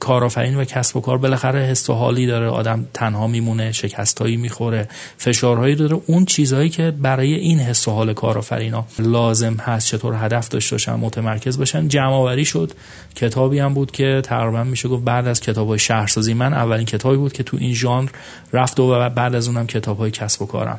کارآفرین 0.00 0.56
و 0.56 0.64
کسب 0.64 0.96
و 0.96 1.00
کار 1.00 1.18
بالاخره 1.18 1.60
حس 1.60 1.90
و 1.90 1.92
حالی 1.92 2.26
داره. 2.26 2.46
آدم 2.48 2.86
تنها 2.94 3.26
میمونه 3.26 3.72
شکستایی 3.72 4.36
می‌خوره 4.36 4.88
فشارهایی 5.18 5.74
داره. 5.74 6.00
اون 6.06 6.24
چیزهایی 6.24 6.68
که 6.68 6.90
برای 6.90 7.34
این 7.34 7.58
حس 7.58 7.88
و 7.88 7.90
حال 7.90 8.14
کارآفرینا 8.14 8.86
لازم 8.98 9.54
هست 9.54 9.86
چطور 9.86 10.14
هدف 10.24 10.48
داشته 10.48 10.74
باشن 10.74 10.94
متمرکز 10.94 11.58
باشن. 11.58 11.88
جمع 11.88 12.12
آوری 12.12 12.44
شد. 12.44 12.72
کتابی 13.14 13.58
هم 13.58 13.74
بود 13.74 13.90
که 13.90 14.20
تقریبا 14.24 14.64
میشه 14.64 14.88
گفت 14.88 15.04
بعد 15.04 15.26
از 15.26 15.40
کتاب 15.40 15.76
شهرسازی. 15.76 16.34
من 16.34 16.54
اولین 16.54 16.86
کتابی 16.86 17.16
بود 17.16 17.32
که 17.32 17.42
تو 17.42 17.56
این 17.60 17.74
ژانر 17.74 18.08
رفت 18.52 18.80
و 18.80 19.10
بعد 19.10 19.34
از 19.34 19.48
اونم 19.48 19.66
کتاب 19.66 19.98
های 19.98 20.10
کسب 20.10 20.42
و 20.42 20.46
کارم. 20.46 20.78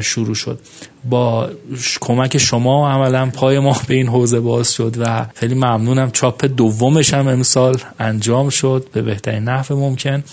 شروع 0.00 0.34
شد. 0.34 0.58
با 1.10 1.50
کمک 2.00 2.38
شما 2.38 2.90
عملا 2.90 3.26
پای 3.26 3.58
ما 3.58 3.76
به 3.88 3.94
این 3.94 4.08
حوزه 4.08 4.40
باز 4.40 4.72
شد 4.72 4.96
و 4.98 5.26
خیلی 5.34 5.54
ممنونم. 5.54 6.10
چاپ 6.10 6.44
دومش 6.44 7.14
هم 7.14 7.28
امسال 7.28 7.76
انجام 7.98 8.50
شد 8.50 8.86
به 8.92 9.02
بهترین 9.02 9.42
نحو 9.42 9.76
ممکن 9.76 10.24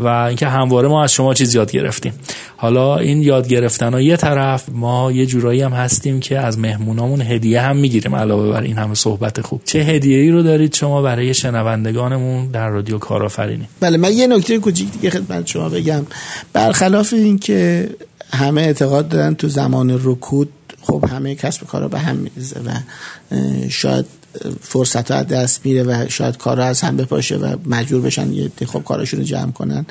و 0.00 0.06
اینکه 0.06 0.46
همواره 0.46 0.88
ما 0.88 1.04
از 1.04 1.12
شما 1.12 1.34
چیز 1.34 1.54
یاد 1.54 1.72
گرفتیم. 1.72 2.12
حالا 2.56 2.96
این 2.96 3.22
یاد 3.22 3.48
گرفتن 3.48 4.00
یه 4.00 4.16
طرف 4.16 4.64
ما 4.72 5.12
یه 5.12 5.26
جورایی 5.26 5.62
هم 5.62 5.72
هستیم 5.72 6.20
که 6.20 6.38
از 6.38 6.58
مهمونامون 6.58 7.22
هدیه 7.22 7.60
هم 7.60 7.76
می‌گیریم 7.76 8.16
علاوه 8.16 8.52
بر 8.52 8.62
این 8.62 8.78
همه 8.78 8.94
صحبت 8.94 9.40
خوب. 9.40 9.60
چه 9.64 9.78
هدیه 9.78 10.18
ای 10.18 10.30
رو 10.30 10.42
دارید 10.42 10.74
شما 10.74 11.02
برای 11.02 11.34
شنوندگانمون 11.34 12.46
در 12.46 12.68
رادیو 12.68 12.98
کارآفرینی؟ 12.98 13.68
بله 13.80 13.96
من 13.96 14.12
یه 14.12 14.26
نکته 14.26 14.58
کوچیک 14.58 14.92
دیگه 14.92 15.10
خدمت 15.10 15.46
شما 15.46 15.68
بگم. 15.68 16.06
برخلاف 16.52 17.12
اینکه 17.12 17.88
همه 18.34 18.60
اعتقاد 18.60 19.08
دارن 19.08 19.34
تو 19.34 19.48
زمان 19.48 20.00
رکود 20.04 20.48
خب 20.82 21.04
همه 21.10 21.34
کسب 21.34 21.66
کارا 21.66 21.88
به 21.88 21.98
هم 21.98 22.16
میریزه 22.16 22.60
و 22.60 22.70
شاید 23.68 24.06
فرصت 24.60 25.10
ها 25.10 25.22
دست 25.22 25.66
میره 25.66 25.82
و 25.82 26.08
شاید 26.08 26.36
کارا 26.38 26.64
از 26.64 26.80
هم 26.80 26.96
بپاشه 26.96 27.36
و 27.36 27.56
مجبور 27.66 28.00
بشن 28.00 28.32
یه 28.32 28.50
خب 28.66 28.84
کاراشون 28.84 29.20
رو 29.20 29.26
جمع 29.26 29.52
کنن. 29.52 29.86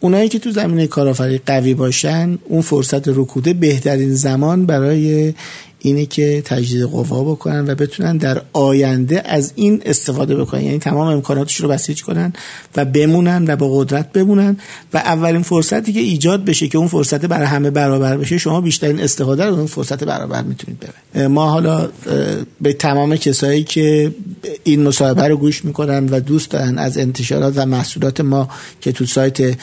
اونایی 0.00 0.28
که 0.28 0.38
تو 0.38 0.50
زمینه 0.50 0.86
کارآفرینی 0.86 1.40
قوی 1.46 1.74
باشن 1.74 2.38
اون 2.44 2.60
فرصت 2.60 3.08
رکوده 3.08 3.52
بهترین 3.52 4.14
زمان 4.14 4.66
برای 4.66 5.34
اینه 5.84 6.06
که 6.06 6.42
تجدید 6.44 6.82
قوا 6.82 7.24
بکنن 7.24 7.70
و 7.70 7.74
بتونن 7.74 8.16
در 8.16 8.42
آینده 8.52 9.22
از 9.24 9.52
این 9.56 9.82
استفاده 9.86 10.36
بکنن. 10.36 10.62
یعنی 10.62 10.78
تمام 10.78 11.08
امکاناتش 11.08 11.56
رو 11.56 11.68
بسیج 11.68 12.02
کنن 12.02 12.32
و 12.76 12.84
بمونن 12.84 13.44
و 13.48 13.56
با 13.56 13.78
قدرت 13.78 14.12
بمونن 14.12 14.56
و 14.94 14.98
اولین 14.98 15.42
فرصتی 15.42 15.92
که 15.92 16.00
ایجاد 16.00 16.44
بشه 16.44 16.68
که 16.68 16.78
اون 16.78 16.88
فرصت 16.88 17.26
برای 17.26 17.46
همه 17.46 17.70
برابر 17.70 18.16
بشه. 18.16 18.38
شما 18.38 18.60
بیشترین 18.60 19.00
استفاده 19.00 19.44
رو 19.44 19.54
اون 19.54 19.66
فرصت 19.66 20.04
برابر 20.04 20.42
می‌تونید 20.42 20.78
ببرید. 20.80 21.30
ما 21.30 21.50
حالا 21.50 21.88
به 22.60 22.72
تمام 22.72 23.16
کسایی 23.16 23.64
که 23.64 24.14
این 24.64 24.82
مصاحبه 24.82 25.28
رو 25.28 25.36
گوش 25.36 25.64
می‌کنن 25.64 26.08
و 26.08 26.20
دوست 26.20 26.50
دارن 26.50 26.78
از 26.78 26.98
انتشارات 26.98 27.52
و 27.56 27.66
محصولات 27.66 28.20
ما 28.20 28.48
که 28.80 28.92
تو 28.92 29.06
سایت 29.06 29.58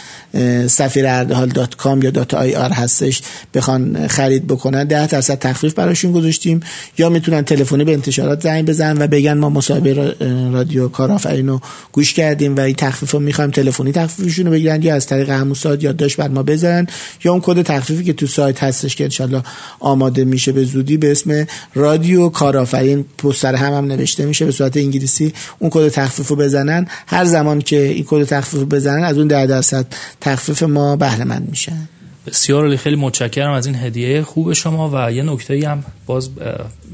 سفیراردهال 0.67 1.49
dot 1.49 1.75
com 1.75 2.01
یا 2.01 2.09
dot 2.09 2.33
IR 2.33 2.71
هستش 2.71 3.21
بخوان 3.53 4.07
خرید 4.07 4.47
بکنن 4.47 4.83
ده 4.83 5.07
درصد 5.07 5.39
تخفیف 5.39 5.73
براشون 5.73 6.08
گذاشتیم. 6.11 6.59
یا 6.97 7.09
می‌تونن 7.09 7.41
تلفنی 7.41 7.83
به 7.83 7.93
انتشارات 7.93 8.41
زنگ 8.41 8.65
بزنن 8.65 9.01
و 9.01 9.07
بگن 9.07 9.33
ما 9.33 9.49
مصاحبه 9.49 10.15
رادیو 10.53 10.87
کارآفرین 10.87 11.47
رو 11.47 11.61
گوش 11.91 12.13
کردیم 12.13 12.55
و 12.55 12.59
این 12.59 12.75
تخفیف 12.75 13.11
رو 13.11 13.19
می‌خوایم 13.19 13.51
تلفنی 13.51 13.91
تخفیفشون 13.91 14.45
رو 14.45 14.51
بگیرن. 14.51 14.83
یا 14.83 14.95
از 14.95 15.07
طریق 15.07 15.29
همون 15.29 15.53
سایت 15.53 15.83
یادداشت 15.83 16.17
بر 16.17 16.27
ما 16.27 16.43
بزنن 16.43 16.87
یا 17.23 17.31
اون 17.31 17.41
کد 17.41 17.61
تخفیفی 17.61 18.03
که 18.03 18.13
تو 18.13 18.27
سایت 18.27 18.63
هستش 18.63 18.95
که 18.95 19.03
انشالله 19.03 19.43
آماده 19.79 20.23
میشه 20.23 20.51
به 20.51 20.63
زودی 20.63 20.97
به 20.97 21.11
اسم 21.11 21.47
رادیو 21.75 22.29
کارآفرین. 22.29 23.05
پستر 23.17 23.55
هم 23.55 23.73
هم 23.73 23.85
نوشته 23.85 24.25
میشه. 24.25 24.45
به 24.45 24.51
صورت 24.51 24.77
انگلیسی 24.77 25.33
اون 25.59 25.69
کد 25.73 25.89
تخفیف 25.89 26.27
رو 26.27 26.35
بزنن. 26.35 26.87
هر 27.07 27.25
زمان 27.25 27.61
که 27.61 27.81
این 27.81 28.05
کد 28.07 28.23
تخفیف 28.23 28.63
بزنن 28.63 29.03
از 29.03 29.17
اون 29.17 29.27
در 29.27 29.45
درصد 29.45 29.85
تخفیف 30.21 30.63
ما 30.63 30.95
بهره 30.95 31.23
مند 31.23 31.47
میشن. 31.49 31.89
بسیار 32.29 32.75
خیلی 32.75 32.95
متشکرم 32.95 33.51
از 33.51 33.65
این 33.65 33.75
هدیه 33.75 34.21
خوب 34.21 34.53
شما 34.53 34.89
و 34.93 35.11
یه 35.11 35.23
نکته 35.23 35.69
هم 35.69 35.83
باز 36.05 36.29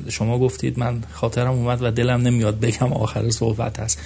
شما 0.09 0.39
گفتید. 0.39 0.79
من 0.79 1.03
خاطرم 1.11 1.51
اومد 1.51 1.79
و 1.81 1.91
دلم 1.91 2.21
نمیاد 2.21 2.59
بگم 2.59 2.93
آخر 2.93 3.29
صحبت 3.29 3.79
هست. 3.79 3.99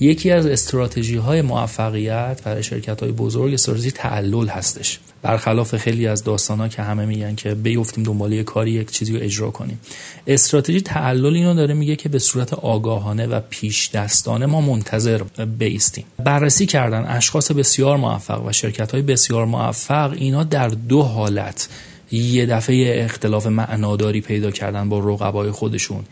یکی 0.00 0.30
از 0.30 0.46
استراتژی 0.46 1.16
های 1.16 1.42
موفقیت 1.42 2.40
برای 2.44 2.62
شرکت 2.62 3.02
های 3.02 3.12
بزرگ 3.12 3.54
استراتژی 3.54 3.90
تعلل 3.90 4.48
هستش. 4.48 4.98
برخلاف 5.22 5.76
خیلی 5.76 6.06
از 6.06 6.24
داستان 6.24 6.58
ها 6.60 6.68
که 6.68 6.82
همه 6.82 7.06
میگن 7.06 7.34
که 7.34 7.54
بیفتیم 7.54 8.04
دنبال 8.04 8.32
یه 8.32 8.42
کاری 8.42 8.70
یک 8.70 8.90
چیزی 8.90 9.12
رو 9.12 9.24
اجرا 9.24 9.50
کنیم. 9.50 9.80
استراتژی 10.26 10.80
تعلل 10.80 11.34
اینو 11.34 11.54
داره 11.54 11.74
میگه 11.74 11.96
که 11.96 12.08
به 12.08 12.18
صورت 12.18 12.54
آگاهانه 12.54 13.26
و 13.26 13.40
پیش 13.50 13.90
دستانه 13.90 14.46
ما 14.46 14.60
منتظر 14.60 15.22
بیستیم. 15.58 16.04
بررسی 16.24 16.66
کردن 16.66 17.04
اشخاص 17.08 17.50
بسیار 17.50 17.96
موفق 17.96 18.46
و 18.46 18.52
شرکت 18.52 18.92
های 18.92 19.02
بسیار 19.02 19.46
موفق 19.46 20.12
اینا 20.16 20.44
در 20.44 20.68
دو 20.68 21.02
حالت. 21.02 21.68
یه 22.12 22.46
دفعه 22.46 23.04
اختلاف 23.04 23.46
معناداری 23.46 24.20
پیدا 24.20 24.50
کردن 24.50 24.88
با 24.88 24.98
رقبای 24.98 25.50
خودشون. 25.50 26.04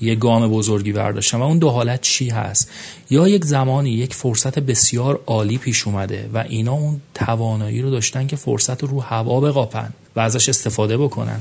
یه 0.00 0.14
گام 0.14 0.48
بزرگی 0.48 0.92
برداشتن 0.92 1.38
و 1.38 1.42
اون 1.42 1.58
دو 1.58 1.70
حالت 1.70 2.00
چی 2.00 2.30
هست؟ 2.30 2.70
یا 3.10 3.28
یک 3.28 3.44
زمانی 3.44 3.90
یک 3.90 4.14
فرصت 4.14 4.58
بسیار 4.58 5.20
عالی 5.26 5.58
پیش 5.58 5.86
اومده 5.86 6.30
و 6.34 6.44
اینا 6.48 6.72
اون 6.72 7.00
توانایی 7.14 7.82
رو 7.82 7.90
داشتن 7.90 8.26
که 8.26 8.36
فرصت 8.36 8.84
رو 8.84 9.00
هوا 9.00 9.40
بقاپن 9.40 9.92
و 10.16 10.20
ازش 10.20 10.48
استفاده 10.48 10.96
بکنن. 10.96 11.40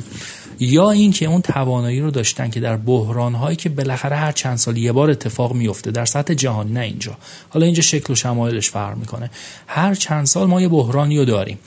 یا 0.59 0.91
اینکه 0.91 1.25
اون 1.25 1.41
توانایی 1.41 1.99
رو 1.99 2.11
داشتن 2.11 2.49
که 2.49 2.59
در 2.59 2.77
بحران 2.77 3.35
هایی 3.35 3.55
که 3.55 3.69
بالاخره 3.69 4.15
هر 4.15 4.31
چند 4.31 4.57
سال 4.57 4.77
یه 4.77 4.91
بار 4.91 5.09
اتفاق 5.09 5.53
میفته 5.53 5.91
در 5.91 6.05
سطح 6.05 6.33
جهانی 6.33 6.71
نه 6.71 6.79
اینجا. 6.79 7.17
حالا 7.49 7.65
اینجا 7.65 7.81
شکل 7.81 8.13
و 8.13 8.15
شمایلش 8.15 8.69
فرق 8.69 8.97
می‌کنه. 8.97 9.31
هر 9.67 9.95
چند 9.95 10.25
سال 10.25 10.47
ما 10.47 10.61
یه 10.61 10.67
بحرانی 10.67 11.17
رو 11.17 11.25
داریم. 11.25 11.59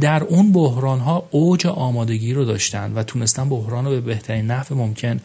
در 0.00 0.24
اون 0.24 0.52
بحران 0.52 0.98
ها 0.98 1.28
اوج 1.30 1.66
آمادگی 1.66 2.32
رو 2.32 2.44
داشتن 2.44 2.92
و 2.92 3.02
تونستن 3.02 3.48
بحران 3.48 3.84
رو 3.84 3.90
به 3.90 4.00
بهترین 4.00 4.46
نحو 4.46 4.74
ممکن 4.74 5.20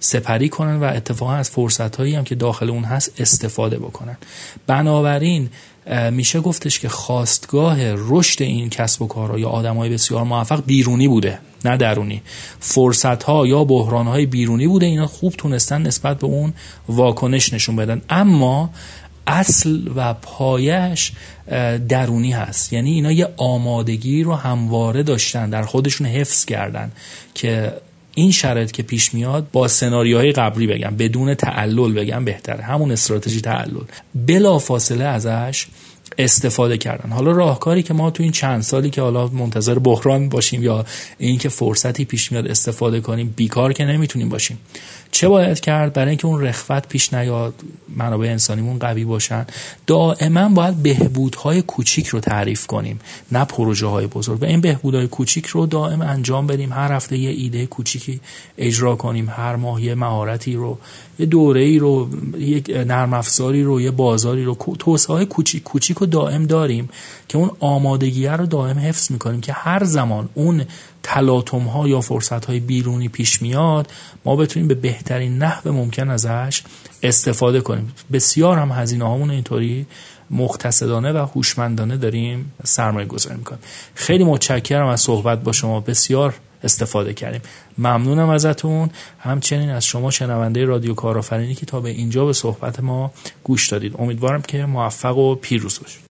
سپری 0.00 0.48
کنن 0.48 0.80
و 0.80 0.84
اتفاقا 0.84 1.32
از 1.32 1.50
فرصت 1.50 1.96
هایی 1.96 2.14
هم 2.14 2.24
که 2.24 2.34
داخل 2.34 2.70
اون 2.70 2.84
هست 2.84 3.20
استفاده 3.20 3.78
بکنن. 3.78 4.16
بنابراین 4.66 5.48
میشه 6.12 6.40
گفتش 6.40 6.80
که 6.80 6.88
خواستگاه 6.88 7.78
رشد 7.80 8.42
این 8.42 8.70
کسب 8.70 9.02
و 9.02 9.06
کارها 9.06 9.38
یا 9.38 9.50
های 9.50 9.90
بسیار 9.90 10.24
موفق 10.24 10.62
بیرونی 10.66 11.08
بوده 11.08 11.38
نه 11.64 11.76
درونی. 11.76 12.22
فرصت 12.60 13.22
ها 13.22 13.46
یا 13.46 13.64
بحران 13.64 14.06
های 14.06 14.26
بیرونی 14.26 14.66
بوده 14.66 14.86
اینا 14.86 15.06
خوب 15.06 15.32
تونستن 15.32 15.82
نسبت 15.82 16.18
به 16.18 16.26
اون 16.26 16.52
واکنش 16.88 17.52
نشون 17.52 17.76
بدن. 17.76 18.02
اما 18.10 18.70
اصل 19.26 19.88
و 19.96 20.14
پایش 20.14 21.12
درونی 21.88 22.32
هست. 22.32 22.72
یعنی 22.72 22.92
اینا 22.92 23.12
یه 23.12 23.28
آمادگی 23.36 24.22
رو 24.22 24.34
همواره 24.34 25.02
داشتن 25.02 25.50
در 25.50 25.62
خودشون 25.62 26.06
حفظ 26.06 26.44
کردن 26.44 26.92
که 27.34 27.72
این 28.18 28.30
شرایط 28.30 28.70
که 28.70 28.82
پیش 28.82 29.14
میاد 29.14 29.46
با 29.52 29.68
سناریوهای 29.68 30.32
قبلی 30.32 30.66
بگم 30.66 30.96
بدون 30.98 31.34
تعلل 31.34 31.92
بگم 31.92 32.24
بهتره. 32.24 32.62
همون 32.62 32.92
استراتژی 32.92 33.40
تعلل. 33.40 33.80
بلا 34.14 34.58
فاصله 34.58 35.04
ازش 35.04 35.66
استفاده 36.18 36.78
کردن. 36.78 37.10
حالا 37.10 37.32
راهکاری 37.32 37.82
که 37.82 37.94
ما 37.94 38.10
تو 38.10 38.22
این 38.22 38.32
چند 38.32 38.62
سالی 38.62 38.90
که 38.90 39.02
حالا 39.02 39.26
منتظر 39.26 39.78
بحران 39.78 40.28
باشیم 40.28 40.62
یا 40.62 40.84
اینکه 41.18 41.48
فرصتی 41.48 42.04
پیش 42.04 42.32
میاد 42.32 42.46
استفاده 42.46 43.00
کنیم 43.00 43.34
بیکار 43.36 43.72
که 43.72 43.84
نمی‌تونیم 43.84 44.28
باشیم. 44.28 44.58
چه 45.16 45.28
باید 45.28 45.60
کرد؟ 45.60 45.92
برای 45.92 46.08
اینکه 46.08 46.26
اون 46.26 46.40
رخوت 46.40 46.88
پیش 46.88 47.14
نیاد 47.14 47.54
منابع 47.96 48.26
انسانیمون 48.26 48.78
قوی 48.78 49.04
باشن. 49.04 49.46
دائما 49.86 50.48
باید 50.48 50.82
بهبودهای 50.82 51.62
کوچیک 51.62 52.06
رو 52.06 52.20
تعریف 52.20 52.66
کنیم 52.66 53.00
نه 53.32 53.44
پروژه 53.44 53.86
های 53.86 54.06
بزرگ. 54.06 54.42
و 54.42 54.44
این 54.44 54.60
بهبودهای 54.60 55.06
کوچیک 55.06 55.46
رو 55.46 55.66
دائم 55.66 56.02
انجام 56.02 56.46
بدیم. 56.46 56.72
هر 56.72 56.92
هفته 56.92 57.18
یه 57.18 57.30
ایده 57.30 57.66
کوچیکی 57.66 58.20
اجرا 58.58 58.96
کنیم. 58.96 59.28
هر 59.28 59.56
ماه 59.56 59.82
یه 59.82 59.94
مهارتی 59.94 60.54
رو 60.54 60.78
یه 61.18 61.26
دوره 61.26 61.60
ای 61.60 61.78
رو 61.78 62.08
یک 62.38 62.70
نرم 62.86 63.14
افزاری 63.14 63.62
رو 63.62 63.80
یه 63.80 63.90
بازاری 63.90 64.44
رو. 64.44 64.54
توسعه 64.78 65.24
کوچیک 65.24 65.62
کوچیک 65.62 65.96
رو 65.98 66.06
دائم 66.06 66.46
داریم 66.46 66.88
که 67.28 67.38
اون 67.38 67.50
آمادگی 67.60 68.26
رو 68.26 68.46
دائم 68.46 68.78
حفظ 68.78 69.10
می‌کنیم 69.10 69.40
که 69.40 69.52
هر 69.52 69.84
زمان 69.84 70.28
اون 70.34 70.64
تلاطم 71.08 71.58
ها 71.58 71.88
یا 71.88 72.00
فرصت 72.00 72.44
های 72.44 72.60
بیرونی 72.60 73.08
پیش 73.08 73.42
میاد 73.42 73.92
ما 74.24 74.36
بتونیم 74.36 74.68
به 74.68 74.74
بهترین 74.74 75.38
نحو 75.38 75.72
ممکن 75.72 76.10
ازش 76.10 76.62
استفاده 77.02 77.60
کنیم. 77.60 77.94
بسیار 78.12 78.58
هم 78.58 78.72
هزینه 78.72 79.04
هامون 79.04 79.30
اینطوری 79.30 79.86
مقتصدانه 80.30 81.12
و 81.12 81.16
هوشمندانه 81.16 81.96
داریم 81.96 82.52
سرمایه 82.64 83.06
گذاری 83.06 83.36
می‌کنیم. 83.36 83.60
خیلی 83.94 84.24
متشکرم 84.24 84.86
از 84.86 85.00
صحبت 85.00 85.42
با 85.42 85.52
شما. 85.52 85.80
بسیار 85.80 86.34
استفاده 86.62 87.14
کردیم. 87.14 87.40
ممنونم 87.78 88.28
ازتون. 88.28 88.90
همچنین 89.18 89.70
از 89.70 89.84
شما 89.84 90.10
شنونده 90.10 90.64
رادیو 90.64 90.94
کارآفرینی 90.94 91.54
که 91.54 91.66
تا 91.66 91.80
به 91.80 91.90
اینجا 91.90 92.26
به 92.26 92.32
صحبت 92.32 92.80
ما 92.80 93.12
گوش 93.44 93.68
دادید. 93.68 93.94
امیدوارم 93.98 94.42
که 94.42 94.66
موفق 94.66 95.16
و 95.16 95.34
پیروز 95.34 95.80
باشید. 95.80 96.02